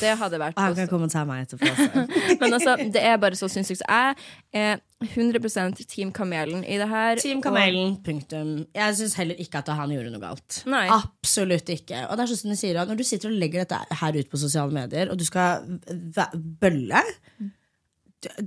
Det 0.00 0.14
hadde 0.18 0.40
vært 0.40 0.58
Han 0.58 0.74
kan 0.76 0.88
komme 0.90 1.08
og 1.08 1.12
ta 1.12 1.22
meg 1.28 1.46
etterpå. 1.46 1.70
men 2.40 2.56
altså, 2.56 2.76
det 2.94 3.02
er 3.02 3.20
bare 3.22 3.38
så 3.38 3.48
sinnssykt. 3.52 3.84
Jeg 3.86 4.16
er 4.52 4.82
100 5.02 5.86
Team 5.88 6.12
Kamelen 6.14 6.64
i 6.64 6.78
det 6.80 6.88
her. 6.90 7.22
Team 7.22 7.42
Kamelen, 7.42 7.96
punktum. 8.04 8.66
Jeg 8.74 8.98
syns 8.98 9.16
heller 9.20 9.38
ikke 9.42 9.62
at 9.62 9.72
han 9.78 9.94
gjorde 9.94 10.12
noe 10.14 10.22
galt. 10.22 10.62
Nei. 10.70 10.84
Absolutt 10.94 11.72
ikke. 11.74 12.06
Og 12.08 12.18
det 12.18 12.26
er 12.26 12.32
sånn 12.32 12.42
som 12.44 12.54
de 12.54 12.60
sier 12.60 12.78
Når 12.82 12.98
du 13.00 13.06
sitter 13.06 13.30
og 13.30 13.40
legger 13.40 13.64
dette 13.64 13.98
her 14.02 14.18
ut 14.18 14.30
på 14.30 14.40
sosiale 14.40 14.74
medier, 14.74 15.10
og 15.12 15.18
du 15.18 15.26
skal 15.28 15.66
bølle 16.62 17.02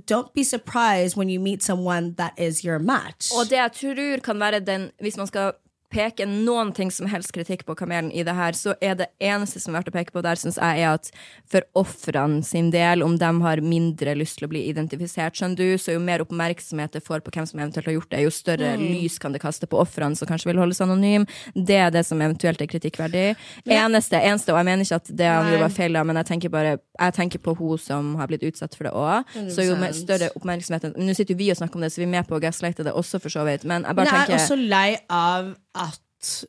Don't 0.08 0.32
be 0.32 0.42
surprised 0.42 1.18
when 1.18 1.28
you 1.28 1.38
meet 1.38 1.62
someone 1.62 2.14
that 2.16 2.32
is 2.38 2.64
your 2.64 2.78
match. 2.78 3.28
Og 3.36 3.50
det 3.50 3.58
jeg 3.58 3.72
tror 3.72 4.22
kan 4.24 4.40
være 4.40 4.60
den 4.64 4.90
Hvis 5.00 5.16
man 5.16 5.26
skal 5.26 5.52
peke 5.92 6.26
noen 6.28 6.72
ting 6.76 6.90
som 6.90 7.08
helst 7.10 7.32
kritikk 7.34 7.64
på 7.66 7.76
Kamelen 7.78 8.10
i 8.12 8.24
det 8.26 8.34
her, 8.36 8.56
så 8.56 8.74
er 8.80 8.96
det 8.98 9.08
eneste 9.22 9.60
som 9.62 9.74
er 9.74 9.80
verdt 9.80 9.90
å 9.92 9.96
peke 9.96 10.14
på 10.14 10.22
der, 10.24 10.38
syns 10.40 10.58
jeg, 10.58 10.82
er 10.82 10.96
at 10.96 11.10
for 11.50 11.66
ofrene 11.78 12.42
sin 12.46 12.70
del, 12.74 13.04
om 13.06 13.16
de 13.20 13.30
har 13.44 13.62
mindre 13.64 14.16
lyst 14.18 14.40
til 14.40 14.48
å 14.48 14.52
bli 14.52 14.64
identifisert, 14.70 15.36
skjønner 15.38 15.58
du, 15.58 15.78
så 15.80 15.96
jo 15.96 16.02
mer 16.02 16.24
oppmerksomhet 16.24 16.96
det 16.96 17.04
får 17.06 17.24
på 17.24 17.34
hvem 17.34 17.48
som 17.48 17.62
eventuelt 17.62 17.90
har 17.90 17.98
gjort 17.98 18.10
det, 18.12 18.24
jo 18.26 18.34
større 18.34 18.74
lys 18.80 19.18
kan 19.22 19.34
det 19.36 19.42
kaste 19.42 19.68
på 19.70 19.80
ofrene 19.80 20.18
som 20.18 20.28
kanskje 20.28 20.50
vil 20.50 20.60
holdes 20.62 20.82
anonym. 20.84 21.26
Det 21.54 21.78
er 21.86 21.92
det 21.94 22.04
som 22.08 22.20
eventuelt 22.22 22.62
er 22.62 22.70
kritikkverdig. 22.70 23.26
Eneste, 23.66 24.20
eneste, 24.20 24.52
og 24.54 24.60
jeg 24.60 24.68
mener 24.70 24.86
ikke 24.86 25.00
at 25.00 25.12
det 25.22 25.30
han 25.30 25.50
gjorde 25.50 25.64
var 25.66 25.76
feil, 25.76 25.96
da, 25.96 26.04
men 26.06 26.20
jeg 26.22 26.30
tenker 26.32 26.52
bare 26.52 26.76
Jeg 26.96 27.12
tenker 27.12 27.40
på 27.44 27.52
hun 27.58 27.76
som 27.78 28.14
har 28.16 28.28
blitt 28.30 28.44
utsatt 28.48 28.74
for 28.74 28.88
det 28.88 28.92
òg. 28.96 29.34
Så 29.52 29.66
jo 29.66 29.76
mer 29.76 29.92
større 29.96 30.30
oppmerksomhet 30.38 30.94
Nå 30.96 31.12
sitter 31.12 31.34
jo 31.34 31.40
vi 31.42 31.50
og 31.52 31.58
snakker 31.58 31.76
om 31.76 31.84
det, 31.84 31.90
så 31.92 32.00
vi 32.00 32.06
er 32.06 32.14
med 32.14 32.28
på 32.28 32.38
å 32.38 32.40
gaslighte 32.40 32.86
det 32.86 32.94
også, 32.96 33.20
for 33.20 33.32
så 33.32 33.44
vidt. 33.44 33.66
Men 33.68 33.84
jeg 33.84 33.92
Men 33.92 34.00
bare 34.00 34.22
jeg 34.22 34.32
er 34.32 34.40
også 34.40 34.56
lei 34.56 34.96
av 35.12 35.52
at 35.76 36.02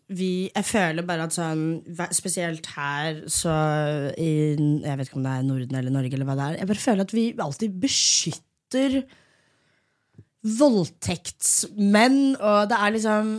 vi 0.09 0.47
Jeg 0.47 0.65
føler 0.65 1.05
bare 1.05 1.27
at 1.27 1.35
sånn 1.35 1.83
Spesielt 2.15 2.69
her, 2.71 3.19
så 3.29 3.53
i 4.17 4.31
Jeg 4.55 4.97
vet 4.97 5.09
ikke 5.09 5.19
om 5.19 5.27
det 5.27 5.33
er 5.35 5.47
Norden 5.47 5.79
eller 5.79 5.93
Norge, 5.93 6.13
eller 6.15 6.29
hva 6.29 6.37
det 6.39 6.45
er. 6.47 6.59
Jeg 6.61 6.69
bare 6.71 6.85
føler 6.85 7.07
at 7.07 7.15
vi 7.15 7.25
alltid 7.45 7.79
beskytter 7.83 9.01
voldtektsmenn, 10.45 12.37
og 12.37 12.69
det 12.69 12.77
er 12.77 12.91
liksom 12.93 13.29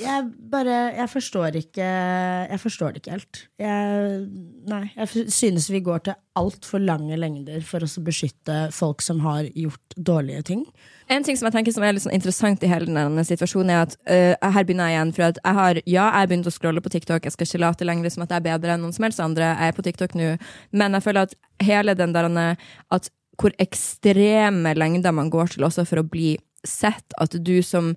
Jeg 0.00 0.24
bare 0.50 0.76
Jeg 0.96 1.08
forstår 1.12 1.58
ikke 1.60 1.84
Jeg 1.84 2.60
forstår 2.60 2.94
det 2.94 3.02
ikke 3.02 3.12
helt. 3.12 3.42
Jeg, 3.60 4.24
nei, 4.66 4.88
jeg 4.96 5.28
synes 5.32 5.68
vi 5.70 5.82
går 5.84 5.98
til 6.08 6.16
altfor 6.34 6.80
lange 6.82 7.16
lengder 7.20 7.60
for 7.62 7.84
å 7.84 8.02
beskytte 8.02 8.70
folk 8.74 9.04
som 9.04 9.20
har 9.22 9.46
gjort 9.54 9.94
dårlige 9.96 10.42
ting. 10.50 10.64
En 11.06 11.22
ting 11.22 11.36
som 11.36 11.46
jeg 11.46 11.54
tenker 11.58 11.76
som 11.76 11.84
er 11.84 11.94
litt 11.94 12.02
sånn 12.02 12.16
interessant 12.16 12.64
i 12.64 12.70
hele 12.72 12.88
denne 12.88 13.24
situasjonen, 13.28 13.70
er 13.70 13.84
at 13.84 13.94
uh, 14.08 14.50
her 14.56 14.66
begynner 14.66 14.90
jeg 14.90 14.96
igjen. 14.96 15.12
For 15.14 15.26
at 15.28 15.38
jeg 15.38 15.58
har, 15.60 15.80
ja, 15.84 16.06
jeg 16.08 16.30
begynte 16.32 16.32
begynt 16.32 16.50
å 16.50 16.56
scrolle 16.56 16.82
på 16.82 16.94
TikTok. 16.96 17.28
Jeg 17.28 17.36
skal 17.36 17.46
ikke 17.46 17.62
late 17.62 17.86
lenger 17.86 18.10
som 18.10 18.24
at 18.24 18.32
jeg 18.32 18.42
er 18.42 18.48
bedre 18.48 18.74
enn 18.74 18.82
noen 18.82 18.96
som 18.96 19.06
helst 19.06 19.22
andre. 19.22 19.52
Jeg 19.52 19.70
er 19.70 19.76
på 19.76 19.84
TikTok 19.86 20.16
nå. 20.18 20.32
Men 20.74 20.98
jeg 20.98 21.06
føler 21.06 21.28
at 21.28 21.36
hele 21.62 21.94
den 21.94 22.16
der 22.16 22.32
at 22.90 23.12
hvor 23.40 23.54
ekstreme 23.62 24.74
lengder 24.78 25.14
man 25.14 25.30
går 25.32 25.54
til 25.54 25.66
også 25.66 25.86
for 25.88 26.02
å 26.02 26.08
bli 26.08 26.34
sett, 26.64 27.16
at 27.20 27.34
du 27.44 27.56
som 27.62 27.92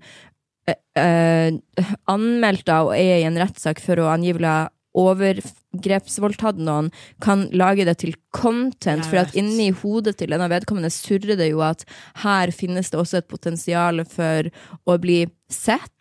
øh, 0.68 0.80
øh, 1.00 1.92
anmeldte 2.12 2.80
og 2.88 2.96
er 2.98 3.22
i 3.22 3.28
en 3.28 3.40
rettssak 3.40 3.82
for 3.84 4.02
å 4.02 4.10
angivelig 4.12 4.50
ha 4.50 4.66
overgrepsvoldtatt 4.98 6.58
noen, 6.58 6.90
kan 7.22 7.46
lage 7.54 7.86
det 7.86 8.00
til 8.02 8.16
content. 8.34 9.06
For 9.06 9.22
at 9.22 9.36
inni 9.38 9.70
hodet 9.84 10.16
til 10.18 10.34
denne 10.34 10.50
vedkommende 10.50 10.90
surrer 10.94 11.38
det 11.38 11.52
jo 11.52 11.62
at 11.66 11.86
her 12.24 12.54
finnes 12.56 12.90
det 12.90 12.98
også 12.98 13.22
et 13.22 13.30
potensial 13.30 14.02
for 14.10 14.50
å 14.90 14.98
bli 15.02 15.22
sett. 15.54 15.94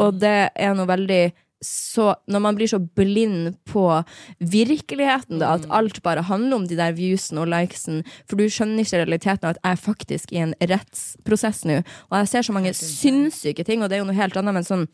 Og 0.00 0.18
det 0.18 0.50
er 0.56 0.74
noe 0.74 0.88
veldig 0.90 1.22
så 1.62 2.14
Når 2.26 2.40
man 2.40 2.56
blir 2.58 2.66
så 2.66 2.78
blind 2.78 3.54
på 3.70 3.84
virkeligheten, 4.38 5.38
da, 5.38 5.54
at 5.54 5.66
alt 5.70 6.02
bare 6.02 6.22
handler 6.26 6.56
om 6.56 6.66
de 6.68 6.76
der 6.76 6.94
viewsene 6.96 7.44
og 7.44 7.50
likesen, 7.52 8.02
for 8.26 8.36
du 8.36 8.48
skjønner 8.50 8.82
ikke 8.82 9.02
realiteten 9.02 9.46
av 9.46 9.54
at 9.54 9.62
jeg 9.62 9.72
er 9.72 9.84
faktisk 9.84 10.32
i 10.32 10.42
en 10.42 10.56
rettsprosess 10.60 11.64
nå, 11.68 11.82
og 12.10 12.18
jeg 12.18 12.32
ser 12.32 12.48
så 12.48 12.56
mange 12.56 12.74
sinnssyke 12.74 13.64
ting, 13.64 13.82
og 13.82 13.90
det 13.90 13.98
er 13.98 14.02
jo 14.02 14.08
noe 14.10 14.18
helt 14.18 14.36
annet, 14.36 14.58
men 14.58 14.66
sånn 14.66 14.88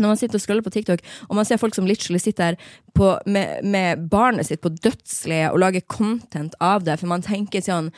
når 0.00 0.08
man 0.08 0.16
sitter 0.16 0.38
og 0.38 0.42
scroller 0.44 0.64
på 0.64 0.72
TikTok, 0.72 1.02
og 1.28 1.36
man 1.36 1.44
ser 1.44 1.60
folk 1.60 1.76
som 1.76 1.84
literally 1.88 2.20
sitter 2.22 2.56
på, 2.96 3.10
med, 3.28 3.60
med 3.64 4.06
barnet 4.12 4.48
sitt 4.48 4.62
på 4.64 4.72
dødsleiet 4.72 5.52
og 5.52 5.60
lager 5.60 5.84
content 5.84 6.56
av 6.64 6.86
det, 6.86 6.96
for 7.00 7.10
man 7.12 7.24
tenker 7.24 7.64
sånn 7.64 7.90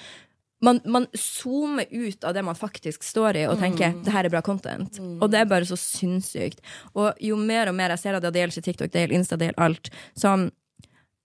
man, 0.65 0.81
man 0.89 1.07
zoomer 1.19 1.87
ut 1.91 2.25
av 2.25 2.35
det 2.37 2.45
man 2.47 2.59
faktisk 2.59 3.05
står 3.05 3.41
i, 3.43 3.45
og 3.51 3.61
tenker 3.61 3.95
det 4.05 4.15
her 4.15 4.27
er 4.27 4.33
bra 4.33 4.43
content. 4.45 4.99
Og 5.21 5.29
det 5.33 5.43
er 5.43 5.51
bare 5.51 5.69
så 5.69 5.79
sinnssykt. 5.81 6.65
Og 6.97 7.21
jo 7.23 7.39
mer 7.41 7.71
og 7.71 7.77
mer 7.79 7.95
jeg 7.95 8.05
ser 8.05 8.19
av 8.19 8.25
det, 8.25 8.33
det 8.35 8.45
gjelder 8.45 8.59
ikke 8.59 8.71
TikTok, 8.71 8.93
det 8.95 9.05
gjelder 9.05 9.21
Insta, 9.21 9.39
det 9.41 9.51
gjelder 9.51 9.69
alt, 9.69 9.95
som 10.19 10.49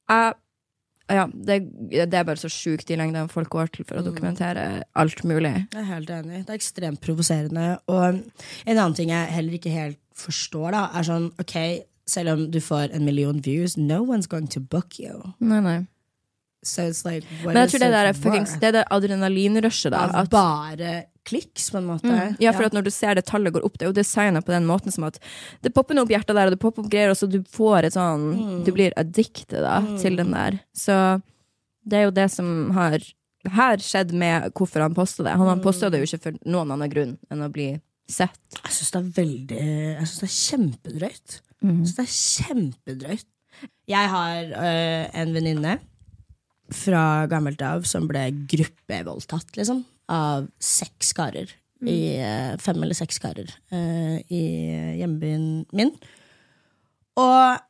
jeg 0.09 0.37
ja, 1.09 1.23
det, 1.33 1.55
det 1.89 2.17
er 2.19 2.25
bare 2.27 2.37
så 2.37 2.49
sjukt 2.53 2.91
i 2.93 2.97
lengden 2.99 3.31
folk 3.33 3.49
går 3.49 3.71
til 3.73 3.85
for 3.87 3.97
å 3.97 4.03
dokumentere 4.05 4.83
alt 4.99 5.23
mulig. 5.25 5.55
Jeg 5.73 5.81
er 5.81 5.87
helt 5.89 6.11
enig. 6.13 6.43
Det 6.45 6.53
er 6.53 6.59
ekstremt 6.59 7.01
provoserende. 7.01 7.63
Og 7.89 8.19
en 8.19 8.75
annen 8.75 8.97
ting 8.97 9.09
jeg 9.09 9.33
heller 9.33 9.57
ikke 9.57 9.73
helt 9.73 9.97
forstår, 10.19 10.69
da, 10.75 10.83
er 10.93 11.07
sånn 11.07 11.31
ok, 11.41 11.55
selv 12.09 12.35
om 12.35 12.43
du 12.53 12.59
får 12.61 12.93
en 12.93 13.05
million 13.07 13.39
views, 13.41 13.77
no 13.77 14.03
one's 14.03 14.29
going 14.29 14.49
to 14.53 14.61
book 14.61 14.99
you. 15.01 15.33
Nei, 15.41 15.63
nei. 15.65 15.79
So 16.65 16.83
like, 17.07 17.23
Men 17.45 17.55
jeg 17.55 17.69
tror 17.71 17.83
det 17.85 17.91
der 17.93 18.09
er 18.09 18.17
fuckings? 18.17 18.57
Det 18.59 18.73
er 18.73 18.83
adrenalinrushet. 18.91 19.93
Av 19.95 20.11
At, 20.25 20.29
bare 20.33 21.05
kliks, 21.29 21.69
på 21.71 21.77
en 21.79 21.85
måte. 21.87 22.09
mm, 22.09 22.35
ja, 22.41 22.51
for 22.55 22.67
at 22.67 22.73
når 22.75 22.87
du 22.87 22.91
ser 22.91 23.15
det 23.15 23.25
tallet 23.29 23.53
går 23.53 23.63
opp, 23.63 23.77
det 23.77 23.85
er 23.85 23.91
jo 23.91 23.95
designa 23.99 24.41
på 24.41 24.51
den 24.51 24.65
måten 24.67 24.91
som 24.91 25.05
at 25.07 25.19
det 25.63 25.71
popper 25.75 25.95
noe 25.95 26.07
opp 26.07 26.11
hjertet 26.11 26.35
der, 26.35 26.49
og 26.49 26.55
det 26.55 26.59
popper 26.59 26.83
opp 26.83 26.89
greier, 26.91 27.13
og 27.13 27.19
så 27.19 27.29
du 27.29 27.39
får 27.53 27.87
et 27.87 27.95
sånn 27.95 28.63
Du 28.65 28.71
blir 28.75 28.95
addicted 28.99 29.61
da, 29.63 29.77
til 30.01 30.17
den 30.19 30.33
der. 30.35 30.59
Så 30.75 30.95
det 31.87 32.01
er 32.01 32.07
jo 32.09 32.15
det 32.17 32.27
som 32.33 32.71
har 32.75 32.97
her 33.49 33.79
skjedd 33.79 34.11
med 34.11 34.49
hvorfor 34.57 34.83
han 34.83 34.97
posta 34.97 35.23
det. 35.23 35.37
Han, 35.39 35.47
han 35.47 35.61
posta 35.63 35.87
det 35.89 36.01
jo 36.01 36.09
ikke 36.09 36.23
for 36.25 36.39
noen 36.49 36.73
annen 36.75 36.91
grunn 36.91 37.13
enn 37.31 37.45
å 37.45 37.51
bli 37.53 37.69
sett. 38.09 38.39
Jeg 38.65 38.73
syns 38.75 38.91
det 38.91 38.99
er 38.99 39.11
veldig 39.21 39.61
Jeg 39.61 40.09
synes 40.09 40.19
det 40.19 40.27
er 40.27 40.35
kjempedrøyt. 40.39 41.37
Jeg 41.61 41.77
synes 41.77 41.95
det 41.95 42.03
er 42.03 42.17
kjempedrøyt. 42.17 43.29
Jeg 43.89 44.11
har 44.11 44.51
øh, 44.55 45.05
en 45.21 45.33
venninne 45.35 45.77
fra 46.75 47.25
gammelt 47.31 47.61
av 47.65 47.87
som 47.89 48.07
ble 48.09 48.29
gruppevoldtatt, 48.51 49.55
liksom. 49.59 49.83
Av 50.09 50.47
seks 50.63 51.13
karer. 51.17 51.51
I, 51.79 52.19
øh, 52.19 52.57
fem 52.59 52.81
eller 52.83 52.97
seks 52.97 53.21
karer 53.23 53.47
uh, 53.71 54.17
i 54.27 54.43
hjembyen 54.99 55.63
min. 55.71 55.93
Og 57.19 57.61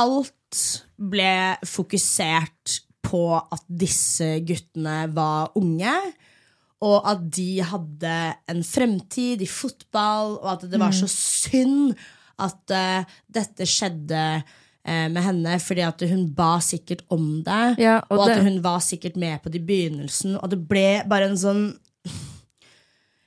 alt 0.00 0.62
ble 0.96 1.58
fokusert 1.68 2.78
på 3.04 3.24
at 3.36 3.66
disse 3.68 4.38
guttene 4.48 5.02
var 5.12 5.52
unge 5.60 5.92
og 6.80 7.04
at 7.08 7.26
de 7.36 7.60
hadde 7.64 8.14
en 8.48 8.62
fremtid 8.64 9.42
i 9.44 9.48
fotball, 9.48 10.38
og 10.40 10.48
at 10.54 10.64
det 10.72 10.80
var 10.80 10.94
så 10.96 11.08
synd 11.12 11.92
at 12.40 12.72
uh, 12.72 13.16
dette 13.28 13.66
skjedde 13.68 14.16
eh, 14.16 14.52
med 14.84 15.22
henne, 15.22 15.58
fordi 15.60 15.80
at 15.84 16.00
hun 16.10 16.26
ba 16.34 16.58
sikkert 16.64 17.02
om 17.10 17.42
det, 17.44 17.78
Ja, 17.78 17.98
og, 18.10 18.18
og 18.18 18.30
at 18.30 18.36
det- 18.36 18.44
hun 18.44 18.60
var 18.64 18.78
sikkert 18.80 19.16
med 19.16 19.42
på 19.42 19.50
det 19.52 19.60
i 19.62 19.66
begynnelsen, 19.66 20.36
og 20.42 20.50
det 20.50 20.68
ble 20.68 21.02
bare 21.08 21.28
en 21.30 21.36
sånn 21.36 21.64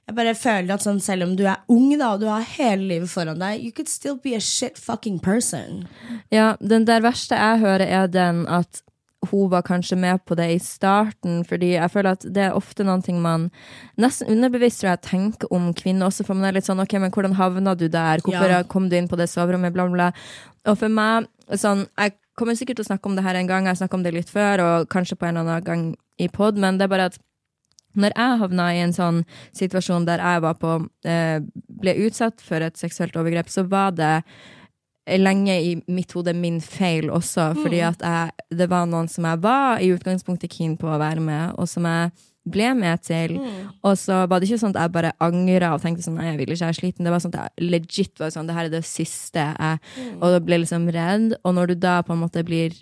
jeg 0.03 0.15
bare 0.17 0.33
føler 0.35 0.73
at 0.75 0.83
sånn, 0.83 0.99
Selv 1.01 1.23
om 1.23 1.35
du 1.39 1.45
er 1.47 1.61
ung 1.71 1.93
da, 1.97 2.11
og 2.13 2.19
du 2.19 2.27
har 2.27 2.43
hele 2.57 2.83
livet 2.89 3.09
foran 3.09 3.39
deg, 3.39 3.63
you 3.63 3.71
could 3.71 3.87
still 3.89 4.17
be 4.19 4.35
a 4.35 4.39
shit 4.43 4.77
fucking 4.77 5.17
person. 5.23 5.87
Ja, 6.29 6.55
den 6.59 6.83
der 6.85 6.99
verste 7.01 7.35
jeg 7.39 7.61
hører, 7.63 7.87
er 7.87 8.07
den 8.11 8.43
at 8.47 8.82
hun 9.31 9.49
var 9.51 9.61
kanskje 9.67 9.97
med 9.97 10.21
på 10.25 10.35
det 10.35 10.47
i 10.55 10.59
starten, 10.59 11.43
fordi 11.47 11.73
jeg 11.75 11.91
føler 11.91 12.11
at 12.17 12.25
det 12.33 12.43
er 12.47 12.57
ofte 12.57 12.83
noen 12.83 13.03
ting 13.05 13.21
man 13.21 13.49
nesten 13.97 14.27
underbevisst 14.33 14.81
tror 14.81 14.93
jeg 14.93 15.01
tenker 15.09 15.51
om 15.53 15.71
kvinner 15.73 16.07
også, 16.09 16.25
for 16.25 16.35
man 16.35 16.49
er 16.49 16.57
litt 16.57 16.67
sånn 16.69 16.81
ok, 16.83 16.93
men 16.99 17.11
hvordan 17.13 17.37
havna 17.39 17.75
du 17.77 17.87
der, 17.87 18.23
hvorfor 18.25 18.49
Ja. 18.49 18.63
kom 18.63 18.89
du 18.89 18.95
inn 18.97 19.07
på 19.07 19.17
det 19.17 19.29
soverommet, 19.29 19.73
bla, 19.73 19.87
bla. 19.87 20.11
Og 20.65 20.77
for 20.77 20.89
meg, 20.89 21.27
sånn, 21.51 21.87
jeg 21.97 22.13
kommer 22.35 22.55
sikkert 22.55 22.77
til 22.79 22.85
å 22.85 22.91
snakke 22.91 23.05
om 23.09 23.15
det 23.15 23.23
her 23.23 23.35
en 23.35 23.47
gang, 23.47 23.65
jeg 23.65 23.77
snakket 23.77 23.93
om 23.99 24.03
det 24.03 24.13
litt 24.13 24.29
før, 24.29 24.59
og 24.61 24.89
kanskje 24.89 25.15
på 25.17 25.27
en 25.27 25.37
eller 25.37 25.51
annen 25.57 25.63
gang 25.63 25.95
i 26.19 26.27
pod, 26.27 26.57
men 26.57 26.77
det 26.77 26.85
er 26.85 26.93
bare 26.95 27.05
at 27.11 27.17
når 27.95 28.11
jeg 28.17 28.39
havna 28.41 28.71
i 28.73 28.79
en 28.81 28.93
sånn 28.93 29.19
situasjon 29.53 30.05
der 30.07 30.17
jeg 30.17 30.41
var 30.41 30.55
på, 30.55 30.87
eh, 31.05 31.39
ble 31.69 31.93
utsatt 32.07 32.41
for 32.41 32.57
et 32.65 32.73
seksuelt 32.75 33.13
overgrep, 33.15 33.45
så 33.53 33.67
var 33.69 33.91
det 33.91 34.23
lenge 35.07 35.55
i 35.59 35.71
mitt 35.91 36.13
hode 36.15 36.33
min 36.37 36.61
feil 36.63 37.09
også, 37.11 37.49
fordi 37.59 37.81
at 37.83 38.03
jeg, 38.03 38.45
det 38.55 38.69
var 38.71 38.85
noen 38.87 39.09
som 39.11 39.25
jeg 39.27 39.41
var 39.43 39.81
i 39.83 39.89
utgangspunktet 39.91 40.53
keen 40.53 40.77
på 40.79 40.87
å 40.87 40.99
være 41.01 41.23
med, 41.23 41.57
og 41.59 41.67
som 41.67 41.87
jeg 41.89 42.13
ble 42.43 42.69
med 42.75 43.03
til. 43.03 43.35
Og 43.83 43.97
så 43.99 44.23
var 44.27 44.39
det 44.39 44.49
ikke 44.49 44.61
sånn 44.61 44.73
at 44.75 44.81
jeg 44.81 44.93
bare 44.95 45.13
angra 45.23 45.73
og 45.75 45.83
tenkte 45.83 46.03
sånn, 46.05 46.17
nei, 46.19 46.31
jeg 46.31 46.39
vil 46.41 46.55
ikke, 46.55 46.61
jeg 46.65 46.75
er 46.75 46.79
sliten. 46.79 47.07
Det 47.07 47.13
var 47.13 47.23
sånn 47.23 47.35
at 47.35 47.51
jeg 47.59 47.69
legit 47.71 48.19
var 48.19 48.33
sånn, 48.35 48.49
det 48.49 48.57
her 48.57 48.67
er 48.67 48.73
det 48.73 48.83
siste 48.87 49.45
jeg 49.53 50.09
Og 50.19 50.25
da 50.33 50.41
ble 50.43 50.57
jeg 50.57 50.65
liksom 50.65 50.89
redd. 50.91 51.37
Og 51.43 51.55
når 51.55 51.71
du 51.71 51.75
da 51.85 52.01
på 52.03 52.15
en 52.15 52.23
måte 52.23 52.43
blir 52.47 52.75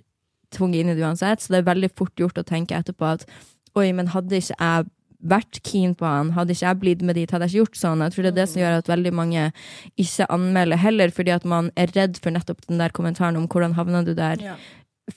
tvunget 0.52 0.82
inn 0.82 0.94
i 0.94 0.98
det 0.98 1.06
uansett, 1.06 1.42
så 1.42 1.54
det 1.54 1.62
er 1.62 1.70
veldig 1.70 1.92
fort 1.98 2.14
gjort 2.20 2.42
å 2.42 2.48
tenke 2.48 2.78
etterpå 2.78 3.06
at 3.16 3.28
oi, 3.78 3.92
men 3.96 4.10
hadde 4.12 4.42
ikke 4.42 4.58
jeg 4.58 4.90
vært 5.24 5.60
keen 5.64 5.94
på 5.96 6.06
han, 6.06 6.32
hadde 6.36 6.54
ikke 6.56 6.66
jeg 6.68 6.80
blitt 6.82 7.02
med 7.06 7.16
dit, 7.16 7.32
hadde 7.32 7.46
jeg 7.48 7.52
ikke 7.54 7.62
gjort 7.66 7.80
sånn. 7.82 8.02
Jeg 8.06 8.14
tror 8.16 8.24
det 8.28 8.32
er 8.32 8.40
det 8.40 8.48
som 8.50 8.62
gjør 8.62 8.78
at 8.80 8.88
veldig 8.92 9.14
mange 9.14 9.44
ikke 10.02 10.28
anmelder 10.34 10.78
heller, 10.82 11.12
fordi 11.14 11.32
at 11.36 11.46
man 11.46 11.72
er 11.78 11.94
redd 11.96 12.18
for 12.22 12.32
nettopp 12.34 12.66
den 12.68 12.82
der 12.82 12.90
kommentaren 12.96 13.38
om 13.38 13.48
hvordan 13.48 13.76
havna 13.78 14.04
du 14.06 14.14
der, 14.18 14.42
Ja. 14.42 14.56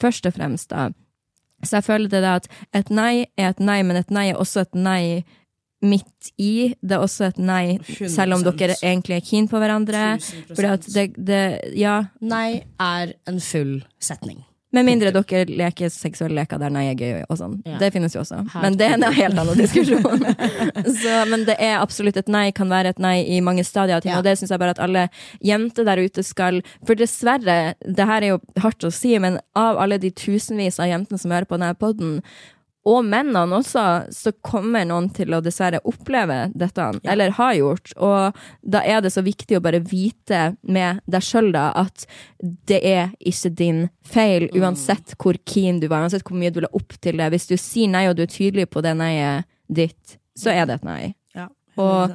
først 0.00 0.26
og 0.26 0.34
fremst 0.34 0.68
da. 0.70 0.90
Så 1.64 1.78
jeg 1.78 1.84
føler 1.84 2.08
det 2.12 2.20
da 2.22 2.34
at 2.36 2.48
et 2.74 2.90
nei 2.90 3.26
er 3.38 3.48
et 3.54 3.60
nei, 3.60 3.82
men 3.82 3.96
et 3.96 4.10
nei 4.10 4.28
er 4.30 4.36
også 4.36 4.60
et 4.66 4.74
nei 4.74 5.24
midt 5.84 6.30
i. 6.40 6.74
Det 6.82 6.92
er 6.96 7.02
også 7.04 7.26
et 7.28 7.38
nei, 7.38 7.78
selv 8.08 8.34
om 8.34 8.42
dere 8.44 8.74
egentlig 8.82 9.16
er 9.16 9.24
keen 9.24 9.48
på 9.48 9.58
hverandre. 9.60 10.16
1000%. 10.18 10.54
Fordi 10.56 10.68
at 10.68 10.86
det, 10.94 11.04
det, 11.16 11.42
ja, 11.76 12.04
Nei 12.20 12.62
er 12.80 13.12
en 13.28 13.40
full 13.40 13.82
setning. 14.00 14.44
Med 14.74 14.86
mindre 14.88 15.12
dere 15.14 15.44
leker 15.48 15.90
seksuelle 15.92 16.40
leker 16.40 16.58
der 16.58 16.72
nei 16.74 16.84
er 16.90 16.98
gøy 16.98 17.22
og 17.28 17.38
sånn. 17.38 17.56
Ja. 17.66 17.76
Det 17.78 17.92
finnes 17.94 18.14
jo 18.16 18.22
også. 18.24 18.40
Men 18.62 18.76
det 18.80 18.88
er 18.88 18.96
en 18.98 19.06
helt 19.14 19.38
annen 19.38 19.60
diskusjon. 19.60 20.24
Så, 21.00 21.14
men 21.30 21.44
det 21.48 21.56
er 21.62 21.78
absolutt 21.78 22.18
et 22.20 22.30
nei, 22.32 22.48
kan 22.56 22.70
være 22.72 22.90
et 22.94 23.02
nei 23.02 23.16
i 23.36 23.40
mange 23.44 23.64
stadier 23.66 23.98
av 23.98 24.02
ting, 24.04 24.12
Ja. 24.14 24.18
og 24.18 24.26
det 24.26 24.36
syns 24.40 24.50
jeg 24.54 24.60
bare 24.62 24.74
at 24.74 24.82
alle 24.82 25.06
jenter 25.44 25.86
der 25.86 26.02
ute 26.02 26.24
skal 26.26 26.60
For 26.86 26.98
dessverre, 26.98 27.74
det 27.84 28.08
her 28.10 28.22
er 28.22 28.34
jo 28.34 28.40
hardt 28.62 28.84
å 28.86 28.90
si, 28.94 29.14
men 29.22 29.38
av 29.58 29.78
alle 29.82 29.98
de 30.02 30.10
tusenvis 30.10 30.80
av 30.82 30.90
jentene 30.90 31.18
som 31.22 31.30
hører 31.34 31.48
på 31.48 31.56
denne 31.58 31.74
podden, 31.78 32.18
og 32.84 33.04
mennene 33.08 33.56
også, 33.56 33.82
så 34.12 34.32
kommer 34.44 34.84
noen 34.84 35.06
til 35.16 35.32
å 35.32 35.40
dessverre 35.40 35.80
oppleve 35.88 36.50
dette, 36.54 36.88
eller 37.08 37.30
har 37.38 37.54
gjort. 37.56 37.92
Og 37.96 38.36
da 38.60 38.82
er 38.84 39.00
det 39.00 39.12
så 39.14 39.22
viktig 39.24 39.56
å 39.56 39.62
bare 39.64 39.80
vite 39.80 40.56
med 40.62 41.00
deg 41.08 41.24
sjøl 41.24 41.48
da, 41.54 41.70
at 41.80 42.04
det 42.68 42.82
er 42.84 43.14
ikke 43.24 43.54
din 43.56 43.78
feil, 44.04 44.50
uansett 44.52 45.14
hvor 45.16 45.38
keen 45.48 45.80
du 45.80 45.88
var, 45.88 46.04
uansett 46.04 46.24
hvor 46.28 46.36
mye 46.36 46.52
du 46.52 46.60
la 46.60 46.68
opp 46.76 46.92
til 47.00 47.16
det. 47.16 47.30
Hvis 47.32 47.48
du 47.48 47.56
sier 47.56 47.88
nei, 47.88 48.04
og 48.10 48.16
du 48.16 48.22
er 48.26 48.32
tydelig 48.34 48.68
på 48.70 48.82
det 48.84 48.92
nei-et 49.00 49.48
ditt, 49.72 50.18
så 50.36 50.52
er 50.52 50.66
det 50.68 50.74
et 50.82 50.84
nei. 50.84 51.14
Ja, 51.34 51.48
Og- 51.76 52.10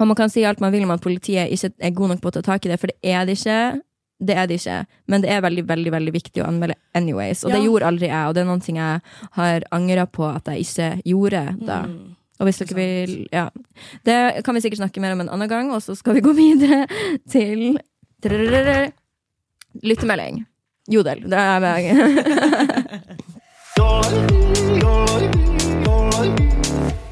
Og 0.00 0.08
man 0.08 0.16
kan 0.16 0.28
si 0.28 0.42
alt 0.44 0.58
man 0.60 0.72
vil 0.72 0.82
om 0.82 0.90
at 0.90 1.00
politiet 1.00 1.50
ikke 1.54 1.72
er 1.80 1.90
god 1.94 2.08
nok 2.08 2.20
på 2.20 2.28
å 2.28 2.32
ta 2.32 2.40
tak 2.42 2.66
i 2.66 2.68
det, 2.68 2.80
for 2.80 2.88
det 2.88 2.96
er 3.04 3.24
det 3.24 3.38
ikke. 3.38 3.80
Det 4.22 4.36
er 4.38 4.46
det 4.46 4.60
ikke, 4.60 4.86
men 5.10 5.22
det 5.24 5.30
er 5.34 5.40
veldig 5.42 5.64
veldig, 5.68 5.90
veldig 5.92 6.12
viktig 6.14 6.42
å 6.42 6.46
anmelde 6.46 6.76
anyways. 6.94 7.42
Og 7.44 7.50
det 7.52 7.64
gjorde 7.64 7.88
aldri 7.90 8.06
jeg, 8.08 8.28
og 8.28 8.34
det 8.36 8.44
er 8.44 8.46
noen 8.48 8.62
ting 8.62 8.78
jeg 8.78 9.00
har 9.38 9.66
angra 9.74 10.06
på 10.06 10.28
at 10.28 10.46
jeg 10.52 10.66
ikke 10.68 10.90
gjorde 11.10 11.42
da. 11.66 11.80
Mm. 11.90 12.14
Og 12.40 12.48
hvis 12.48 12.58
dere 12.62 12.78
vil 12.78 13.28
Ja. 13.32 13.48
Det 14.06 14.44
kan 14.44 14.54
vi 14.54 14.60
sikkert 14.60 14.82
snakke 14.82 15.00
mer 15.02 15.12
om 15.12 15.20
en 15.24 15.28
annen 15.28 15.48
gang, 15.50 15.70
og 15.74 15.82
så 15.82 15.94
skal 15.98 16.14
vi 16.14 16.24
gå 16.24 16.32
videre 16.44 16.86
til 17.30 17.78
lyttemelding. 19.82 20.44
Jodel. 20.90 21.24
Det 21.30 21.38
er 21.38 21.60
meg. 21.64 21.84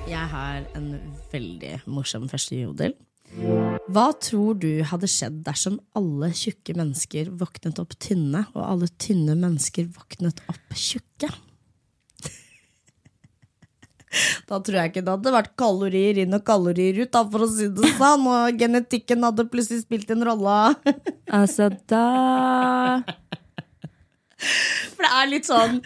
Jeg 0.09 0.27
har 0.35 0.59
en 0.77 1.01
veldig 1.33 1.81
morsom 1.87 2.29
første 2.29 2.57
jodel. 2.63 2.95
Hva 3.91 4.13
tror 4.23 4.61
du 4.63 4.83
hadde 4.87 5.09
skjedd 5.11 5.41
dersom 5.47 5.81
alle 5.99 6.29
tjukke 6.39 6.77
mennesker 6.79 7.33
våknet 7.41 7.81
opp 7.83 7.97
tynne, 7.99 8.45
og 8.55 8.63
alle 8.63 8.89
tynne 9.03 9.35
mennesker 9.39 9.89
våknet 9.91 10.43
opp 10.53 10.77
tjukke? 10.79 11.31
Da 14.45 14.59
tror 14.61 14.77
jeg 14.77 14.91
ikke 14.91 15.01
det 15.07 15.09
hadde 15.15 15.31
vært 15.33 15.55
kalorier 15.57 16.19
inn 16.21 16.37
og 16.37 16.43
kalorier 16.45 16.99
ut, 17.01 17.11
da, 17.15 17.23
for 17.33 17.47
å 17.47 17.49
si 17.49 17.71
det 17.73 17.95
sånn. 17.97 18.27
Og 18.29 18.59
genetikken 18.61 19.25
hadde 19.25 19.47
plutselig 19.49 19.87
spilt 19.87 20.13
en 20.13 20.27
rolle. 20.29 20.57
altså, 21.41 21.71
da 21.89 23.01
For 24.97 25.05
det 25.05 25.11
er 25.19 25.31
litt 25.31 25.49
sånn 25.49 25.79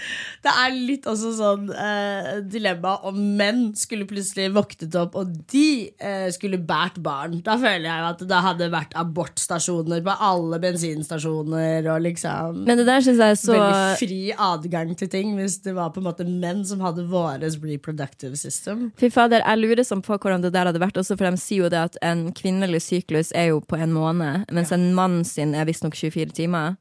Det 0.45 0.53
er 0.53 0.75
litt 0.75 1.07
også 1.09 1.33
sånn 1.37 1.69
eh, 1.73 2.31
dilemma 2.47 2.97
om 3.09 3.19
menn 3.38 3.62
skulle 3.77 4.07
plutselig 4.09 4.49
våknet 4.55 4.95
opp, 4.99 5.16
og 5.19 5.33
de 5.53 5.90
eh, 5.99 6.29
skulle 6.35 6.61
båret 6.62 6.99
barn. 7.03 7.40
Da 7.45 7.57
føler 7.61 7.88
jeg 7.88 8.03
jo 8.03 8.09
at 8.12 8.23
det 8.31 8.42
hadde 8.47 8.69
vært 8.73 8.95
abortstasjoner 8.99 10.05
på 10.07 10.14
alle 10.29 10.61
bensinstasjoner, 10.62 11.88
og 11.92 12.05
liksom 12.07 12.62
Men 12.66 12.81
det 12.81 12.87
der 12.89 13.05
synes 13.05 13.22
jeg 13.22 13.37
er 13.37 13.41
så 13.41 13.57
Veldig 13.57 13.99
fri 14.01 14.20
adgang 14.47 14.95
til 14.99 15.11
ting 15.12 15.35
hvis 15.39 15.59
det 15.64 15.74
var 15.76 15.93
på 15.95 16.03
en 16.03 16.09
måte 16.09 16.26
menn 16.28 16.62
som 16.68 16.83
hadde 16.85 17.07
våres 17.11 17.59
reproductive 17.62 18.39
system. 18.39 18.91
Fy 19.01 19.11
fader, 19.12 19.43
jeg 19.43 19.62
lurer 19.62 19.87
sånn 19.87 20.05
på 20.05 20.16
hvordan 20.16 20.45
det 20.45 20.55
der 20.55 20.70
hadde 20.70 20.83
vært, 20.83 20.99
også 21.01 21.18
for 21.18 21.28
de 21.28 21.41
sier 21.41 21.66
jo 21.66 21.72
det 21.72 21.83
at 21.91 22.01
en 22.07 22.28
kvinnelig 22.37 22.85
syklus 22.87 23.33
er 23.37 23.51
jo 23.53 23.62
på 23.64 23.78
en 23.81 23.95
måned, 23.97 24.47
mens 24.55 24.72
en 24.74 24.93
mann 24.97 25.22
sin 25.26 25.55
er 25.57 25.68
visstnok 25.68 25.97
24 25.99 26.37
timer. 26.37 26.76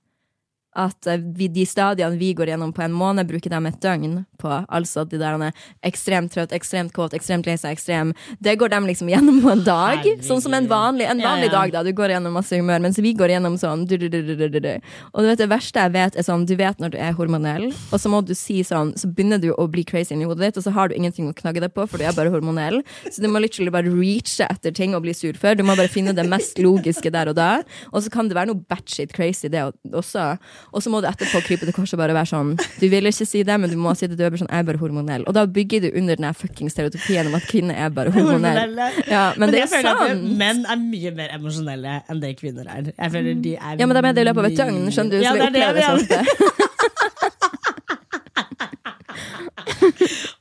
At 0.76 1.08
eh, 1.08 1.22
vi, 1.38 1.48
de 1.52 1.66
stadiene 1.68 2.20
vi 2.20 2.34
går 2.36 2.52
gjennom 2.52 2.74
på 2.76 2.84
en 2.86 2.96
måned, 2.96 3.28
bruker 3.30 3.52
de 3.54 3.60
et 3.70 3.80
døgn 3.82 4.18
på. 4.42 4.52
Altså 4.68 5.06
de 5.08 5.20
der 5.22 5.40
er 5.40 5.66
ekstremt 5.88 6.34
trøtt, 6.36 6.54
ekstremt 6.56 6.94
kåt, 6.96 7.16
ekstremt 7.18 7.48
lei 7.48 7.56
seg, 7.58 7.76
ekstrem 7.76 8.14
Det 8.44 8.56
går 8.60 8.74
de 8.74 8.82
liksom 8.90 9.10
gjennom 9.10 9.42
på 9.44 9.52
en 9.54 9.64
dag. 9.66 10.02
Herregud. 10.02 10.26
Sånn 10.28 10.44
som 10.44 10.56
en 10.58 10.68
vanlig, 10.70 11.08
en 11.10 11.24
vanlig 11.24 11.50
ja. 11.50 11.54
dag, 11.56 11.74
da. 11.78 11.84
Du 11.86 11.94
går 11.96 12.16
gjennom 12.16 12.36
masse 12.36 12.60
humør, 12.60 12.84
mens 12.84 13.00
vi 13.02 13.14
går 13.18 13.36
gjennom 13.36 13.58
sånn 13.62 13.86
du, 13.88 13.98
du, 14.02 14.08
du, 14.12 14.20
du, 14.28 14.34
du, 14.36 14.48
du, 14.50 14.60
du. 14.60 14.72
Og 15.14 15.24
du 15.24 15.30
vet, 15.32 15.42
det 15.42 15.50
verste 15.52 15.86
jeg 15.86 15.96
vet, 15.96 16.20
er 16.20 16.28
sånn 16.28 16.46
Du 16.50 16.56
vet 16.60 16.82
når 16.82 16.96
du 16.96 17.00
er 17.02 17.16
hormonell, 17.18 17.70
og 17.92 18.02
så 18.02 18.12
må 18.12 18.22
du 18.26 18.34
si 18.38 18.60
sånn 18.66 18.94
Så 19.00 19.10
begynner 19.12 19.42
du 19.42 19.52
å 19.56 19.68
bli 19.72 19.86
crazy 19.88 20.16
inni 20.16 20.28
hodet 20.28 20.50
ditt, 20.50 20.60
og 20.62 20.68
så 20.68 20.76
har 20.76 20.92
du 20.92 20.98
ingenting 20.98 21.30
å 21.30 21.36
knagge 21.38 21.64
deg 21.64 21.74
på, 21.76 21.88
for 21.90 22.02
du 22.02 22.08
er 22.08 22.16
bare 22.16 22.34
hormonell. 22.34 22.82
Så 23.08 23.24
du 23.24 23.30
må 23.32 23.42
literally 23.44 23.74
bare 23.74 23.92
reache 23.92 24.48
etter 24.48 24.74
ting 24.76 24.96
og 24.98 25.06
bli 25.06 25.16
sur 25.16 25.38
for. 25.40 25.58
Du 25.58 25.64
må 25.66 25.78
bare 25.78 25.92
finne 25.92 26.16
det 26.16 26.28
mest 26.30 26.60
logiske 26.62 27.12
der 27.14 27.32
og 27.32 27.38
da. 27.40 27.50
Og 27.92 28.04
så 28.06 28.12
kan 28.14 28.30
det 28.30 28.38
være 28.38 28.52
noe 28.52 28.64
batshit 28.70 29.14
crazy, 29.16 29.50
det 29.52 29.64
også. 29.94 30.36
Og 30.74 30.84
så 30.84 30.92
må 30.92 31.02
du 31.02 31.08
etterpå 31.10 31.42
krype 31.46 31.68
til 31.68 31.76
korset 31.76 31.96
og 31.98 32.02
bare 32.04 32.16
være 32.18 32.30
sånn 32.32 32.54
Du 32.82 32.86
vil 32.92 33.10
ikke 33.10 33.26
si 33.28 33.44
det, 33.48 33.56
men 33.62 33.72
du 33.72 33.78
må 33.80 33.94
si 33.98 34.10
det. 34.10 34.18
Du 34.20 34.24
er 34.26 34.32
bare 34.34 34.42
sånn 34.42 34.52
Jeg 34.52 34.64
er 34.64 34.68
bare 34.70 34.82
hormonell. 34.82 35.24
Og 35.30 35.34
da 35.38 35.46
bygger 35.58 35.86
du 35.86 35.90
under 36.00 36.20
den 36.20 36.28
fucking 36.36 36.70
stereotypien 36.74 37.30
om 37.30 37.36
at 37.38 37.46
kvinner 37.50 37.76
er 37.86 37.94
bare. 37.96 38.14
Hormonelle. 38.16 38.90
Ja, 39.10 39.26
men, 39.40 39.52
det 39.54 39.66
er 39.66 39.72
sant 39.74 40.24
menn 40.40 40.66
er 40.70 40.78
mye 40.80 41.12
mer 41.16 41.30
emosjonelle 41.36 42.02
enn 42.10 42.20
det 42.24 42.36
kvinner 42.40 42.66
er. 42.72 42.92
Jeg 42.94 43.10
føler 43.14 43.42
de 43.46 43.54
er 43.56 43.74
Ja, 43.80 43.86
men 43.86 43.96
de 43.96 44.02
er 44.02 44.14
det 44.16 44.24
i 44.26 44.28
løpet 44.30 44.42
av 44.44 44.48
et 44.50 44.58
døgn, 44.60 44.92
skjønner 44.92 45.12
du, 45.12 45.18
så 45.20 45.24
Ja, 45.26 45.32
vi 45.34 45.40
det 45.40 45.46
det 45.56 45.64
opplever 45.64 45.76
det 45.76 45.84
jeg 45.84 45.90
så 45.90 45.98
ofte. 46.02 46.20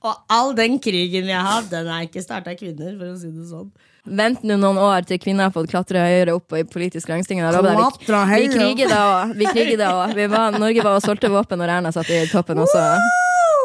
Og 0.04 0.16
all 0.28 0.52
den 0.56 0.76
krigen 0.84 1.24
vi 1.24 1.32
har 1.32 1.46
hatt, 1.48 1.70
den 1.72 1.88
er 1.88 2.04
ikke 2.04 2.20
starta 2.20 2.52
av 2.52 2.58
kvinner, 2.60 2.92
for 2.98 3.08
å 3.08 3.16
si 3.16 3.30
det 3.32 3.46
sånn. 3.48 3.70
Vent 4.04 4.42
nå 4.44 4.58
noen 4.60 4.76
år 4.84 5.06
til 5.08 5.16
kvinner 5.22 5.48
har 5.48 5.54
fått 5.54 5.70
klatre 5.72 6.02
høyere 6.04 6.34
opp 6.36 6.52
i 6.52 6.60
politisk 6.68 7.08
deg, 7.08 7.22
Vi, 8.36 8.48
vi 8.50 8.52
kriger 8.52 8.92
da 8.92 9.02
òg. 9.14 9.36
Vi 9.40 9.48
kriger 9.48 9.80
da 9.80 9.92
også. 10.02 10.58
Norge 10.60 10.84
var 10.84 10.98
og 10.98 11.06
solgte 11.06 11.32
våpen 11.32 11.62
når 11.62 11.78
Erna 11.78 11.94
satt 11.96 12.12
i 12.12 12.20
toppen 12.28 12.60
også. 12.60 12.84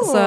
Så 0.00 0.20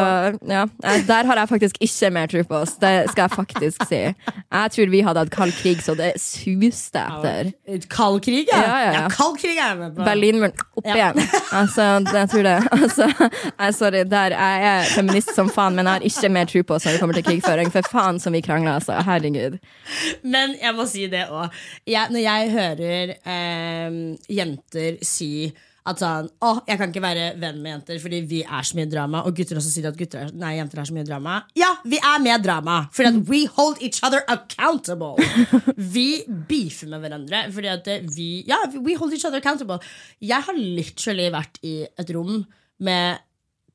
ja, 0.50 0.66
der 1.08 1.26
har 1.26 1.40
jeg 1.42 1.50
faktisk 1.50 1.78
ikke 1.82 2.10
mer 2.14 2.30
tro 2.30 2.44
på 2.50 2.60
oss. 2.64 2.76
Det 2.82 2.92
skal 3.12 3.24
jeg 3.26 3.32
faktisk 3.34 3.86
si. 3.90 4.02
Jeg 4.04 4.74
tror 4.76 4.92
vi 4.94 5.02
hadde 5.06 5.24
hatt 5.24 5.32
kald 5.34 5.56
krig 5.58 5.82
så 5.82 5.96
det 5.98 6.12
suste 6.22 7.02
etter. 7.02 7.52
Kald 7.90 8.22
krig, 8.26 8.52
ja. 8.52 8.60
Ja, 8.62 8.78
ja, 8.84 8.92
ja. 9.00 9.08
kald 9.14 9.40
krig 9.42 9.58
er 9.58 9.74
jeg 9.74 9.80
med 9.82 9.96
på. 9.98 10.06
Berlinmuren 10.06 10.54
opp 10.78 10.92
igjen. 10.94 11.22
Altså, 11.54 11.88
det, 12.06 12.16
jeg 12.20 12.32
tror 12.36 12.48
det. 12.48 12.56
Altså, 12.78 13.10
jeg, 13.60 13.76
sorry, 13.78 14.04
der, 14.10 14.38
jeg 14.38 14.70
er 14.70 14.88
feminist 14.94 15.34
som 15.36 15.50
faen, 15.54 15.76
men 15.78 15.90
jeg 15.90 16.00
har 16.00 16.08
ikke 16.10 16.32
mer 16.38 16.50
tro 16.50 16.64
på 16.68 16.78
oss 16.78 16.88
når 16.88 16.98
det 16.98 17.04
kommer 17.04 17.18
til 17.18 17.28
krigføring. 17.28 17.74
For 17.74 17.92
faen 17.96 18.22
som 18.22 18.36
vi 18.36 18.44
krangler, 18.46 18.80
altså. 18.80 19.00
Herregud. 19.04 19.60
Men 20.24 20.58
jeg 20.62 20.78
må 20.78 20.88
si 20.90 21.08
det 21.12 21.28
òg. 21.34 21.62
Når 22.14 22.24
jeg 22.24 22.52
hører 22.54 23.16
eh, 23.18 24.02
jenter 24.30 25.00
si 25.06 25.34
at 25.90 26.00
sånn 26.00 26.30
Å, 26.44 26.52
jeg 26.68 26.80
kan 26.80 26.92
ikke 26.94 27.04
være 27.04 27.26
venn 27.42 27.58
med 27.64 27.74
jenter 27.74 28.00
fordi 28.00 28.22
vi 28.30 28.40
er 28.44 28.68
så 28.68 28.78
mye 28.78 28.88
drama. 28.92 29.24
Og 29.28 29.36
gutter 29.36 29.60
også 29.60 29.72
sier 29.74 29.90
at 29.90 29.98
gutter 30.00 30.22
er, 30.26 30.32
nei, 30.40 30.54
jenter 30.58 30.80
er 30.80 30.88
så 30.88 30.96
mye 30.96 31.08
drama. 31.08 31.42
Ja, 31.60 31.74
vi 31.84 32.00
er 32.00 32.24
med 32.24 32.46
drama! 32.46 32.78
Fordi 32.96 33.12
at 33.12 33.20
we 33.30 33.42
hold 33.58 33.84
each 33.84 34.00
other 34.06 34.24
accountable. 34.32 35.18
Vi 35.94 36.24
beefer 36.48 36.90
med 36.92 37.04
hverandre 37.04 37.44
fordi 37.54 37.70
at 37.72 37.88
vi 38.16 38.28
Ja, 38.48 38.62
we 38.74 38.96
hold 39.00 39.14
each 39.16 39.26
other 39.28 39.42
accountable. 39.42 39.80
Jeg 40.24 40.46
har 40.48 40.58
literally 40.58 41.28
vært 41.34 41.60
i 41.66 41.76
et 42.00 42.14
rom 42.16 42.44
med 42.84 43.20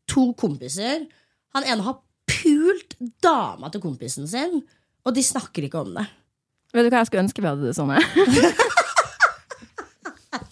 to 0.09 0.31
kompiser. 0.39 1.05
Han 1.57 1.67
ene 1.69 1.85
har 1.85 2.01
pult 2.29 2.97
dama 3.25 3.71
til 3.73 3.83
kompisen 3.85 4.29
sin, 4.31 4.63
og 5.05 5.15
de 5.17 5.25
snakker 5.25 5.69
ikke 5.69 5.83
om 5.85 5.95
det. 5.97 6.07
Vet 6.77 6.85
du 6.85 6.93
hva 6.93 7.01
jeg 7.03 7.11
skulle 7.11 7.25
ønske 7.25 7.45
vi 7.45 7.49
hadde 7.49 7.69
det 7.69 7.77
sånn? 7.77 7.95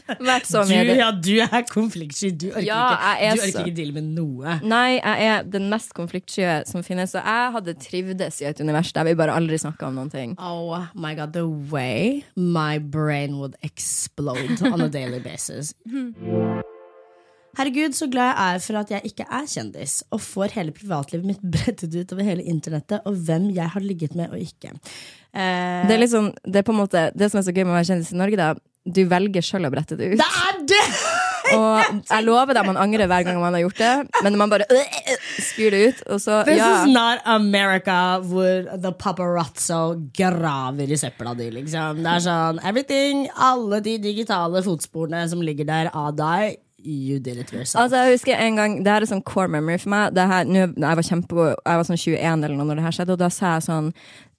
Vært 0.06 0.46
så 0.46 0.62
Du, 0.66 0.72
ja, 0.94 1.10
du 1.10 1.32
er 1.42 1.64
konfliktsky. 1.70 2.30
Du 2.38 2.46
orker, 2.52 2.62
Ja, 2.66 2.82
ikke, 2.94 3.36
du 3.36 3.42
orker 3.42 3.52
så- 3.52 3.64
ikke 3.66 3.76
deale 3.76 3.92
med 3.96 4.04
noe. 4.14 4.60
Nei, 4.62 5.00
jeg 5.00 5.26
er 5.30 5.42
den 5.42 5.68
mest 5.72 5.92
konfliktsky 5.94 6.66
som 6.66 6.82
finnes. 6.86 7.14
Og 7.14 7.22
jeg 7.24 7.52
hadde 7.56 7.74
trivdes 7.82 8.40
i 8.42 8.44
et 8.50 8.60
univers 8.60 8.92
der 8.92 9.04
vi 9.04 9.14
bare 9.14 9.34
aldri 9.34 9.58
snakka 9.58 9.88
om 9.88 9.94
noen 9.98 10.10
ting. 10.12 10.36
Oh 10.38 10.86
my 10.94 11.14
god, 11.14 11.32
the 11.32 11.46
way 11.48 12.22
my 12.36 12.78
brain 12.78 13.38
would 13.38 13.56
explode 13.62 14.62
on 14.62 14.80
a 14.80 14.88
daily 14.88 15.18
basis. 15.20 15.74
Herregud, 17.56 17.94
så 17.96 18.04
glad 18.12 18.34
jeg 18.34 18.54
er 18.54 18.58
for 18.60 18.76
at 18.82 18.90
jeg 18.92 19.00
ikke 19.08 19.24
er 19.32 19.46
kjendis, 19.48 20.02
og 20.12 20.20
får 20.20 20.52
hele 20.58 20.74
privatlivet 20.76 21.24
mitt 21.24 21.40
brettet 21.54 21.94
ut 21.96 22.12
over 22.12 22.26
hele 22.26 22.44
internettet, 22.44 23.00
og 23.08 23.16
hvem 23.16 23.46
jeg 23.56 23.70
har 23.72 23.80
ligget 23.80 24.14
med 24.18 24.28
og 24.28 24.42
ikke. 24.42 24.74
Eh, 25.32 25.86
Det 25.88 25.94
er 25.96 26.02
liksom, 26.02 26.32
det 26.44 26.60
er 26.62 26.72
måte 26.76 27.06
Det 27.16 27.30
som 27.30 27.40
er 27.40 27.46
så 27.48 27.54
gøy 27.56 27.64
med 27.64 27.72
å 27.72 27.78
være 27.78 27.88
kjendis 27.94 28.12
i 28.12 28.18
Norge, 28.20 28.36
da. 28.36 28.50
Du 28.86 29.02
velger 29.10 29.44
sjøl 29.44 29.66
å 29.66 29.72
brette 29.72 29.98
det 29.98 30.12
ut. 30.14 30.20
det 30.20 30.28
er 30.48 30.60
det! 30.70 30.84
Og 31.54 32.02
jeg 32.08 32.24
lover 32.26 32.56
deg 32.56 32.66
man 32.66 32.78
angrer 32.80 33.06
hver 33.06 33.22
gang 33.26 33.36
man 33.38 33.54
har 33.54 33.62
gjort 33.62 33.78
det, 33.78 33.92
men 34.26 34.38
man 34.40 34.50
bare 34.50 34.66
øh, 34.66 35.12
spyr 35.38 35.70
det 35.70 35.82
ut, 35.86 36.00
og 36.10 36.18
så 36.18 36.40
This 36.48 36.58
ja. 36.58 36.70
is 36.80 36.90
not 36.90 37.22
America 37.22 38.18
hvor 38.18 38.66
the 38.82 38.90
paparazzo 38.90 39.94
graver 40.16 40.90
i 40.90 40.98
søpla 40.98 41.36
di, 41.38 41.46
liksom. 41.54 42.02
Det 42.02 42.16
er 42.16 42.24
sånn 42.26 42.62
everything, 42.66 43.28
alle 43.38 43.78
de 43.84 43.94
digitale 44.02 44.62
fotsporene 44.66 45.22
som 45.30 45.44
ligger 45.46 45.70
der 45.70 45.92
av 45.94 46.16
deg, 46.18 46.58
you 46.86 47.18
did 47.18 47.38
it 47.38 47.52
yourself. 47.52 47.82
Altså, 47.82 47.96
jeg 47.96 48.12
husker 48.12 48.36
en 48.36 48.56
gang, 48.56 48.84
Det 48.84 48.92
her 48.92 49.02
er 49.02 49.10
sånn 49.10 49.24
core 49.26 49.48
memory 49.48 49.78
for 49.82 49.90
meg. 49.92 50.14
Det 50.14 50.26
her, 50.30 50.46
nå, 50.46 50.66
jeg, 50.76 50.98
var 51.00 51.06
kjempe, 51.08 51.48
jeg 51.50 51.80
var 51.80 51.88
sånn 51.88 51.98
21 51.98 52.44
eller 52.46 52.56
noe 52.56 52.68
når 52.68 52.80
det 52.80 52.86
her 52.86 52.96
skjedde, 52.98 53.16
og 53.16 53.22
da 53.22 53.30
sa 53.32 53.56
jeg 53.56 53.66
sånn 53.66 53.90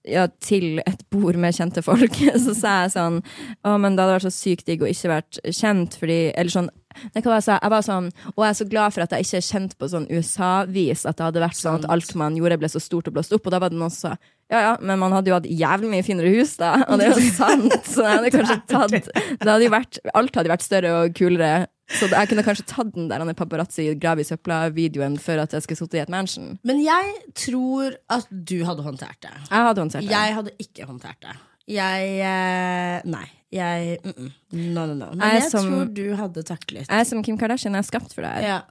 ja, 0.07 0.25
til 0.43 0.81
et 0.87 1.03
bord 1.13 1.37
med 1.39 1.55
kjente 1.55 1.83
folk, 1.85 2.17
så 2.45 2.55
sa 2.57 2.75
jeg 2.83 2.93
sånn 2.95 3.21
Å, 3.63 3.75
men 3.81 3.95
det 3.95 4.03
hadde 4.03 4.17
vært 4.17 4.27
så 4.29 4.33
sykt 4.33 4.67
digg 4.69 4.83
å 4.83 4.89
ikke 4.89 5.11
vært 5.11 5.39
kjent, 5.53 5.97
fordi 5.99 6.19
Eller 6.33 6.53
sånn 6.53 6.69
Nei, 7.13 7.21
hva 7.21 7.35
var 7.35 7.43
jeg? 7.43 7.59
Jeg 7.61 7.69
var 7.69 7.83
sånn 7.85 8.07
Og 8.31 8.41
jeg 8.41 8.49
er 8.49 8.57
så 8.57 8.67
glad 8.71 8.95
for 8.95 9.05
at 9.05 9.13
jeg 9.13 9.27
ikke 9.27 9.37
er 9.41 9.45
kjent 9.45 9.75
på 9.77 9.89
sånn 9.91 10.07
USA-vis, 10.09 11.05
at 11.05 11.19
det 11.19 11.27
hadde 11.27 11.43
vært 11.43 11.59
sånn 11.59 11.83
at 11.83 11.91
alt 11.93 12.15
man 12.17 12.39
gjorde, 12.39 12.57
ble 12.63 12.71
så 12.73 12.81
stort 12.81 13.11
og 13.11 13.17
blåst 13.19 13.35
opp, 13.37 13.45
og 13.45 13.53
da 13.53 13.61
var 13.61 13.73
det 13.73 13.77
noen 13.77 13.93
som 13.93 14.15
sa 14.15 14.33
ja, 14.47 14.61
ja, 14.63 14.73
men 14.79 14.95
man 15.01 15.11
hadde 15.11 15.27
jo 15.27 15.35
hatt 15.35 15.47
jævlig 15.51 15.89
mye 15.91 16.03
finere 16.07 16.29
hus, 16.31 16.53
da. 16.55 16.69
Og 16.87 17.01
det 17.01 17.09
er 17.09 17.17
jo 17.17 17.31
sant. 17.35 17.73
Så 17.83 18.05
jeg 18.05 18.13
hadde 18.13 18.29
kanskje 18.31 18.55
tatt 18.71 18.93
det 18.95 19.43
hadde 19.43 19.65
jo 19.65 19.73
vært, 19.73 19.99
Alt 20.15 20.39
hadde 20.39 20.53
vært 20.53 20.63
større 20.63 20.93
og 21.01 21.17
kulere. 21.17 21.65
Så 21.87 22.09
jeg 22.11 22.27
kunne 22.29 22.43
kanskje 22.43 22.65
tatt 22.67 22.89
den 22.95 23.07
der 23.07 23.21
han 23.23 23.29
er 23.31 23.37
paparazzi 23.37 23.85
grav 23.95 24.19
i 24.19 24.25
søpla-videoen 24.27 25.15
før 25.23 25.45
at 25.45 25.53
jeg 25.55 25.63
skulle 25.63 25.79
sittet 25.79 25.99
i 25.99 26.03
et 26.03 26.11
mansion. 26.11 26.57
Men 26.67 26.81
jeg 26.83 27.13
tror 27.47 27.95
at 28.11 28.27
du 28.31 28.57
hadde 28.67 28.83
håndtert 28.83 29.21
det. 29.23 29.31
Jeg 29.47 29.67
hadde 29.69 29.85
håndtert 29.85 30.03
det. 30.03 30.11
Jeg 30.11 30.35
hadde 30.35 30.55
ikke 30.59 30.89
håndtert 30.89 31.21
det. 31.23 31.37
Jeg 31.67 32.11
eh, 32.23 33.01
Nei. 33.07 33.25
Jeg 33.51 33.97
mm 34.03 34.11
-mm. 34.11 34.31
No, 34.51 34.85
no, 34.85 34.93
no. 34.93 35.05
Men 35.15 35.21
Jeg 35.21 35.41
jeg, 35.41 35.51
som- 35.51 35.69
tror 35.71 35.85
du 35.93 36.15
hadde 36.15 36.43
taklet. 36.43 36.87
Jeg 36.89 36.99
er 36.99 37.03
som 37.03 37.23
Kim 37.23 37.37
Kardashian, 37.37 37.73
jeg 37.73 37.79
er 37.79 37.83
skapt 37.83 38.13
for 38.13 38.21
det 38.21 38.31
her. 38.31 38.41
Ja. 38.41 38.61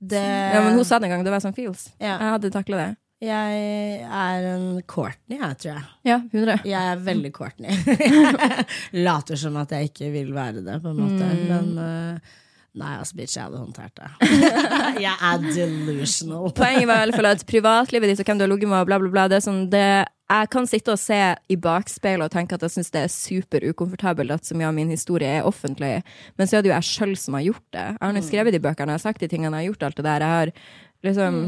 Det, 0.00 0.18
Ja, 0.54 0.60
men 0.64 0.74
hun 0.74 0.84
sa 0.84 0.98
det 0.98 1.04
en 1.04 1.10
gang, 1.10 1.24
det 1.24 1.30
var 1.32 1.40
sånn 1.40 1.54
feels. 1.54 1.90
Ja. 2.00 2.18
Jeg 2.18 2.30
hadde 2.30 2.50
takla 2.50 2.76
det. 2.76 2.96
Jeg 3.22 4.02
er 4.02 4.54
en 4.54 4.82
Courtney, 4.82 5.38
jeg, 5.38 5.56
tror 5.58 5.72
jeg. 5.72 5.84
Ja, 6.04 6.16
100. 6.32 6.60
Jeg 6.64 6.92
er 6.92 6.96
veldig 6.96 7.32
Courtney. 7.38 7.70
Later 9.06 9.36
som 9.36 9.56
at 9.56 9.70
jeg 9.70 9.90
ikke 9.92 10.10
vil 10.12 10.32
være 10.34 10.64
det, 10.64 10.82
på 10.82 10.88
en 10.90 10.96
måte. 11.00 11.24
Mm. 11.24 11.46
Men 11.48 11.78
eh, 11.78 12.18
nei, 12.74 12.96
altså, 12.98 13.16
bitch, 13.18 13.36
jeg 13.38 13.46
hadde 13.46 13.60
håndtert 13.60 13.94
det. 14.00 14.08
jeg 15.04 15.14
er 15.14 15.44
delusional. 15.44 16.50
Poenget 16.56 16.88
var 16.90 17.04
i 17.04 17.06
hvert 17.06 17.20
fall 17.20 17.30
at 17.30 17.46
privatlivet 17.48 18.10
ditt 18.10 18.22
og 18.24 18.30
hvem 18.30 18.40
du 18.40 18.46
har 18.46 18.52
ligget 18.52 18.72
med, 18.72 18.88
bla, 18.88 18.98
bla, 19.02 19.12
bla. 19.14 19.26
Det 19.30 19.38
er 19.38 19.44
sånn, 19.44 19.62
det, 19.72 19.84
jeg 20.24 20.50
kan 20.54 20.66
sitte 20.68 20.94
og 20.94 21.00
se 21.00 21.18
i 21.52 21.56
bakspeilet 21.60 22.26
og 22.26 22.32
tenke 22.32 22.56
at 22.56 22.64
jeg 22.64 22.74
syns 22.74 22.90
det 22.94 23.02
er 23.04 23.12
super 23.12 23.66
ukomfortabelt 23.68 24.32
at 24.34 24.48
så 24.48 24.56
mye 24.56 24.70
av 24.70 24.76
min 24.76 24.90
historie 24.92 25.28
er 25.28 25.46
offentlig, 25.46 25.98
men 26.38 26.48
så 26.48 26.58
er 26.58 26.64
det 26.64 26.72
jo 26.72 26.76
jeg 26.78 26.88
sjøl 26.90 27.14
som 27.20 27.36
har 27.38 27.44
gjort 27.50 27.66
det. 27.76 27.86
Jeg 27.92 28.00
har 28.06 28.16
nå 28.16 28.24
skrevet 28.24 28.56
de 28.56 28.62
bøkene, 28.64 28.94
jeg 28.94 29.02
har 29.02 29.04
sagt 29.04 29.22
de 29.22 29.30
tingene, 29.30 29.52
jeg 29.60 29.68
har 29.68 29.74
gjort 29.74 29.86
alt 29.88 30.00
det 30.00 30.06
der. 30.08 30.24
Jeg 30.24 30.38
har 30.38 30.54
liksom 31.04 31.40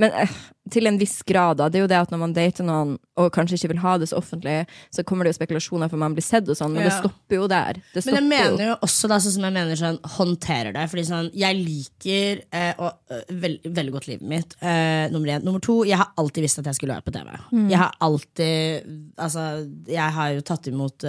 Men 0.00 0.14
eh, 0.16 0.40
til 0.72 0.86
en 0.86 0.96
viss 0.98 1.18
grad, 1.26 1.58
da. 1.58 1.66
Det 1.68 1.80
er 1.80 1.82
jo 1.84 1.90
det 1.90 1.98
at 1.98 2.12
når 2.12 2.20
man 2.22 2.32
dater 2.34 2.64
noen 2.64 2.94
og 3.20 3.28
kanskje 3.34 3.58
ikke 3.58 3.72
vil 3.74 3.80
ha 3.82 3.96
det 4.00 4.06
så 4.08 4.16
offentlig, 4.20 4.54
så 4.94 5.02
kommer 5.04 5.26
det 5.26 5.32
jo 5.32 5.38
spekulasjoner 5.40 5.90
for 5.90 6.00
man 6.00 6.14
blir 6.16 6.24
sett 6.24 6.48
og 6.48 6.56
sånn, 6.56 6.72
men 6.76 6.86
det 6.86 6.94
stopper 6.94 7.36
jo 7.36 7.48
der. 7.50 7.80
Det 7.92 8.04
Men 8.06 8.16
jeg 8.16 8.28
mener 8.30 8.62
jo. 8.70 8.76
også 8.86 9.10
da, 9.10 9.18
sånn 9.20 9.34
som 9.36 9.46
jeg 9.48 9.56
mener 9.58 9.80
sånn, 9.80 9.98
håndterer 10.16 10.76
det. 10.76 10.86
Fordi 10.92 11.04
sånn, 11.10 11.28
jeg 11.36 11.58
liker 11.58 12.44
eh, 12.54 12.70
eh, 12.72 13.34
veld, 13.42 13.68
veldig 13.80 13.94
godt 13.98 14.08
livet 14.12 14.30
mitt. 14.32 14.56
Eh, 14.62 15.10
nummer 15.12 15.34
én. 15.34 15.44
Nummer 15.44 15.62
to, 15.66 15.82
jeg 15.88 15.98
har 16.00 16.14
alltid 16.22 16.46
visst 16.46 16.62
at 16.62 16.70
jeg 16.70 16.78
skulle 16.78 16.96
være 16.96 17.06
på 17.10 17.16
TV. 17.18 17.34
Jeg 17.74 17.82
har 17.82 17.98
alltid 18.08 18.90
Altså, 19.22 19.42
jeg 19.86 20.14
har 20.16 20.32
jo 20.32 20.42
tatt 20.46 20.66
imot 20.70 21.04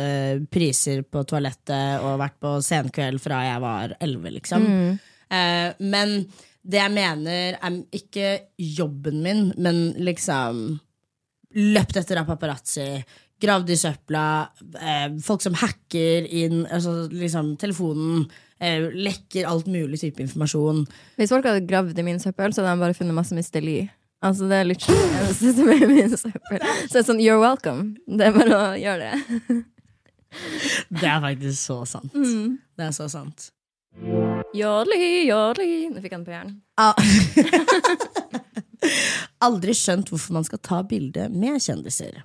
priser 0.51 1.01
på 1.07 1.23
toalettet 1.29 2.03
og 2.03 2.19
vært 2.21 2.35
på 2.41 2.57
senkveld 2.65 3.21
fra 3.21 3.41
jeg 3.45 3.61
var 3.63 3.95
elleve, 4.03 4.33
liksom. 4.35 4.65
Eh, 5.33 5.69
men 5.79 6.17
det 6.63 6.79
jeg 6.79 6.93
mener 6.95 7.57
er 7.59 7.77
ikke 7.95 8.29
jobben 8.57 9.21
min, 9.23 9.49
men 9.59 9.83
liksom 9.99 10.63
løpt 11.53 11.99
etter 11.99 12.21
av 12.21 12.29
paparazzi, 12.29 12.87
gravd 13.43 13.73
i 13.73 13.77
søpla, 13.77 14.25
eh, 14.79 15.09
folk 15.23 15.43
som 15.43 15.57
hacker 15.59 16.27
inn 16.31 16.63
altså 16.63 17.09
liksom 17.11 17.57
telefonen, 17.59 18.23
eh, 18.59 18.87
lekker 18.95 19.49
alt 19.49 19.67
mulig 19.67 19.99
type 19.99 20.23
informasjon. 20.23 20.85
Hvis 21.19 21.33
folk 21.35 21.45
hadde 21.45 21.67
gravd 21.67 21.99
i 21.99 22.07
min 22.07 22.21
søppel, 22.23 22.53
så 22.53 22.63
hadde 22.63 22.77
de 22.77 22.85
bare 22.85 22.97
funnet 22.97 23.17
masse 23.17 23.35
Mr. 23.35 23.89
Altså, 24.23 24.47
det 24.47 24.55
er 24.55 24.69
litt 24.69 24.85
skjønt 24.85 25.17
eneste 25.19 25.51
som 25.57 25.69
er 25.73 25.87
min 25.89 26.15
søppel. 26.15 26.63
Så 26.87 26.93
det 26.93 27.01
er 27.01 27.07
sånn, 27.09 27.19
you're 27.19 27.41
welcome. 27.43 27.97
Det 28.07 28.29
er 28.29 28.37
bare 28.37 28.55
å 28.55 28.69
gjøre 28.79 29.11
det. 29.11 29.63
Det 30.89 31.09
er 31.09 31.19
faktisk 31.21 31.59
så 31.59 31.83
sant. 31.85 32.15
Det 32.15 32.87
er 32.87 32.95
så 32.95 33.09
sant. 33.11 33.51
Jodli, 34.53 35.27
jodli. 35.27 35.69
Nå 35.93 36.01
fikk 36.03 36.17
han 36.17 36.25
på 36.25 36.33
hjernen. 36.33 36.57
Ah. 36.81 36.97
Aldri 39.45 39.75
skjønt 39.77 40.09
hvorfor 40.11 40.35
man 40.37 40.45
skal 40.47 40.61
ta 40.63 40.81
bilde 40.87 41.29
med 41.31 41.61
kjendiser. 41.63 42.19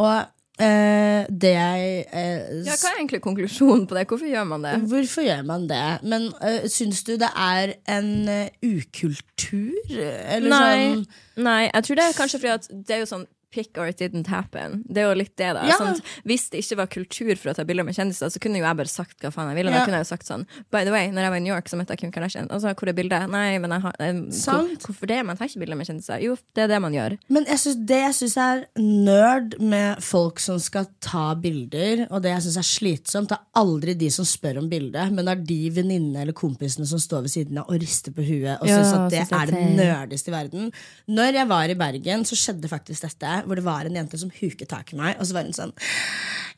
Og 0.00 0.16
eh, 0.60 1.26
det 1.30 1.52
jeg 1.54 1.88
eh, 2.04 2.60
Ja, 2.66 2.76
hva 2.76 2.92
er 2.92 2.98
egentlig 2.98 3.22
konklusjonen 3.24 3.86
på 3.88 3.96
det? 3.96 4.06
Hvorfor 4.10 4.28
gjør 4.28 4.46
man 4.50 4.66
det? 4.66 4.76
Hvorfor 4.92 5.26
gjør 5.26 5.42
man 5.48 5.66
det? 5.70 5.82
Men 6.02 6.30
eh, 6.44 6.66
syns 6.70 7.04
du 7.06 7.14
det 7.20 7.30
er 7.32 7.74
en 7.90 8.12
uh, 8.28 8.46
ukultur? 8.64 9.94
Eller 9.96 10.50
Nei, 10.50 10.78
sånn 10.78 11.44
nei, 11.46 11.60
jeg 11.70 11.86
tror 11.86 12.00
det 12.00 12.08
er 12.08 12.18
kanskje 12.18 12.42
fordi 12.42 12.56
at 12.58 12.72
det 12.72 12.96
er 12.96 13.04
jo 13.04 13.12
sånn 13.14 13.28
pick 13.50 13.78
or 13.78 13.86
it 13.90 13.98
didn't 14.00 14.28
happen. 14.30 14.82
Det 14.86 15.02
er 15.02 15.08
jo 15.10 15.18
litt 15.18 15.34
det, 15.40 15.50
da. 15.56 15.64
Ja. 15.66 15.76
Sånn, 15.80 15.98
hvis 16.28 16.48
det 16.52 16.62
ikke 16.64 16.78
var 16.82 16.90
kultur 16.92 17.32
for 17.36 17.52
å 17.52 17.54
ta 17.58 17.64
bilder 17.66 17.86
med 17.86 17.96
kjendiser, 17.96 18.30
så 18.30 18.42
kunne 18.42 18.60
jo 18.60 18.66
jeg 18.66 18.78
bare 18.78 18.92
sagt 18.92 19.24
hva 19.24 19.32
faen 19.34 19.50
jeg 19.52 19.60
ville. 19.60 19.74
Da 19.74 19.84
kunne 19.84 20.00
jeg 20.00 20.06
jo 20.06 20.10
sagt 20.12 20.28
sånn 20.28 20.46
By 20.70 20.84
the 20.86 20.94
way, 20.94 21.10
når 21.10 21.26
jeg 21.26 21.34
var 21.34 21.40
i 21.40 21.44
New 21.44 21.54
York, 21.54 21.70
så 21.70 21.78
møtte 21.80 21.96
jeg 21.96 22.02
Kim 22.04 22.12
Kardashian. 22.14 22.50
Altså, 22.54 22.72
hvor 22.78 22.90
er 22.92 22.96
bildet? 22.96 23.26
Nei, 23.32 23.58
men 23.62 23.74
jeg 23.74 23.84
har 23.86 23.96
eh, 24.00 24.20
hvor, 24.40 24.70
Hvorfor 24.86 25.10
det? 25.10 25.20
Man 25.26 25.38
tar 25.38 25.50
ikke 25.50 25.62
bilder 25.64 25.80
med 25.80 25.90
kjendiser. 25.90 26.22
Jo, 26.24 26.36
det 26.56 26.64
er 26.64 26.70
det 26.72 26.80
man 26.84 26.94
gjør. 26.96 27.16
Men 27.32 27.48
jeg 27.50 27.62
synes, 27.64 27.80
det 27.90 28.00
jeg 28.04 28.16
syns 28.20 28.36
er 28.44 28.62
nerd 28.80 29.56
med 29.60 30.02
folk 30.04 30.40
som 30.42 30.60
skal 30.62 30.88
ta 31.04 31.30
bilder, 31.40 32.06
og 32.10 32.22
det 32.24 32.34
jeg 32.36 32.46
syns 32.46 32.60
er 32.62 32.68
slitsomt, 32.70 33.30
det 33.32 33.38
er 33.38 33.60
aldri 33.60 33.96
de 33.98 34.10
som 34.14 34.26
spør 34.28 34.60
om 34.62 34.70
bildet, 34.70 35.10
men 35.14 35.26
det 35.26 35.34
er 35.36 35.44
de 35.50 35.60
venninnene 35.80 36.24
eller 36.24 36.36
kompisene 36.36 36.86
som 36.88 37.00
står 37.02 37.26
ved 37.26 37.34
siden 37.34 37.60
av 37.62 37.70
og 37.70 37.80
rister 37.82 38.14
på 38.14 38.24
huet 38.26 38.56
og 38.60 38.68
Ja, 38.68 38.78
syns 38.80 38.94
at 38.96 39.10
det 39.12 39.24
er 39.26 39.50
det 39.52 39.64
nerdeste 39.78 40.30
i 40.32 40.34
verden. 40.34 40.70
Når 41.10 41.38
jeg 41.40 41.50
var 41.50 41.70
i 41.72 41.76
Bergen, 41.78 42.24
så 42.28 42.38
skjedde 42.38 42.70
faktisk 42.70 43.06
dette, 43.06 43.39
hvor 43.46 43.58
det 43.58 43.66
var 43.66 43.88
en 43.88 43.96
jente 44.00 44.20
som 44.20 44.32
huket 44.40 44.68
tak 44.70 44.92
i 44.92 44.98
meg, 45.00 45.16
og 45.18 45.28
så 45.28 45.36
var 45.36 45.48
hun 45.48 45.56
sånn 45.56 45.74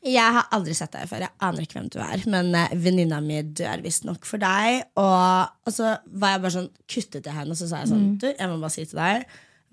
Jeg 0.03 0.35
har 0.35 0.49
aldri 0.51 0.75
sett 0.75 0.91
deg 0.91 1.07
før, 1.07 1.23
jeg 1.23 1.35
aner 1.47 1.63
ikke 1.63 1.79
hvem 1.79 1.89
du 1.93 1.99
er, 2.03 2.25
men 2.27 2.51
eh, 2.59 2.75
venninna 2.75 3.21
mi 3.23 3.39
dør 3.55 3.83
visstnok 3.85 4.27
for 4.27 4.41
deg. 4.43 4.83
Og, 4.99 5.53
og 5.63 5.71
så 5.71 5.95
var 6.11 6.35
jeg 6.35 6.43
bare 6.43 6.55
sånn 6.57 6.69
kuttet 6.83 7.29
jeg 7.29 7.37
henne, 7.37 7.55
og 7.55 7.59
så 7.59 7.69
sa 7.71 7.83
jeg 7.83 7.93
sånn 7.93 8.09
Du, 8.19 8.27
jeg 8.27 8.51
må 8.51 8.59
bare 8.59 8.75
si 8.75 8.83
til 8.83 8.99
deg 8.99 9.23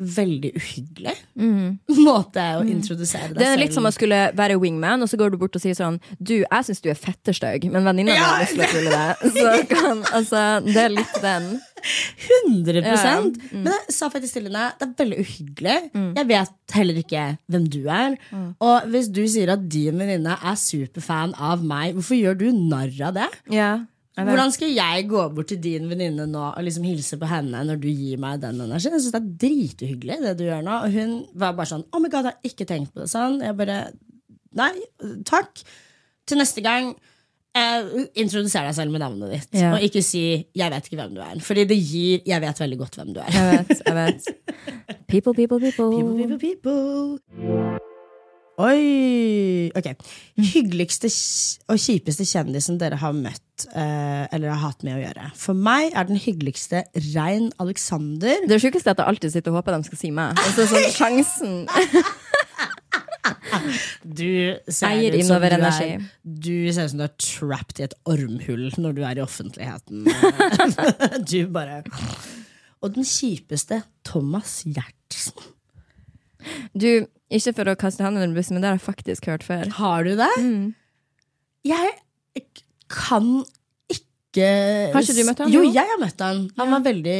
Veldig 0.00 0.50
uhyggelig 0.56 1.12
måte 2.06 2.44
å 2.56 2.62
introdusere 2.64 3.34
deg 3.34 3.36
selv 3.36 3.40
Det 3.40 3.48
er 3.50 3.60
litt 3.60 3.74
som 3.76 3.84
å 3.84 3.92
skulle 3.92 4.20
være 4.36 4.56
wingman, 4.60 5.04
og 5.04 5.10
så 5.10 5.18
går 5.20 5.34
du 5.34 5.36
bort 5.40 5.58
og 5.58 5.62
sier 5.62 5.76
sånn 5.76 5.98
Du, 6.16 6.38
jeg 6.40 6.66
syns 6.68 6.80
du 6.80 6.88
er 6.92 6.96
fetterstygg, 6.98 7.66
men 7.72 7.84
venninna 7.84 8.16
mi 8.16 8.22
har 8.22 8.40
lyst 8.40 8.56
til 8.56 8.64
å 8.64 8.70
knulle 8.70 8.94
deg. 8.96 9.26
Så 9.36 9.52
kan, 9.74 10.00
altså, 10.16 10.44
det 10.64 10.80
er 10.86 10.94
litt 10.94 11.20
den. 11.20 11.50
100 12.48 12.80
Ja, 12.84 13.20
Men 13.52 13.70
jeg 13.72 13.94
sa 13.96 14.10
faktisk 14.12 14.36
til 14.36 14.48
henne 14.48 14.66
det 14.80 14.86
er 14.88 14.96
veldig 14.98 15.20
uhyggelig. 15.22 15.76
Jeg 16.18 16.28
vet 16.28 16.74
heller 16.76 17.00
ikke 17.00 17.22
hvem 17.50 17.68
du 17.72 17.80
er. 17.92 18.16
Og 18.60 18.90
hvis 18.92 19.08
du 19.12 19.22
sier 19.28 19.52
at 19.54 19.64
din 19.72 20.00
venninne 20.00 20.36
er 20.40 20.58
superfan 20.60 21.32
av 21.36 21.64
meg, 21.64 21.96
hvorfor 21.96 22.18
gjør 22.18 22.40
du 22.40 22.50
narr 22.56 22.92
av 23.10 23.16
det? 23.16 23.30
Ja, 23.52 23.72
vet. 23.80 23.88
Hvordan 24.28 24.52
skal 24.52 24.72
jeg 24.74 25.08
gå 25.08 25.28
bort 25.34 25.46
til 25.52 25.60
din 25.62 25.88
venninne 25.90 26.26
nå 26.30 26.44
og 26.56 26.64
liksom 26.66 26.84
hilse 26.84 27.18
på 27.20 27.26
henne 27.30 27.64
når 27.66 27.80
du 27.80 27.88
gir 27.88 28.18
meg 28.18 28.40
den 28.42 28.60
energien? 28.60 28.92
Jeg 28.96 29.04
synes 29.04 29.12
det 29.12 29.20
er 29.22 29.30
drituhyggelig, 29.44 30.18
det 30.24 30.34
du 30.38 30.44
gjør 30.44 30.62
nå. 30.66 30.78
Og 30.84 30.90
hun 30.92 31.14
var 31.34 31.52
bare 31.58 31.66
sånn 31.72 31.84
Oh 31.92 32.00
my 32.02 32.08
god, 32.12 32.24
jeg 32.30 32.36
har 32.36 32.50
ikke 32.52 32.68
tenkt 32.68 32.92
på 32.94 33.00
det 33.04 33.10
sånn. 33.12 33.40
Jeg 33.44 33.56
bare 33.56 33.80
Nei, 34.58 34.72
takk. 35.28 35.60
Til 36.26 36.40
neste 36.40 36.62
gang. 36.64 36.88
Eh, 37.54 38.06
introduser 38.18 38.62
deg 38.66 38.74
selv 38.74 38.90
med 38.94 39.02
navnet 39.02 39.30
ditt, 39.34 39.60
Ja. 39.60 39.72
og 39.74 39.82
ikke 39.82 40.02
si 40.02 40.46
'jeg 40.54 40.70
vet 40.70 40.84
ikke 40.86 40.96
hvem 41.02 41.14
du 41.14 41.20
er'. 41.20 41.40
Fordi 41.40 41.64
det 41.64 41.78
gir 41.78 42.20
'jeg 42.26 42.40
vet 42.40 42.60
veldig 42.60 42.78
godt 42.78 42.96
hvem 42.96 43.14
du 43.14 43.20
er'. 43.20 43.32
Jeg 43.34 43.58
vet, 43.68 43.82
jeg 43.86 43.94
vet. 43.94 44.24
People, 45.08 45.34
people, 45.34 45.58
people. 45.58 45.90
People, 45.90 46.16
people, 46.16 46.38
people. 46.38 47.89
Oi! 48.60 49.70
Ok. 49.78 49.88
Hyggeligste 50.52 51.08
og 51.70 51.78
kjipeste 51.80 52.26
kjendisen 52.28 52.80
dere 52.80 52.98
har 53.00 53.14
møtt 53.16 53.66
eh, 53.72 54.24
eller 54.34 54.52
har 54.52 54.60
hatt 54.66 54.84
med 54.84 54.98
å 54.98 55.00
gjøre. 55.00 55.28
For 55.38 55.56
meg 55.56 55.94
er 55.94 56.08
den 56.10 56.20
hyggeligste 56.20 56.84
Rein 57.14 57.50
Alexander. 57.62 58.42
Det 58.50 58.60
sjukeste 58.60 58.90
er 58.90 58.96
at 58.96 59.04
jeg 59.04 59.14
alltid 59.14 59.34
sitter 59.36 59.54
og 59.54 59.60
håper 59.60 59.78
de 59.78 59.88
skal 59.88 60.02
si 60.02 60.10
meg. 60.16 60.40
Altså, 60.44 60.66
sånn, 60.70 60.90
sjansen 60.96 61.54
Du 64.02 64.56
ser 64.72 64.96
ut 64.96 65.26
som 65.26 65.42
du 65.42 65.46
er, 65.46 66.02
du 66.24 66.56
ser 66.72 66.86
ut 66.86 66.92
som 66.92 67.00
du 67.00 67.04
er 67.06 67.14
trapped 67.20 67.80
i 67.80 67.86
et 67.86 67.96
ormhull 68.08 68.68
når 68.80 68.96
du 68.96 69.02
er 69.06 69.20
i 69.20 69.24
offentligheten. 69.24 70.08
du 71.30 71.38
bare 71.52 71.82
Og 72.80 72.94
den 72.96 73.06
kjipeste 73.06 73.82
Thomas 74.06 74.62
Giertsen. 74.64 75.36
Du, 76.72 77.06
ikke 77.30 77.54
for 77.54 77.70
å 77.70 77.76
kaste 77.78 78.02
han 78.04 78.16
under 78.18 78.34
bussen, 78.36 78.56
men 78.56 78.62
det 78.64 78.70
har 78.72 78.78
jeg 78.80 78.86
faktisk 78.88 79.26
hørt 79.30 79.44
før. 79.46 79.68
Har 79.78 80.04
du 80.04 80.14
det? 80.18 80.30
Mm. 80.42 80.74
Jeg 81.68 81.96
kan 82.90 83.26
ikke 83.90 84.46
Har 84.94 85.02
ikke 85.02 85.14
du 85.18 85.24
møtt 85.26 85.40
han, 85.42 85.50
Jo, 85.50 85.62
jo? 85.66 85.70
jeg 85.74 85.88
har 85.90 85.98
møtt 85.98 86.20
han. 86.22 86.44
Han 86.58 86.70
var 86.70 86.82
veldig 86.84 87.14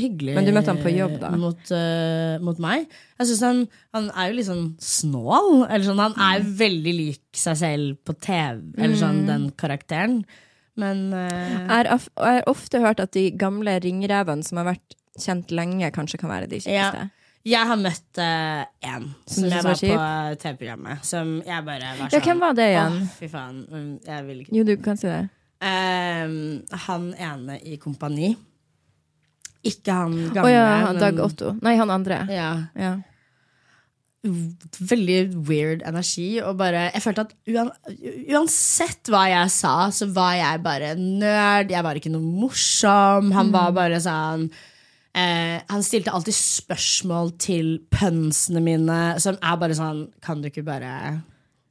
hyggelig 0.00 0.34
Men 0.38 0.46
du 0.48 0.52
møtte 0.56 0.72
han 0.72 0.80
på 0.80 0.92
jobb, 0.94 1.18
da? 1.20 1.30
Mot, 1.36 1.68
uh, 1.72 2.38
mot 2.44 2.58
meg. 2.64 2.86
Jeg 3.20 3.28
synes 3.28 3.42
han, 3.44 3.60
han 3.92 4.06
er 4.16 4.30
jo 4.30 4.38
litt 4.38 4.48
sånn 4.48 4.64
snål. 4.80 5.50
Eller 5.68 5.84
sånn, 5.84 6.00
han 6.00 6.16
er 6.16 6.46
veldig 6.64 6.94
lik 6.96 7.22
seg 7.36 7.58
selv 7.60 7.98
på 8.08 8.16
TV. 8.24 8.62
Eller 8.78 8.96
sånn 9.00 9.22
Mm. 9.24 9.28
den 9.28 9.44
karakteren. 9.60 10.16
Men 10.76 11.12
uh, 11.12 11.68
Jeg 11.68 12.00
har 12.16 12.42
ofte 12.48 12.80
hørt 12.80 13.00
at 13.04 13.12
de 13.16 13.30
gamle 13.36 13.76
ringrevene 13.84 14.44
som 14.44 14.56
har 14.60 14.72
vært 14.74 14.96
kjent 15.20 15.52
lenge, 15.52 15.88
kanskje 15.92 16.18
kan 16.20 16.28
være 16.32 16.48
de 16.50 16.58
kjipeste. 16.64 17.10
Jeg 17.46 17.68
har 17.70 17.78
møtt 17.78 18.18
uh, 18.18 18.64
en 18.90 19.04
som 19.30 19.44
jeg 19.46 19.62
var 19.62 19.70
var 19.70 19.78
på 19.78 20.40
TV-programmet. 20.42 21.04
Som 21.06 21.36
jeg 21.46 21.64
bare 21.68 21.92
var 21.98 22.08
Ja, 22.10 22.18
sånn 22.18 22.26
hvem 22.26 22.40
var 22.42 22.56
det 22.58 22.66
igjen? 22.72 22.96
Åh, 23.02 23.14
fy 23.20 23.28
faen. 23.32 23.60
mm, 23.70 23.90
Jeg 24.06 24.24
vil 24.26 24.40
ikke 24.44 24.56
Jo, 24.58 24.64
du 24.66 24.74
kan 24.82 24.96
si 25.00 25.06
det. 25.06 25.22
Ehm, 25.62 26.38
han 26.86 27.06
ene 27.16 27.60
i 27.64 27.76
Kompani. 27.80 28.34
Ikke 29.66 29.94
han 29.94 30.12
Å 30.36 30.42
oh, 30.44 30.50
ja, 30.50 30.64
han 30.84 30.94
men- 30.94 31.00
Dag 31.02 31.20
Otto. 31.24 31.54
Nei, 31.62 31.76
han 31.80 31.90
andre. 31.90 32.26
Ja, 32.30 32.50
Ja. 32.76 32.96
veldig 34.26 35.18
weird 35.46 35.82
energi. 35.86 36.40
Og 36.42 36.56
bare, 36.58 36.90
jeg 36.94 37.02
følte 37.04 37.26
at 37.28 37.34
uan, 37.46 37.70
uansett 38.34 39.10
hva 39.12 39.24
jeg 39.30 39.50
sa, 39.54 39.74
så 39.94 40.08
var 40.12 40.34
jeg 40.34 40.62
bare 40.64 40.94
nerd. 40.98 41.70
Jeg 41.70 41.84
var 41.86 41.94
ikke 42.00 42.10
noe 42.10 42.22
morsom. 42.42 43.30
Han 43.32 43.52
var 43.54 43.70
Mm. 43.70 43.74
bare 43.74 44.00
sånn 44.02 44.50
eh, 45.16 45.60
Han 45.72 45.82
stilte 45.82 46.12
alltid 46.14 46.36
spørsmål 46.36 47.32
til 47.42 47.78
pønsene 47.94 48.60
mine, 48.62 48.98
som 49.22 49.38
er 49.42 49.56
bare 49.62 49.76
sånn 49.78 50.06
Kan 50.24 50.42
du 50.44 50.50
ikke 50.50 50.64
bare 50.66 50.92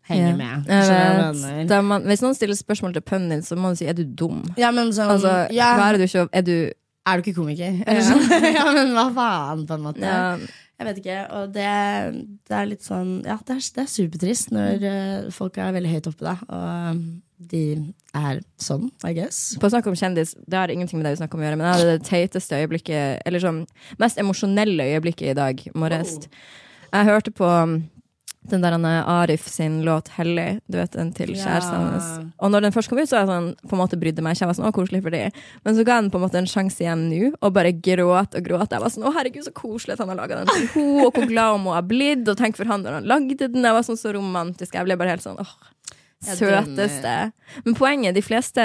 henge 0.10 0.32
Ja. 0.32 0.36
med? 0.38 0.68
Jeg 0.70 1.68
jeg 1.70 1.84
man, 1.84 2.04
hvis 2.06 2.22
noen 2.22 2.36
stiller 2.38 2.58
spørsmål 2.58 2.94
til 2.94 3.02
pønnen 3.06 3.30
din, 3.38 3.42
så 3.46 3.56
må 3.58 3.72
du 3.74 3.76
si 3.80 3.86
'er 3.90 3.94
du 3.98 4.04
dum'? 4.06 4.44
Ja, 4.58 4.72
men 4.72 4.92
sånn 4.94 5.10
Altså, 5.16 5.48
ja, 5.52 5.72
er 5.80 5.98
du 5.98 6.04
ikke 6.04 6.30
Er 6.34 6.42
du 6.42 6.72
Er 7.08 7.18
du 7.18 7.22
ikke 7.24 7.36
komiker? 7.42 7.84
Eller 7.88 8.02
sånn. 8.02 8.22
ja, 8.58 8.66
men 8.74 8.94
hva 8.94 9.10
faen, 9.14 9.66
på 9.68 9.74
en 9.76 9.82
måte. 9.82 10.02
ja, 10.02 10.38
Jeg 10.80 10.88
vet 10.88 10.98
ikke, 10.98 11.32
og 11.32 11.54
det, 11.54 11.68
det 12.50 12.56
er 12.58 12.66
litt 12.66 12.84
sånn 12.84 13.24
Ja, 13.26 13.38
det 13.48 13.56
er, 13.56 13.62
det 13.76 13.84
er 13.84 13.88
supertrist 13.88 14.52
når 14.52 14.84
eh, 14.84 15.30
folk 15.32 15.58
er 15.58 15.72
veldig 15.72 15.92
høyt 15.94 16.08
oppe, 16.08 16.26
da. 16.26 16.36
Og 16.50 17.04
de 17.38 17.64
er 18.16 18.40
sånn, 18.62 18.88
I 19.04 19.14
guess. 19.18 19.56
På 19.60 19.68
å 19.68 19.74
snakke 19.74 19.92
om 19.92 19.98
kjendis, 20.00 20.36
det 20.48 20.60
har 20.60 20.72
ingenting 20.72 21.00
med 21.00 21.08
det 21.08 21.16
vi 21.16 21.24
snakker 21.24 21.38
om 21.38 21.44
å 21.44 21.48
gjøre, 21.50 21.60
men 21.60 21.68
jeg 21.68 21.80
hadde 21.80 21.98
det 21.98 22.08
teiteste 22.08 22.62
øyeblikket, 22.62 23.26
eller 23.28 23.44
sånn 23.44 23.66
mest 24.02 24.22
emosjonelle 24.22 24.88
øyeblikket 24.94 25.34
i 25.34 25.36
dag 25.38 25.66
morges. 25.76 26.16
Jeg 26.96 27.10
hørte 27.10 27.34
på 27.36 27.50
um, 27.50 27.82
den 28.50 28.64
der 28.64 28.76
han, 28.78 28.86
Arif 28.86 29.48
sin 29.50 29.82
låt 29.84 30.10
'Hellig', 30.16 30.62
du 30.70 30.78
vet 30.78 30.94
den 30.94 31.12
til 31.18 31.34
kjæresten 31.34 31.76
hans. 31.76 32.32
Og 32.40 32.52
når 32.54 32.68
den 32.68 32.76
først 32.76 32.90
kom 32.90 33.02
ut, 33.02 33.10
så 33.10 33.20
jeg 33.20 33.30
sånn, 33.30 33.52
på 33.68 33.76
en 33.76 33.82
måte 33.82 34.00
brydde 34.00 34.24
meg 34.24 34.36
ikke. 34.36 34.46
Jeg 34.46 34.52
var 34.52 34.58
sånn, 34.60 34.70
å, 34.70 34.76
koselig 34.76 35.02
for 35.04 35.16
de. 35.16 35.24
Men 35.66 35.76
så 35.76 35.86
ga 35.88 36.00
han 36.00 36.12
på 36.14 36.22
en 36.22 36.26
måte 36.28 36.40
en 36.40 36.50
sjanse 36.50 36.84
igjen 36.84 37.08
nå, 37.10 37.34
og 37.42 37.56
bare 37.58 37.74
gråt 37.74 38.38
og 38.38 38.46
gråt. 38.46 38.72
Jeg 38.72 38.84
var 38.86 38.94
sånn, 38.94 39.08
å 39.10 39.14
herregud, 39.16 39.48
så 39.48 39.54
koselig 39.56 39.98
at 39.98 40.06
han 40.06 40.14
har 40.14 40.22
laga 40.22 40.42
den 40.42 40.52
til 40.52 40.68
henne, 40.76 41.06
og 41.08 41.18
hvor 41.18 41.30
glad 41.30 41.56
hun 41.58 41.66
må 41.66 41.74
ha 41.74 41.82
blitt, 41.82 42.28
og 42.30 42.38
tenk 42.38 42.60
for 42.60 42.70
han 42.70 42.86
når 42.86 43.00
han 43.00 43.10
lagde 43.10 43.50
den. 43.50 43.66
Jeg 43.66 43.80
var 43.80 43.88
sånn 43.88 44.00
så 44.00 44.14
romantisk. 44.14 44.78
Jeg 44.78 44.88
ble 44.88 45.00
bare 45.00 45.18
helt 45.18 45.26
sånn, 45.26 45.42
åh. 45.42 45.56
Ja, 46.26 46.36
Søteste. 46.36 47.16
Men 47.66 47.76
poenget, 47.78 48.16
de 48.18 48.22
fleste 48.26 48.64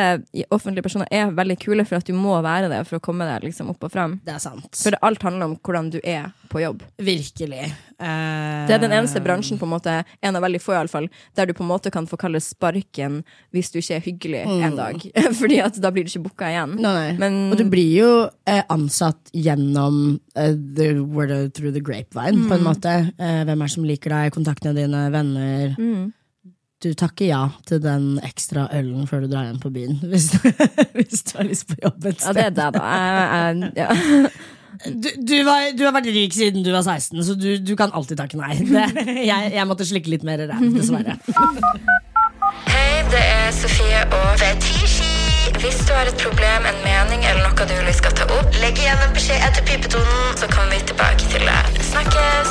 offentlige 0.50 0.82
personer 0.86 1.06
er 1.12 1.30
veldig 1.36 1.58
kule 1.60 1.84
for 1.84 2.00
at 2.00 2.06
du 2.08 2.14
må 2.16 2.38
være 2.42 2.70
det 2.72 2.80
for 2.88 2.96
å 2.96 3.04
komme 3.04 3.26
deg 3.28 3.44
liksom 3.50 3.68
opp 3.74 3.84
og 3.84 3.92
fram. 3.92 4.18
Det 4.24 4.32
er 4.34 4.40
sant. 4.42 4.70
For 4.80 4.96
alt 5.04 5.22
handler 5.26 5.50
om 5.50 5.56
hvordan 5.60 5.90
du 5.92 5.98
er 6.02 6.30
på 6.50 6.62
jobb. 6.62 6.82
Virkelig. 6.98 7.68
Uh... 8.00 8.64
Det 8.66 8.74
er 8.74 8.80
den 8.82 8.94
eneste 8.96 9.20
bransjen, 9.22 9.58
på 9.60 9.68
en 9.68 9.74
måte, 9.74 9.98
en 10.24 10.36
av 10.38 10.42
veldig 10.42 10.60
få 10.64 10.72
i 10.74 10.78
alle 10.80 10.90
fall, 10.92 11.08
der 11.36 11.46
du 11.46 11.52
på 11.54 11.62
en 11.66 11.68
måte 11.70 11.92
kan 11.94 12.08
få 12.10 12.16
kalle 12.20 12.40
sparken 12.42 13.20
hvis 13.54 13.70
du 13.70 13.78
ikke 13.82 13.98
er 13.98 14.06
hyggelig 14.06 14.40
en 14.48 14.78
dag. 14.78 15.04
Fordi 15.40 15.60
at 15.62 15.76
da 15.84 15.92
blir 15.94 16.08
du 16.08 16.10
ikke 16.14 16.24
booka 16.30 16.48
igjen. 16.50 16.78
Nei, 16.80 16.94
nei. 16.96 17.12
Men- 17.20 17.52
Og 17.52 17.58
du 17.60 17.66
blir 17.70 17.92
jo 18.00 18.10
eh, 18.48 18.62
ansatt 18.72 19.30
gjennom 19.36 20.16
uh, 20.38 20.54
the 20.56 20.94
word 21.04 21.52
through 21.54 21.72
the 21.76 21.80
grapevine, 21.84 22.48
på 22.48 22.56
en 22.56 22.64
måte. 22.66 22.96
Eh, 23.20 23.42
hvem 23.44 23.60
er 23.60 23.68
det 23.68 23.74
som 23.76 23.84
liker 23.86 24.10
deg, 24.16 24.32
kontaktene 24.34 24.74
dine, 24.80 25.04
venner. 25.14 25.76
Mm. 25.78 26.08
Du 26.80 26.88
takker 26.96 27.26
ja 27.28 27.40
til 27.68 27.80
den 27.84 28.14
ekstra 28.24 28.62
ølen 28.72 29.04
før 29.08 29.26
du 29.26 29.28
drar 29.28 29.44
hjem 29.50 29.58
på 29.60 29.68
byen, 29.74 29.98
hvis, 30.10 30.30
hvis 30.96 31.26
du 31.28 31.34
har 31.36 31.44
lyst 31.44 31.66
på 31.68 31.76
jobb 31.82 32.06
et 32.08 32.22
sted. 32.22 32.30
Ja, 32.30 32.32
det 32.38 32.46
er 32.46 32.54
det, 32.56 32.68
da. 32.78 32.84
Jeg, 32.88 33.72
jeg, 33.76 33.84
ja. 33.84 33.88
Du, 34.80 35.08
du, 35.28 35.34
var, 35.44 35.66
du 35.76 35.82
har 35.84 35.92
vært 35.92 36.08
rik 36.14 36.32
siden 36.32 36.64
du 36.64 36.70
var 36.72 36.80
16, 36.86 37.20
så 37.26 37.34
du, 37.36 37.50
du 37.60 37.74
kan 37.76 37.92
alltid 37.92 38.16
takke 38.22 38.40
nei. 38.40 38.56
Det, 38.64 38.86
jeg, 39.28 39.52
jeg 39.58 39.68
måtte 39.68 39.84
slikke 39.84 40.08
litt 40.14 40.24
mer 40.24 40.40
ræv, 40.48 40.62
dessverre. 40.72 41.18
Hei, 42.70 43.04
det 43.12 43.20
er 43.20 43.52
Sofie 43.58 44.00
og 44.16 44.30
Fetisji. 44.40 45.10
Hvis 45.60 45.82
du 45.84 45.92
har 45.92 46.08
et 46.08 46.16
problem, 46.22 46.64
en 46.70 46.80
mening 46.86 47.26
eller 47.28 47.44
noe 47.44 47.66
du 47.68 47.74
vil 47.76 47.90
vi 47.90 47.96
skal 47.98 48.16
ta 48.16 48.24
opp, 48.38 48.56
legg 48.62 48.80
igjen 48.80 49.04
en 49.04 49.12
beskjed 49.12 49.44
etter 49.50 49.66
pipetonen, 49.68 50.32
så 50.40 50.48
kommer 50.48 50.72
vi 50.72 50.80
tilbake 50.88 51.28
til 51.28 51.44
det. 51.44 51.60
Snakkes! 51.90 52.50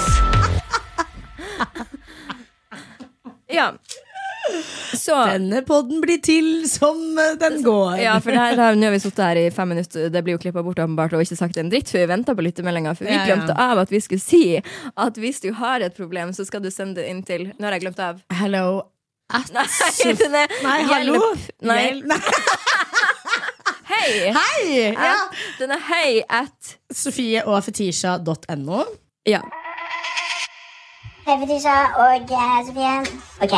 Ja. 3.50 3.74
Så 5.00 5.16
Denne 5.30 5.62
podden 5.68 6.02
blir 6.04 6.20
til 6.26 6.66
som 6.70 6.98
eh, 7.22 7.36
den 7.42 7.60
går. 7.66 7.98
ja, 8.02 8.16
for 8.24 8.32
det 8.34 8.40
her, 8.42 8.56
det 8.58 8.66
her, 8.66 8.76
nå 8.80 8.90
har 8.90 8.96
vi 8.96 9.02
sittet 9.04 9.24
her 9.26 9.40
i 9.42 9.48
fem 9.54 9.70
minutter, 9.74 10.10
det 10.14 10.24
blir 10.26 10.36
jo 10.38 10.42
klippa 10.42 10.64
bort 10.66 10.80
åpenbart, 10.82 11.14
og 11.14 11.22
ikke 11.26 11.38
sagt 11.40 11.58
en 11.62 11.70
dritt, 11.72 11.90
for 11.92 12.02
vi 12.02 12.08
venta 12.10 12.36
på 12.36 12.46
lyttemeldinga. 12.46 12.96
For 12.98 13.06
vi 13.08 13.14
Ja, 13.14 13.24
ja. 13.24 13.28
glemte 13.34 13.56
av 13.60 13.82
at 13.84 13.92
vi 13.94 14.00
skulle 14.04 14.24
si 14.24 14.44
at 14.60 15.20
hvis 15.22 15.40
du 15.46 15.52
har 15.60 15.82
et 15.86 15.96
problem, 15.98 16.34
så 16.34 16.46
skal 16.48 16.62
du 16.66 16.72
sende 16.74 17.02
det 17.02 17.10
inn 17.12 17.22
til 17.28 17.50
Nå 17.60 17.68
har 17.70 17.78
jeg 17.78 17.86
glemt 17.88 18.00
av. 18.04 18.24
Hello 18.40 18.84
at 19.30 19.52
Nei, 19.54 19.66
er 20.10 20.48
Nei, 20.64 20.80
hallo! 20.90 21.20
Nei. 21.62 22.02
Nei. 22.02 22.18
Hei! 23.90 24.34
Hei! 24.34 24.94
Ja. 24.94 25.16
Den 25.60 25.72
er 25.76 25.82
hei 25.90 26.22
at 26.30 26.76
Sofie 26.94 27.42
og 27.46 27.60
fetisha.no. 27.66 28.84
Ja. 29.30 29.42
Hei, 31.28 31.36
Fetisha 31.44 31.76
og 32.02 32.32
Sofie. 32.70 32.94
Ok, 33.46 33.56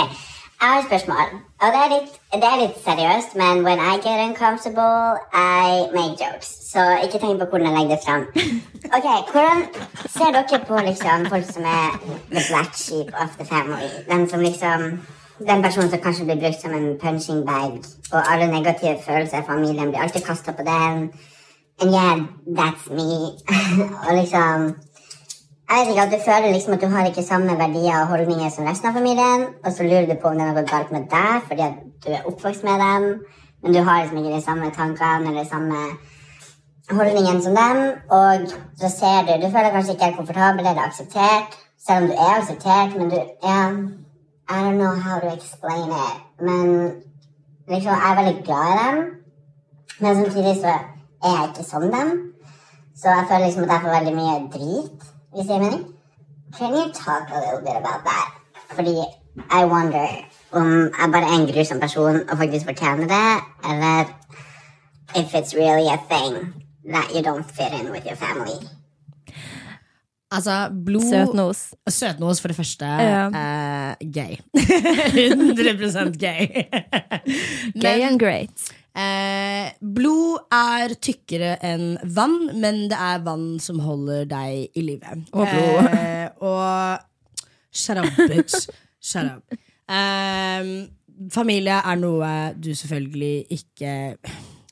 jeg 0.61 0.69
har 0.69 0.79
et 0.79 0.85
spørsmål. 0.89 1.27
Og 1.61 1.67
det 1.73 1.79
er, 1.83 1.89
litt, 1.95 2.13
det 2.41 2.47
er 2.53 2.59
litt 2.63 2.77
seriøst, 2.87 3.31
men 3.41 3.63
when 3.65 3.79
I 3.79 3.93
get 4.05 4.19
uncomfortable, 4.27 5.17
I 5.33 5.89
make 5.97 6.15
jokes. 6.23 6.49
Så 6.71 6.81
ikke 7.03 7.19
tenk 7.23 7.39
på 7.41 7.47
hvordan 7.49 7.67
jeg 7.67 7.77
legger 7.77 7.95
det 7.95 8.03
fram. 8.05 8.23
Ok, 8.95 9.07
Hvordan 9.31 9.59
ser 10.15 10.31
dere 10.35 10.59
på 10.67 10.75
liksom, 10.89 11.25
folk 11.33 11.45
som 11.53 11.63
er 11.63 11.89
the 12.33 12.41
black 12.49 12.73
sheep 12.75 13.09
of 13.23 13.29
the 13.39 13.45
family? 13.45 13.89
Den 14.09 14.29
som 14.29 14.39
liksom 14.39 14.79
den 15.47 15.63
personen 15.63 15.89
som 15.89 15.99
kanskje 15.99 16.25
blir 16.25 16.39
brukt 16.43 16.61
som 16.61 16.73
en 16.73 16.97
punching 17.03 17.45
bag, 17.45 17.71
og 18.13 18.33
alle 18.33 18.51
negative 18.51 18.97
følelser 19.05 19.41
i 19.41 19.47
familien 19.47 19.89
blir 19.89 20.01
alltid 20.01 20.25
kasta 20.25 20.51
på 20.51 20.61
den. 20.61 21.11
And 21.81 21.91
yeah, 21.91 22.17
that's 22.57 22.85
me. 22.97 23.11
og 24.05 24.11
liksom 24.21 24.75
vet 25.77 25.89
ikke, 25.91 26.01
at 26.05 26.11
Du 26.11 26.19
føler 26.29 26.53
liksom 26.53 26.73
at 26.73 26.81
du 26.81 26.87
har 26.87 27.05
ikke 27.05 27.23
samme 27.23 27.57
verdier 27.63 28.01
og 28.01 28.07
holdninger 28.07 28.49
som 28.49 28.65
resten 28.67 28.87
av 28.89 28.93
familien, 28.99 29.41
og 29.65 29.71
så 29.71 29.83
lurer 29.83 30.07
du 30.09 30.15
på 30.21 30.27
om 30.27 30.37
det 30.37 30.47
har 30.47 30.57
gått 30.57 30.71
galt 30.71 30.91
med 30.91 31.03
deg 31.15 31.45
fordi 31.47 31.61
at 31.61 31.77
du 32.05 32.09
er 32.11 32.27
oppvokst 32.29 32.63
med 32.63 32.81
dem, 32.85 33.03
men 33.63 33.73
du 33.73 33.79
har 33.79 34.01
liksom 34.01 34.17
ikke 34.17 34.35
de 34.35 34.41
samme 34.41 34.71
tankene 34.79 35.29
eller 35.29 35.43
de 35.43 35.49
samme 35.49 35.79
holdningene 36.97 37.43
som 37.45 37.55
dem, 37.55 37.79
og 38.17 38.47
så 38.81 38.89
ser 38.99 39.19
du 39.27 39.33
Du 39.45 39.51
føler 39.53 39.75
kanskje 39.75 39.93
ikke 39.93 40.05
er 40.09 40.17
komfortabel 40.19 40.65
eller 40.65 40.87
akseptert, 40.87 41.57
selv 41.87 42.03
om 42.03 42.09
du 42.09 42.13
er 42.13 42.33
akseptert, 42.39 42.97
men 42.97 43.09
du 43.09 43.19
ja, 43.43 43.61
I 44.49 44.57
don't 44.63 44.79
know 44.81 44.95
how 45.05 45.19
to 45.19 45.35
explain 45.37 45.89
it, 46.07 46.17
men 46.47 46.65
liksom, 47.69 47.91
jeg 47.91 48.11
er 48.11 48.19
veldig 48.19 48.43
glad 48.43 48.67
i 48.73 48.79
dem, 48.81 48.97
men 49.99 50.15
samtidig 50.15 50.55
så 50.61 50.73
er 51.23 51.33
jeg 51.37 51.49
ikke 51.49 51.69
som 51.69 51.81
dem. 51.81 52.09
Så 53.01 53.09
jeg 53.09 53.25
føler 53.29 53.45
liksom 53.45 53.63
at 53.63 53.69
jeg 53.69 53.81
får 53.81 53.97
veldig 53.97 54.15
mye 54.15 54.35
drit, 54.55 55.10
hvis 55.33 55.49
I 55.49 55.59
mean? 55.63 55.93
Can 56.57 56.73
you 56.77 56.91
talk 56.93 57.23
a 57.35 57.39
little 57.43 57.61
bit 57.67 57.75
about 57.83 58.01
that? 58.09 58.29
Fordi 58.75 58.95
I 59.59 59.65
wonder 59.65 60.07
om 60.51 60.67
jeg 60.99 61.09
bare 61.11 61.23
er 61.23 61.39
en 61.39 61.53
grusom 61.53 61.79
person 61.79 62.29
og 62.29 62.37
faktisk 62.37 62.65
fortjener 62.65 63.07
det, 63.15 63.29
eller 63.69 64.05
if 65.15 65.35
it's 65.35 65.53
really 65.61 65.87
a 65.87 65.99
thing 66.11 66.33
that 66.93 67.07
you 67.15 67.21
don't 67.21 67.47
fit 67.57 67.71
in 67.79 67.91
with 67.91 68.05
your 68.05 68.15
family. 68.15 68.67
Altså, 70.31 70.69
blod 70.85 71.01
Søtnos. 71.01 71.73
Søtnos, 71.89 72.41
for 72.41 72.47
det 72.47 72.55
første. 72.55 72.85
Ja. 72.85 73.27
Uh, 73.27 74.11
gay. 74.13 74.37
100 75.15 76.17
gay. 76.19 76.47
Gay 77.81 77.99
Men, 77.99 78.01
and 78.01 78.19
great. 78.19 78.73
Eh, 78.97 79.71
blod 79.81 80.47
er 80.55 80.95
tykkere 80.99 81.55
enn 81.65 81.95
vann, 82.15 82.51
men 82.59 82.85
det 82.91 82.99
er 82.99 83.23
vann 83.25 83.55
som 83.63 83.81
holder 83.83 84.25
deg 84.29 84.77
i 84.77 84.85
live. 84.85 85.15
Og 85.31 85.47
blod. 85.47 85.91
Eh, 85.95 86.27
og 86.41 87.07
Shut 87.71 87.97
up, 87.97 88.11
bitch. 88.27 88.67
Shut 88.99 89.29
up. 89.29 89.59
Eh, 89.91 90.71
familie 91.31 91.77
er 91.79 91.99
noe 91.99 92.31
du 92.59 92.73
selvfølgelig 92.75 93.45
ikke 93.55 93.93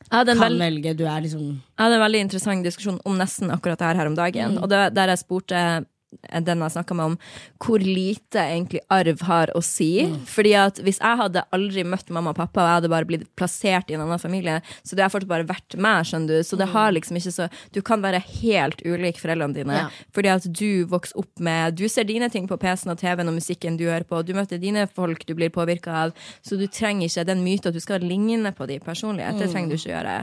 ja, 0.10 0.24
kan 0.26 0.40
veld, 0.42 0.60
velge. 0.60 0.94
Du 0.98 1.06
er 1.08 1.22
liksom 1.24 1.44
jeg 1.46 1.84
hadde 1.84 2.00
en 2.00 2.04
veldig 2.04 2.22
interessant 2.26 2.66
diskusjon 2.66 3.00
om 3.08 3.18
nesten 3.20 3.54
akkurat 3.54 3.80
det 3.80 4.00
her 4.02 4.10
om 4.10 4.18
dagen. 4.18 4.58
Og 4.60 4.70
det, 4.72 4.82
der 4.98 5.14
jeg 5.14 5.22
spurte 5.22 5.64
den 6.10 6.64
jeg 6.64 6.74
snakka 6.74 6.96
med 6.98 7.12
om, 7.12 7.16
hvor 7.62 7.84
lite 7.84 8.42
egentlig 8.42 8.82
arv 8.92 9.22
har 9.28 9.52
å 9.56 9.62
si. 9.64 10.08
Fordi 10.30 10.54
at 10.58 10.82
hvis 10.84 11.00
jeg 11.02 11.20
hadde 11.22 11.46
aldri 11.56 11.86
møtt 11.88 12.10
mamma 12.14 12.34
og 12.34 12.40
pappa, 12.40 12.64
og 12.64 12.68
jeg 12.68 12.80
hadde 12.80 12.92
bare 12.94 13.10
blitt 13.10 13.28
plassert 13.40 13.92
i 13.92 13.98
en 13.98 14.04
annen 14.06 14.22
familie, 14.22 14.60
så 14.84 14.98
det 14.98 15.06
har 15.06 15.14
fortsatt 15.14 15.32
bare 15.32 15.48
vært 15.50 15.78
meg, 15.78 16.08
skjønner 16.10 16.42
du. 16.42 16.48
Så 16.48 16.60
det 16.60 16.70
har 16.74 16.94
liksom 16.96 17.20
ikke 17.20 17.36
så 17.36 17.50
Du 17.74 17.82
kan 17.86 18.02
være 18.02 18.20
helt 18.42 18.82
ulik 18.86 19.20
foreldrene 19.22 19.56
dine. 19.56 19.78
Ja. 19.84 19.88
Fordi 20.16 20.32
at 20.34 20.48
du 20.50 20.86
vokser 20.90 21.20
opp 21.22 21.40
med 21.44 21.78
Du 21.80 21.88
ser 21.92 22.08
dine 22.10 22.30
ting 22.34 22.48
på 22.50 22.58
PC-en 22.60 22.94
og 22.94 23.00
TV-en 23.02 23.30
og 23.30 23.38
musikken 23.38 23.78
du 23.78 23.86
hører 23.88 24.08
på, 24.08 24.22
du 24.26 24.34
møter 24.38 24.62
dine 24.62 24.88
folk 24.88 25.26
du 25.30 25.36
blir 25.38 25.54
påvirka 25.54 25.94
av, 26.06 26.14
så 26.46 26.58
du 26.60 26.66
trenger 26.68 27.08
ikke 27.08 27.28
den 27.30 27.44
myten 27.46 27.70
at 27.70 27.78
du 27.78 27.84
skal 27.84 28.04
ligne 28.04 28.54
på 28.56 28.68
de 28.70 28.80
personlig 28.84 29.28
Det 29.38 29.52
trenger 29.52 29.70
du 29.70 29.78
ikke 29.78 29.94
gjøre. 29.94 30.18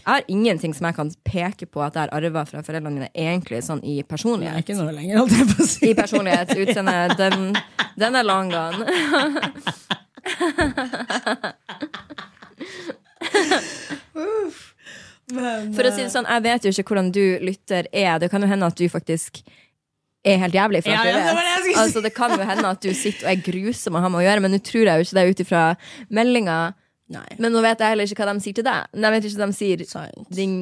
Jeg 0.00 0.08
har 0.08 0.24
ingenting 0.32 0.72
som 0.74 0.86
jeg 0.88 0.96
kan 0.96 1.10
peke 1.26 1.66
på 1.68 1.82
at 1.84 1.94
jeg 1.96 2.06
har 2.06 2.14
arva 2.16 2.44
fra 2.48 2.62
foreldrene 2.64 2.96
mine, 2.96 3.10
egentlig 3.12 3.60
sånn 3.66 3.82
i 3.84 3.98
er 4.00 4.08
personlighet. 4.08 4.62
ikke 4.62 4.78
noe 4.78 4.94
lenger, 4.96 5.20
holdt 5.20 5.36
jeg 5.36 5.48
på 5.50 5.62
å 5.62 5.68
si. 5.68 5.90
I 5.90 5.94
personlighet, 5.98 6.54
utseende, 6.56 6.96
den, 7.20 7.36
den 8.00 8.20
er 8.20 8.24
long 8.26 8.48
gone. 8.52 8.82
For 15.30 15.86
å 15.86 15.92
si 15.94 16.02
det 16.02 16.10
sånn, 16.12 16.26
jeg 16.26 16.44
vet 16.48 16.66
jo 16.66 16.72
ikke 16.74 16.88
hvordan 16.90 17.10
du 17.14 17.24
lytter 17.44 17.86
er. 17.92 18.16
Det 18.22 18.30
kan 18.32 18.42
jo 18.42 18.50
hende 18.50 18.70
at 18.70 18.78
du 18.80 18.86
faktisk 18.90 19.42
er 20.26 20.40
helt 20.42 20.56
jævlig. 20.56 20.82
Ja, 20.88 21.04
ja, 21.06 21.20
det 21.20 21.22
det. 21.68 21.76
Altså, 21.80 22.02
det 22.04 22.12
kan 22.16 22.34
jo 22.34 22.44
hende 22.44 22.72
at 22.74 22.82
du 22.82 22.90
sitter 22.96 23.28
og 23.28 23.32
er 23.32 23.44
grusom 23.44 23.96
og 23.96 24.04
har 24.04 24.12
med 24.12 24.22
å 24.22 24.26
gjøre, 24.26 24.44
men 24.44 24.54
nå 24.56 24.60
tror 24.64 24.90
jeg 24.90 25.00
jo 25.00 25.06
ikke 25.06 25.18
det 25.18 25.30
ut 25.30 25.44
ifra 25.46 25.64
meldinga. 26.12 26.58
Nei. 27.10 27.26
Men 27.42 27.52
nå 27.52 27.60
vet 27.64 27.80
jeg 27.82 27.90
heller 27.94 28.06
ikke 28.06 28.22
hva 28.24 28.32
de 28.36 28.42
sier 28.44 28.54
til 28.60 28.66
deg. 28.66 28.86
Nei, 28.94 29.08
Jeg 29.10 29.16
vet 29.16 29.28
ikke 29.30 29.40
hva 29.42 29.50
de 29.50 29.58
sier 29.58 29.84
Science. 29.90 30.26
din 30.36 30.52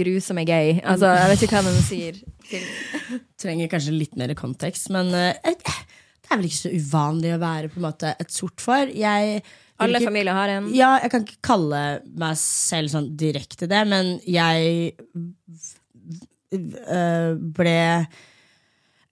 grusomme 0.00 0.44
gay. 0.48 0.76
Altså, 0.86 1.10
jeg 1.18 1.30
vet 1.32 1.42
ikke 1.46 1.60
hva 1.60 1.72
de 1.74 1.82
sier 1.84 2.20
til 2.50 2.68
trenger 3.42 3.68
kanskje 3.72 3.92
litt 3.96 4.14
mer 4.20 4.32
kontekst, 4.38 4.88
men 4.94 5.10
uh, 5.12 5.32
det 5.44 6.30
er 6.30 6.38
vel 6.38 6.46
ikke 6.48 6.60
så 6.60 6.70
uvanlig 6.72 7.32
å 7.34 7.40
være 7.42 7.68
på 7.72 7.80
en 7.80 7.86
måte 7.88 8.14
et 8.22 8.30
sort 8.32 8.62
for. 8.62 8.86
Jeg 8.94 9.42
Alle 9.80 9.98
ikke- 9.98 10.08
familier 10.12 10.36
har 10.36 10.48
en. 10.56 10.68
Ja, 10.76 10.92
jeg 11.02 11.10
kan 11.10 11.24
ikke 11.26 11.40
kalle 11.42 11.82
meg 12.22 12.36
selv 12.38 12.92
sånn 12.92 13.10
direkte 13.18 13.66
det, 13.70 13.82
men 13.90 14.14
jeg 14.28 14.94
øh, 16.54 17.34
ble 17.56 17.76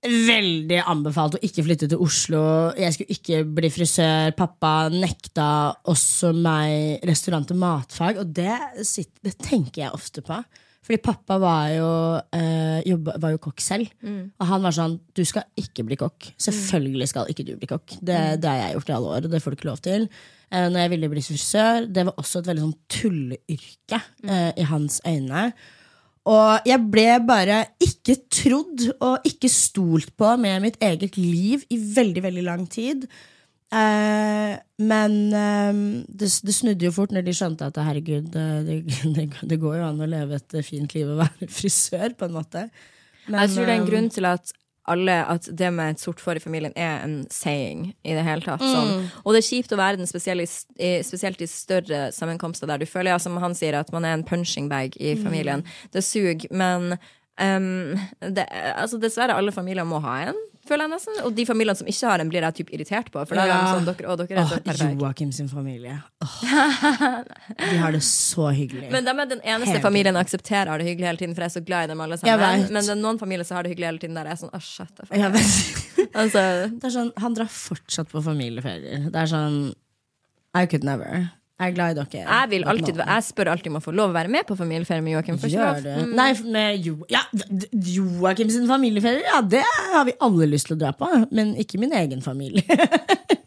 veldig 0.07 0.79
anbefalt 0.87 1.37
å 1.39 1.43
ikke 1.43 1.65
flytte 1.67 1.89
til 1.91 2.03
Oslo. 2.05 2.43
Jeg 2.79 2.95
skulle 2.95 3.17
ikke 3.17 3.43
bli 3.59 3.71
frisør. 3.73 4.31
Pappa 4.39 4.73
nekta 4.93 5.49
også 5.91 6.33
meg 6.37 7.05
restaurant- 7.09 7.51
og 7.55 7.59
matfag, 7.59 8.23
og 8.23 8.33
det, 8.37 8.55
sitter, 8.87 9.19
det 9.27 9.37
tenker 9.43 9.87
jeg 9.87 9.95
ofte 9.97 10.23
på. 10.23 10.39
Fordi 10.89 11.03
pappa 11.05 11.37
var 11.43 11.69
jo, 11.75 11.89
øh, 12.39 12.79
jobba, 12.87 13.19
var 13.21 13.35
jo 13.35 13.41
kokk 13.45 13.61
selv. 13.61 13.91
Og 14.41 14.47
han 14.49 14.63
var 14.65 14.73
sånn 14.73 14.95
Du 15.13 15.21
skal 15.27 15.45
ikke 15.59 15.85
bli 15.85 15.99
kokk. 16.01 16.31
Selvfølgelig 16.41 17.09
skal 17.11 17.29
ikke 17.29 17.45
du 17.45 17.57
bli 17.59 17.69
kokk. 17.69 17.99
Det, 18.01 18.41
det 18.41 18.49
har 18.49 18.63
jeg 18.63 18.79
gjort 18.79 18.89
i 18.89 18.95
alle 18.97 19.11
år, 19.19 19.27
og 19.27 19.31
det 19.35 19.43
får 19.43 19.51
du 19.51 19.57
ikke 19.59 19.69
lov 19.69 19.83
til. 19.85 20.09
Eh, 20.49 20.69
når 20.71 20.81
jeg 20.81 20.91
ville 20.95 21.11
bli 21.13 21.25
frisør, 21.27 21.91
det 21.93 22.07
var 22.09 22.17
også 22.17 22.41
et 22.41 22.49
veldig 22.49 22.65
sånn 22.65 22.79
tulleyrke 22.89 24.01
eh, 24.25 24.53
i 24.57 24.69
hans 24.71 25.03
øyne. 25.05 25.53
Og 26.29 26.69
jeg 26.69 26.85
ble 26.93 27.09
bare 27.25 27.63
ikke 27.81 28.19
trodd 28.29 28.85
og 28.99 29.27
ikke 29.29 29.49
stolt 29.53 30.13
på 30.19 30.35
med 30.41 30.61
mitt 30.67 30.79
eget 30.85 31.17
liv 31.17 31.65
i 31.73 31.79
veldig, 31.81 32.25
veldig 32.27 32.45
lang 32.45 32.67
tid. 32.69 33.07
Eh, 33.69 34.53
men 34.81 35.17
eh, 35.37 35.81
det, 36.09 36.29
det 36.45 36.55
snudde 36.57 36.87
jo 36.89 36.93
fort 36.95 37.13
når 37.13 37.27
de 37.27 37.35
skjønte 37.37 37.69
at 37.69 37.81
herregud, 37.85 38.31
eh, 38.33 38.61
det, 38.65 38.79
det, 39.17 39.27
det 39.51 39.61
går 39.61 39.81
jo 39.81 39.89
an 39.89 40.05
å 40.05 40.09
leve 40.09 40.39
et 40.41 40.61
fint 40.65 40.95
liv 40.97 41.11
og 41.13 41.21
være 41.23 41.51
frisør, 41.61 42.17
på 42.17 42.29
en 42.29 42.37
måte. 42.37 42.69
Men, 43.29 43.43
Jeg 43.45 43.55
tror 43.55 43.69
det 43.69 43.75
er 43.75 43.81
en 43.83 43.91
grunn 43.91 44.11
til 44.13 44.29
at 44.29 44.53
alle, 44.91 45.19
at 45.31 45.49
det 45.59 45.71
med 45.75 45.95
et 45.95 46.03
sort 46.03 46.23
får 46.23 46.41
i 46.41 46.43
familien 46.45 46.75
er 46.77 47.05
en 47.05 47.21
saying 47.33 47.91
i 48.03 48.17
det 48.17 48.25
hele 48.27 48.45
tatt. 48.45 48.65
Sånn. 48.65 49.07
Og 49.25 49.35
det 49.35 49.43
er 49.43 49.49
kjipt 49.49 49.75
å 49.75 49.81
være 49.81 50.01
den 50.01 50.11
spesielt 50.11 51.45
i 51.45 51.51
større 51.51 52.09
sammenkomster 52.15 52.71
der 52.71 52.83
du 52.83 52.89
føler, 52.89 53.13
ja, 53.13 53.21
som 53.23 53.39
han 53.43 53.57
sier, 53.59 53.79
at 53.79 53.93
man 53.95 54.07
er 54.09 54.17
en 54.17 54.27
punching 54.27 54.71
bag 54.73 54.97
i 55.01 55.15
familien. 55.21 55.65
Det 55.95 56.05
suger, 56.07 56.49
men 56.51 56.97
um, 57.41 57.97
det, 58.25 58.49
altså, 58.75 59.01
dessverre, 59.03 59.37
alle 59.39 59.55
familier 59.55 59.89
må 59.89 60.03
ha 60.05 60.21
en, 60.31 60.45
føler 60.69 60.87
jeg 60.87 60.93
nesten. 60.93 61.19
Og 61.27 61.35
de 61.37 61.45
familiene 61.49 61.79
som 61.79 61.89
ikke 61.91 62.11
har 62.13 62.23
en, 62.23 62.31
blir 62.33 62.45
jeg 62.47 62.57
typ 62.61 62.73
irritert 62.77 63.11
på. 63.15 63.23
For 63.29 63.39
da 63.39 63.47
er 63.47 63.53
de 63.53 63.73
sånn, 63.77 63.89
dere, 63.89 64.09
å, 64.13 64.17
dere 64.21 64.45
er 64.45 64.77
så 64.79 64.89
Åh. 64.89 64.95
Joakim 65.01 65.33
sin 65.35 65.49
familie. 65.51 65.97
Åh. 66.25 66.37
De 67.63 67.81
har 67.81 67.97
det 67.97 68.03
så 68.07 68.51
hyggelig. 68.55 68.91
Men 68.93 69.07
de 69.07 69.15
er 69.15 69.31
den 69.33 69.43
eneste 69.43 69.77
Helt 69.77 69.85
familien 69.85 70.17
jeg 70.19 70.29
aksepterer 70.29 70.73
har 70.73 70.81
det 70.81 70.89
hyggelig 70.89 71.09
hele 71.11 71.23
tiden, 71.23 71.35
for 71.37 71.45
jeg 71.47 71.53
er 71.53 71.57
så 71.57 71.65
glad 71.65 71.89
i 71.89 71.93
dem 71.93 72.05
alle 72.05 72.19
sammen. 72.21 72.69
Men 72.69 72.85
det 72.85 72.95
er 72.95 73.01
noen 73.01 73.21
familier 73.21 73.49
som 73.49 73.59
har 73.59 73.67
det 73.67 73.75
hyggelig 73.75 73.91
hele 73.91 74.03
tiden, 74.05 74.19
der 74.19 74.31
jeg 74.31 74.39
er 74.39 74.43
sånn, 74.43 74.55
åh, 74.55 74.65
shut 74.65 75.03
up. 75.03 75.09
Altså, 76.19 76.41
det 76.81 76.91
sånn, 76.95 77.11
han 77.21 77.35
drar 77.37 77.51
fortsatt 77.53 78.09
på 78.11 78.23
familieferier. 78.25 79.09
Det 79.13 79.19
er 79.19 79.29
sånn 79.31 79.59
I 80.57 80.65
could 80.71 80.87
never. 80.87 81.29
Jeg 81.59 81.73
er 81.73 81.75
glad 81.75 81.91
i 81.91 81.95
dere. 81.99 82.21
Jeg, 82.23 82.51
vil 82.53 82.65
alltid, 82.71 83.01
jeg 83.03 83.23
spør 83.27 83.49
alltid 83.51 83.73
om 83.73 83.79
å 83.81 83.83
få 83.83 83.91
lov 83.91 84.13
å 84.13 84.15
være 84.15 84.31
med 84.31 84.47
på 84.47 84.55
familieferie 84.55 85.03
med 85.03 85.17
Joakim. 85.17 85.41
får 85.43 85.51
ikke 85.51 85.59
Gjør 85.59 85.81
lov. 85.81 85.89
det. 85.89 86.05
Nei, 86.15 86.29
med 86.55 86.87
jo, 86.87 86.93
ja, 87.11 87.25
Joakim 87.97 88.53
sin 88.55 88.69
familieferie, 88.71 89.25
ja, 89.27 89.41
det 89.43 89.65
har 89.67 90.07
vi 90.07 90.15
alle 90.23 90.47
lyst 90.53 90.71
til 90.71 90.77
å 90.77 90.81
dra 90.85 90.93
på. 90.95 91.09
Men 91.35 91.57
ikke 91.59 91.81
min 91.83 91.97
egen 91.99 92.23
familie. 92.23 92.63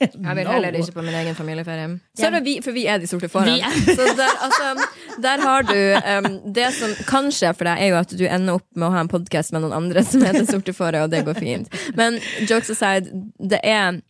Jeg 0.01 0.35
vil 0.35 0.47
heller 0.49 0.75
ikke 0.75 0.95
på 0.97 1.03
min 1.05 1.15
egen 1.21 1.35
familieferie. 1.37 1.87
Så 2.17 2.27
er 2.27 2.35
det 2.35 2.43
vi, 2.43 2.57
for 2.65 2.75
vi 2.75 2.87
er 2.89 2.99
de 2.99 3.07
sorte 3.07 3.29
foran. 3.31 3.61
Så 3.85 4.09
der, 4.17 4.35
altså, 4.43 4.87
der 5.21 5.43
har 5.45 5.67
du 5.67 5.77
um, 5.77 6.29
Det 6.55 6.71
som 6.73 6.95
kan 7.07 7.29
skje 7.31 7.53
for 7.53 7.69
deg, 7.69 7.79
er 7.85 7.93
jo 7.93 7.99
at 8.01 8.15
du 8.17 8.25
ender 8.25 8.57
opp 8.59 8.65
med 8.75 8.89
å 8.89 8.93
ha 8.95 9.05
en 9.05 9.11
podkast 9.11 9.53
med 9.53 9.63
noen 9.63 9.77
andre 9.77 10.03
som 10.03 10.25
heter 10.25 10.47
Sorte 10.49 10.73
fåret, 10.75 11.03
og 11.05 11.13
det 11.13 11.21
går 11.27 11.37
fint. 11.37 11.81
Men 11.95 12.17
jokes 12.49 12.73
aside, 12.73 13.13
det 13.37 13.61
er 13.61 14.01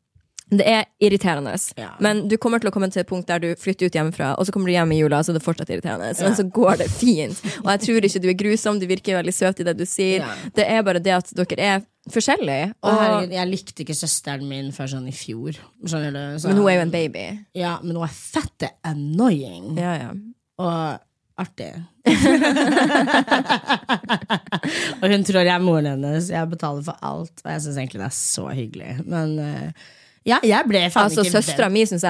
det 0.52 0.66
er 0.68 0.84
irriterende, 1.00 1.54
Ja. 1.78 1.94
men 2.04 2.26
du 2.28 2.36
kommer 2.38 2.60
til 2.60 2.68
å 2.70 2.74
komme 2.76 2.90
til 2.92 3.00
et 3.02 3.08
punkt 3.08 3.26
der 3.28 3.40
du 3.40 3.54
flytter 3.56 3.86
ut 3.88 3.94
hjemmefra, 3.96 4.34
og 4.38 4.46
så 4.46 4.52
kommer 4.52 4.68
du 4.68 4.74
hjem 4.76 4.92
i 4.92 4.98
jula, 5.00 5.22
så 5.24 5.32
det 5.34 5.40
er 5.42 5.46
fortsatt 5.46 5.70
irriterende. 5.72 6.10
Men 6.22 6.36
så 6.36 6.44
går 6.52 6.78
det 6.82 6.90
fint. 6.92 7.40
Og 7.64 7.70
jeg 7.72 7.80
tror 7.86 8.02
ikke 8.10 8.22
du 8.22 8.28
er 8.30 8.34
grusom, 8.42 8.80
du 8.82 8.86
virker 8.90 9.16
veldig 9.22 9.34
søt 9.34 9.60
i 9.64 9.68
det 9.70 9.78
du 9.80 9.86
sier. 9.88 10.20
Ja. 10.26 10.34
Det 10.60 10.66
er 10.68 10.84
bare 10.84 11.00
det 11.00 11.12
at 11.16 11.32
dere 11.40 11.60
er 11.78 11.82
forskjellige. 12.12 12.74
Og 12.84 12.92
herregud, 13.00 13.32
jeg 13.38 13.48
likte 13.48 13.80
ikke 13.86 13.96
søsteren 13.96 14.44
min 14.50 14.72
før 14.76 14.88
sånn 14.92 15.08
i 15.08 15.12
fjor. 15.16 15.56
Så- 15.86 16.00
men 16.02 16.58
hun 16.58 16.68
er 16.68 16.76
jo 16.76 16.82
en 16.82 16.92
baby. 16.92 17.40
Ja, 17.56 17.78
men 17.82 17.96
hun 17.96 18.04
er 18.04 18.12
fette 18.12 18.70
annoying. 18.84 19.78
Ja, 19.78 19.94
ja. 19.96 20.12
Og 20.60 21.00
artig. 21.38 21.72
og 25.02 25.10
hun 25.10 25.24
tror 25.26 25.46
jeg 25.46 25.54
er 25.56 25.64
moren 25.64 25.88
hennes. 25.94 26.30
Jeg 26.32 26.50
betaler 26.52 26.84
for 26.86 26.98
alt. 27.06 27.34
Og 27.46 27.50
jeg 27.54 27.64
syns 27.66 27.80
egentlig 27.82 28.02
det 28.02 28.08
er 28.10 28.18
så 28.18 28.48
hyggelig. 28.56 28.92
Men 29.08 29.34
eh, 29.40 29.90
ja, 30.28 30.38
jeg 30.46 30.68
ble 30.70 30.84
faen 30.94 31.08
Altså, 31.08 31.24
ikke 31.26 31.40
Søstera 31.40 31.68
mi 31.74 31.82
syns 31.90 32.04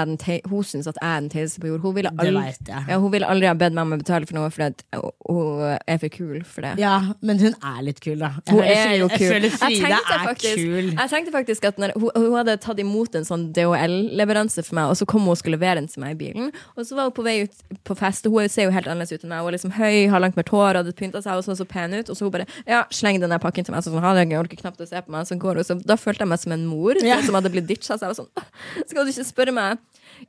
hun 0.50 0.64
synes 0.68 0.88
at 0.90 0.98
jeg 1.00 1.08
er 1.08 1.20
den 1.22 1.30
teiteste 1.32 1.62
på 1.64 1.70
jord. 1.70 1.80
Hun 1.80 1.96
ville, 1.96 2.12
aldri, 2.12 2.34
vet 2.44 2.68
ja, 2.68 2.98
hun 3.00 3.12
ville 3.14 3.28
aldri 3.32 3.48
ha 3.48 3.54
bedt 3.56 3.76
meg 3.78 3.86
om 3.88 3.94
å 3.96 4.00
betale 4.02 4.28
for 4.28 4.36
noe, 4.36 4.50
fordi 4.52 5.00
hun 5.30 5.62
er 5.88 6.02
for 6.02 6.12
kul 6.12 6.42
for 6.44 6.66
det. 6.68 6.74
Ja, 6.82 6.98
men 7.24 7.40
hun 7.40 7.56
er 7.56 7.78
litt 7.88 8.02
kul, 8.04 8.18
da. 8.20 8.34
Jeg 8.44 8.58
Hun 8.58 8.64
er 8.68 8.96
jo 9.00 9.08
kul. 9.14 9.16
Jeg 9.16 9.32
føler 9.32 9.56
Frida 9.56 10.02
er 10.02 10.26
faktisk, 10.28 10.60
kul. 10.60 10.90
jeg 10.92 11.14
tenkte 11.14 11.36
faktisk 11.38 11.70
at 11.72 11.80
når, 11.80 11.96
hun, 11.96 12.10
hun 12.18 12.36
hadde 12.42 12.58
tatt 12.66 12.82
imot 12.84 13.16
en 13.16 13.28
sånn 13.28 13.48
DHL-leveranse 13.56 14.66
for 14.68 14.80
meg, 14.82 14.92
og 14.92 15.00
så 15.00 15.08
kom 15.08 15.24
hun 15.24 15.36
og 15.36 15.40
skulle 15.40 15.56
levere 15.56 15.80
den 15.80 15.88
til 15.92 16.04
meg 16.04 16.18
i 16.18 16.20
bilen. 16.26 16.52
Og 16.76 16.84
så 16.88 17.00
var 17.00 17.08
hun 17.08 17.16
på 17.16 17.26
vei 17.26 17.38
ut 17.46 17.64
på 17.88 17.96
fest, 18.00 18.28
og 18.28 18.36
hun 18.42 18.52
ser 18.52 18.68
jo 18.68 18.76
helt 18.76 18.92
annerledes 18.92 19.16
ut 19.16 19.24
enn 19.24 19.32
meg. 19.32 19.46
Hun 19.46 19.54
er 19.54 19.58
liksom 19.58 19.76
høy, 19.78 19.96
har 20.12 20.24
langt 20.24 20.36
mørkt 20.40 20.52
hår, 20.52 20.82
hadde 20.82 20.96
pynta 21.00 21.24
seg 21.24 21.40
og 21.40 21.48
så 21.48 21.56
så 21.62 21.68
pen 21.70 21.96
ut. 21.96 22.12
Og 22.12 22.18
så 22.20 22.28
hun 22.28 22.36
bare 22.36 22.48
ja, 22.68 22.84
sleng 22.92 23.22
den 23.24 23.32
der 23.32 23.40
pakken 23.44 23.68
til 23.68 23.76
meg. 23.76 23.86
Så 23.86 23.94
sånn, 23.94 24.04
ha 24.04 24.14
det, 24.18 24.28
jeg 24.28 24.42
orker 24.42 24.60
knapt 24.66 24.84
å 24.84 24.90
se 24.90 25.00
på 25.06 25.16
meg. 25.16 25.28
Så 25.30 25.40
går 25.40 25.62
hun, 25.62 25.68
så 25.72 25.80
da 25.80 25.96
følte 26.00 26.26
jeg 26.26 26.34
meg 26.34 26.44
som 26.44 26.58
en 26.58 26.68
mor 26.68 27.00
Ja. 27.06 27.22
som 27.24 27.38
hadde 27.40 27.52
blitt 27.54 27.70
ditcha. 27.72 28.01
Så 28.02 28.08
jeg 28.08 28.16
var 28.16 28.18
sånn 28.18 28.86
Skal 28.90 29.06
du 29.06 29.12
ikke 29.14 29.28
spørre 29.28 29.54
meg 29.56 29.82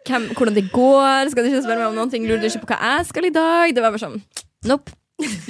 hvem, 0.07 0.29
hvordan 0.37 0.57
det 0.57 0.69
går? 0.73 1.33
Skal 1.33 1.45
du 1.45 1.51
ikke 1.51 1.65
spørre 1.65 1.81
meg 1.81 1.91
om 1.91 1.97
noen 1.99 2.13
ting? 2.13 2.25
Lurer 2.29 2.41
du 2.45 2.49
ikke 2.49 2.67
på 2.67 2.71
hva 2.75 2.79
jeg 2.99 3.09
skal 3.09 3.29
i 3.29 3.33
dag? 3.35 3.73
Det 3.73 3.85
var 3.85 3.93
bare 3.95 4.05
sånn 4.05 4.21
Nope. 4.69 4.95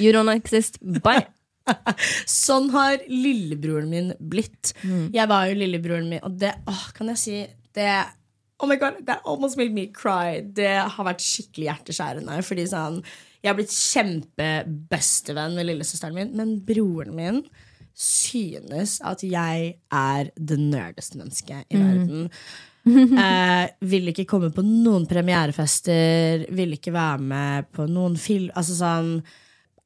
You 0.01 0.11
don't 0.15 0.31
exist. 0.33 0.79
Bye. 0.81 1.27
Sånn 2.27 2.71
har 2.73 2.97
lillebroren 3.07 3.87
min 3.91 4.09
blitt. 4.19 4.73
Mm. 4.83 5.11
Jeg 5.15 5.29
var 5.31 5.47
jo 5.47 5.59
lillebroren 5.61 6.09
min, 6.11 6.21
og 6.25 6.35
det 6.41 6.51
åh, 6.69 6.83
kan 6.97 7.11
jeg 7.13 7.21
si 7.21 7.37
det 7.77 7.91
Oh 8.61 8.67
my 8.69 8.77
god, 8.79 9.01
that 9.07 9.21
almost 9.27 9.57
made 9.59 9.73
me 9.75 9.87
cry. 9.91 10.39
Det 10.41 10.71
har 10.95 11.07
vært 11.07 11.23
skikkelig 11.23 11.67
hjerteskjærende. 11.67 12.37
Fordi 12.47 12.65
sånn, 12.69 13.01
Jeg 13.43 13.51
har 13.51 13.57
blitt 13.57 13.73
kjempebestevenn 13.75 15.57
med 15.57 15.67
lillesøsteren 15.67 16.15
min, 16.15 16.29
men 16.37 16.53
broren 16.63 17.15
min 17.17 17.41
synes 17.93 18.97
at 19.05 19.23
jeg 19.25 19.73
er 19.93 20.29
det 20.35 20.59
nerdeste 20.59 21.19
mennesket 21.21 21.65
i 21.69 21.81
verden. 21.81 22.29
Eh, 22.83 23.69
vil 23.87 24.09
ikke 24.11 24.25
komme 24.27 24.49
på 24.51 24.59
noen 24.59 25.05
premierefester, 25.07 26.41
vil 26.51 26.73
ikke 26.75 26.91
være 26.91 27.21
med 27.23 27.69
på 27.71 27.85
noen 27.87 28.17
film 28.19 28.49
Altså 28.59 28.75
sånn 28.75 29.13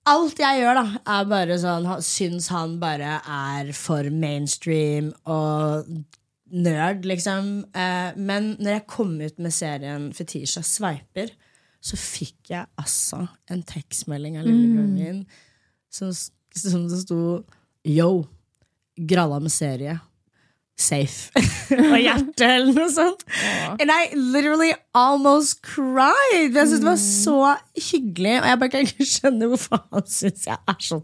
Alt 0.09 0.41
jeg 0.41 0.63
gjør, 0.63 0.79
da, 0.79 0.85
er 1.13 1.27
bare 1.29 1.59
sånn 1.61 1.85
Syns 2.01 2.47
han 2.49 2.79
bare 2.81 3.19
er 3.21 3.69
for 3.77 4.09
mainstream 4.09 5.11
og 5.29 5.85
nerd, 6.49 7.05
liksom. 7.05 7.67
Eh, 7.77 8.17
men 8.17 8.55
når 8.57 8.79
jeg 8.79 8.87
kom 8.89 9.13
ut 9.21 9.45
med 9.45 9.53
serien 9.53 10.09
Fetisha 10.17 10.65
sveiper, 10.65 11.29
så 11.77 11.99
fikk 11.99 12.53
jeg 12.55 12.65
altså 12.81 13.27
en 13.53 13.61
tekstmelding 13.67 14.39
av 14.39 14.47
lillebroren 14.47 14.93
min 14.97 15.21
som, 15.93 16.09
som 16.11 16.87
det 16.89 17.03
sto 17.03 17.21
Yo, 17.87 18.25
gralla 18.97 19.39
med 19.39 19.51
serie. 19.51 19.99
Safe. 20.77 21.31
og 21.93 21.95
hjertet, 21.95 22.43
eller 22.43 22.73
noe 22.75 22.89
sånt. 22.91 23.23
And 23.79 23.89
I 23.89 24.11
literally 24.13 24.73
almost 24.93 25.61
cried. 25.63 26.51
Jeg 26.51 26.67
syntes 26.67 26.83
det 26.83 26.89
var 26.89 26.99
så 26.99 27.37
hyggelig, 27.93 28.35
og 28.41 28.49
jeg 28.51 28.59
bare 28.59 28.73
kan 28.73 28.91
ikke 28.91 29.07
skjønne 29.07 29.49
hvorfor 29.53 29.81
han 29.95 30.05
syns 30.11 30.45
jeg 30.49 30.59
er 30.67 30.77
så 30.83 30.99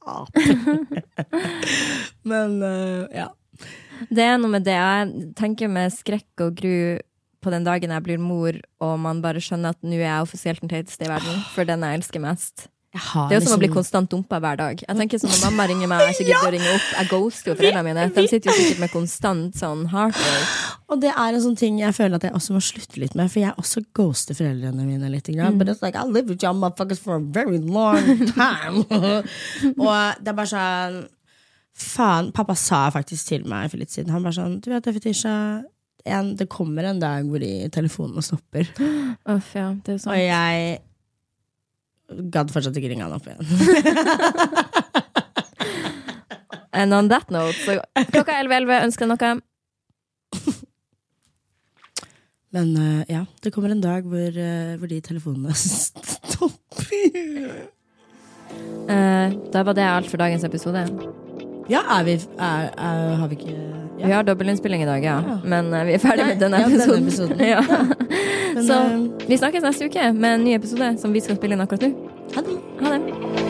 taper. 0.00 1.04
Men 2.32 2.58
uh, 2.64 3.04
ja. 3.12 3.28
Det 4.08 4.24
er 4.24 4.40
noe 4.40 4.56
med 4.56 4.64
det. 4.66 4.80
Jeg 4.80 5.32
tenker 5.38 5.70
med 5.70 5.92
skrekk 5.94 6.48
og 6.48 6.56
gru 6.58 6.76
på 7.42 7.52
den 7.52 7.66
dagen 7.66 7.92
jeg 7.92 8.06
blir 8.06 8.22
mor, 8.22 8.56
og 8.80 8.98
man 9.04 9.20
bare 9.20 9.42
skjønner 9.42 9.76
at 9.76 9.84
nå 9.84 9.98
er 9.98 10.06
jeg 10.06 10.24
offisielt 10.24 10.64
den 10.64 10.72
teiteste 10.72 11.04
i 11.04 11.12
verden, 11.12 11.42
for 11.52 11.68
den 11.68 11.84
jeg 11.84 12.00
elsker 12.00 12.22
mest. 12.22 12.71
Jeg 12.92 13.00
har 13.00 13.28
Det 13.30 13.36
er 13.36 13.40
jo 13.40 13.46
som 13.46 13.56
å 13.56 13.58
bli 13.58 13.68
liksom- 13.68 13.78
konstant 13.80 14.10
dumpa 14.10 14.38
hver 14.38 14.56
dag. 14.58 14.82
Jeg 14.86 14.96
tenker 14.96 15.18
sånn 15.18 15.30
Når 15.32 15.50
mamma 15.50 15.66
ringer 15.66 15.88
meg 15.88 16.00
jeg 16.00 16.12
ikke 16.12 16.26
gidder 16.28 16.48
å 16.48 16.52
ringe 16.52 16.74
opp, 16.74 16.88
jeg 16.98 17.08
ghoster 17.08 17.50
jo 17.50 17.54
foreldrene 17.56 17.84
mine. 17.84 18.08
De 18.12 18.28
sitter 18.28 18.50
jo 18.50 18.56
sikkert 18.58 18.80
med 18.80 18.90
konstant 18.90 19.54
sånn 19.54 19.86
heartbreak. 19.88 20.48
Og 20.90 21.00
det 21.00 21.08
er 21.08 21.32
en 21.32 21.40
sånn 21.40 21.56
ting 21.56 21.78
jeg 21.78 21.94
føler 21.94 22.16
at 22.16 22.22
jeg 22.22 22.32
også 22.32 22.52
må 22.52 22.60
slutte 22.60 22.98
litt 23.00 23.14
med, 23.14 23.30
for 23.30 23.40
jeg 23.40 23.56
også 23.56 23.84
ghoster 23.94 24.34
foreldrene 24.34 24.84
mine 24.84 25.08
litt. 25.08 25.26
Mm. 25.26 25.56
But 25.56 25.68
it's 25.68 25.80
like, 25.80 25.96
I 25.96 26.04
live 26.04 26.28
with 26.28 26.42
your 26.42 26.52
motherfuckers 26.52 26.98
for 26.98 27.16
a 27.16 27.20
very 27.20 27.56
long 27.56 28.26
time. 28.26 28.84
og 29.78 30.20
det 30.20 30.28
er 30.28 30.36
bare 30.36 30.52
sånn 30.52 31.08
Faen. 31.72 32.32
Pappa 32.32 32.54
sa 32.54 32.90
faktisk 32.92 33.28
til 33.28 33.44
meg 33.48 33.70
for 33.70 33.78
litt 33.78 33.88
siden 33.88 34.10
Han 34.12 34.22
bare 34.22 34.36
sånn 34.36 34.60
Du 34.60 34.68
vet 34.68 34.84
det, 34.84 34.92
Fetisha, 34.92 35.64
en, 36.04 36.36
det 36.36 36.50
kommer 36.52 36.84
en 36.84 37.00
dag 37.00 37.24
hvor 37.24 37.40
de 37.40 37.68
telefonene 37.72 38.20
stopper. 38.20 38.68
Uff, 39.32 39.54
ja, 39.56 39.70
er 39.72 39.94
Og 39.96 40.18
jeg 40.18 40.80
gadd 42.32 42.52
fortsatt 42.54 42.76
ikke 42.78 42.90
ringe 42.92 43.06
han 43.06 43.16
opp 43.16 43.26
igjen. 43.28 43.42
And 46.72 46.94
on 46.96 47.08
that 47.12 47.30
note, 47.30 47.58
så 47.62 47.78
klokka 48.14 48.32
11.11 48.40 48.86
ønsker 48.88 49.04
jeg 49.04 49.12
noe. 49.12 49.32
Men 52.52 52.76
uh, 52.76 53.02
ja, 53.08 53.24
det 53.44 53.52
kommer 53.52 53.72
en 53.72 53.80
dag 53.84 54.04
hvor, 54.08 54.32
uh, 54.36 54.76
hvor 54.80 54.88
de 54.90 55.00
telefonene 55.04 55.54
stopper. 55.56 57.12
Uh, 58.88 59.28
da 59.52 59.64
var 59.64 59.76
det 59.76 59.88
alt 59.88 60.10
for 60.12 60.20
dagens 60.20 60.44
episode. 60.48 60.84
Ja, 61.72 61.82
er 61.98 62.04
vi 62.04 62.18
er, 62.20 62.68
er, 62.76 63.14
Har 63.22 63.30
vi 63.30 63.38
ikke 63.40 63.54
ja. 64.02 64.06
Vi 64.06 64.12
har 64.12 64.24
dobbeltinnspilling 64.26 64.82
i 64.82 64.86
dag, 64.86 65.04
ja. 65.04 65.18
Men 65.44 65.68
uh, 65.74 65.84
vi 65.86 65.94
er 65.94 66.00
ferdig 66.02 66.24
Nei, 66.24 66.32
med 66.32 66.42
denne 66.42 66.62
ja, 66.62 66.68
denne 66.68 67.04
episoden. 67.06 67.06
episoden. 67.06 67.44
ja. 67.54 67.62
Men, 68.54 68.66
Så 68.66 68.80
eh, 68.80 69.28
vi 69.28 69.38
snakkes 69.38 69.62
neste 69.68 69.86
uke 69.86 70.10
med 70.16 70.40
en 70.40 70.44
ny 70.48 70.56
episode 70.58 70.94
som 70.98 71.14
vi 71.14 71.22
skal 71.22 71.38
spille 71.38 71.58
inn 71.58 71.64
akkurat 71.64 71.86
nå. 71.86 71.94
ha 72.34 72.44
det. 72.48 72.58
Ha 72.82 72.98
det. 72.98 73.41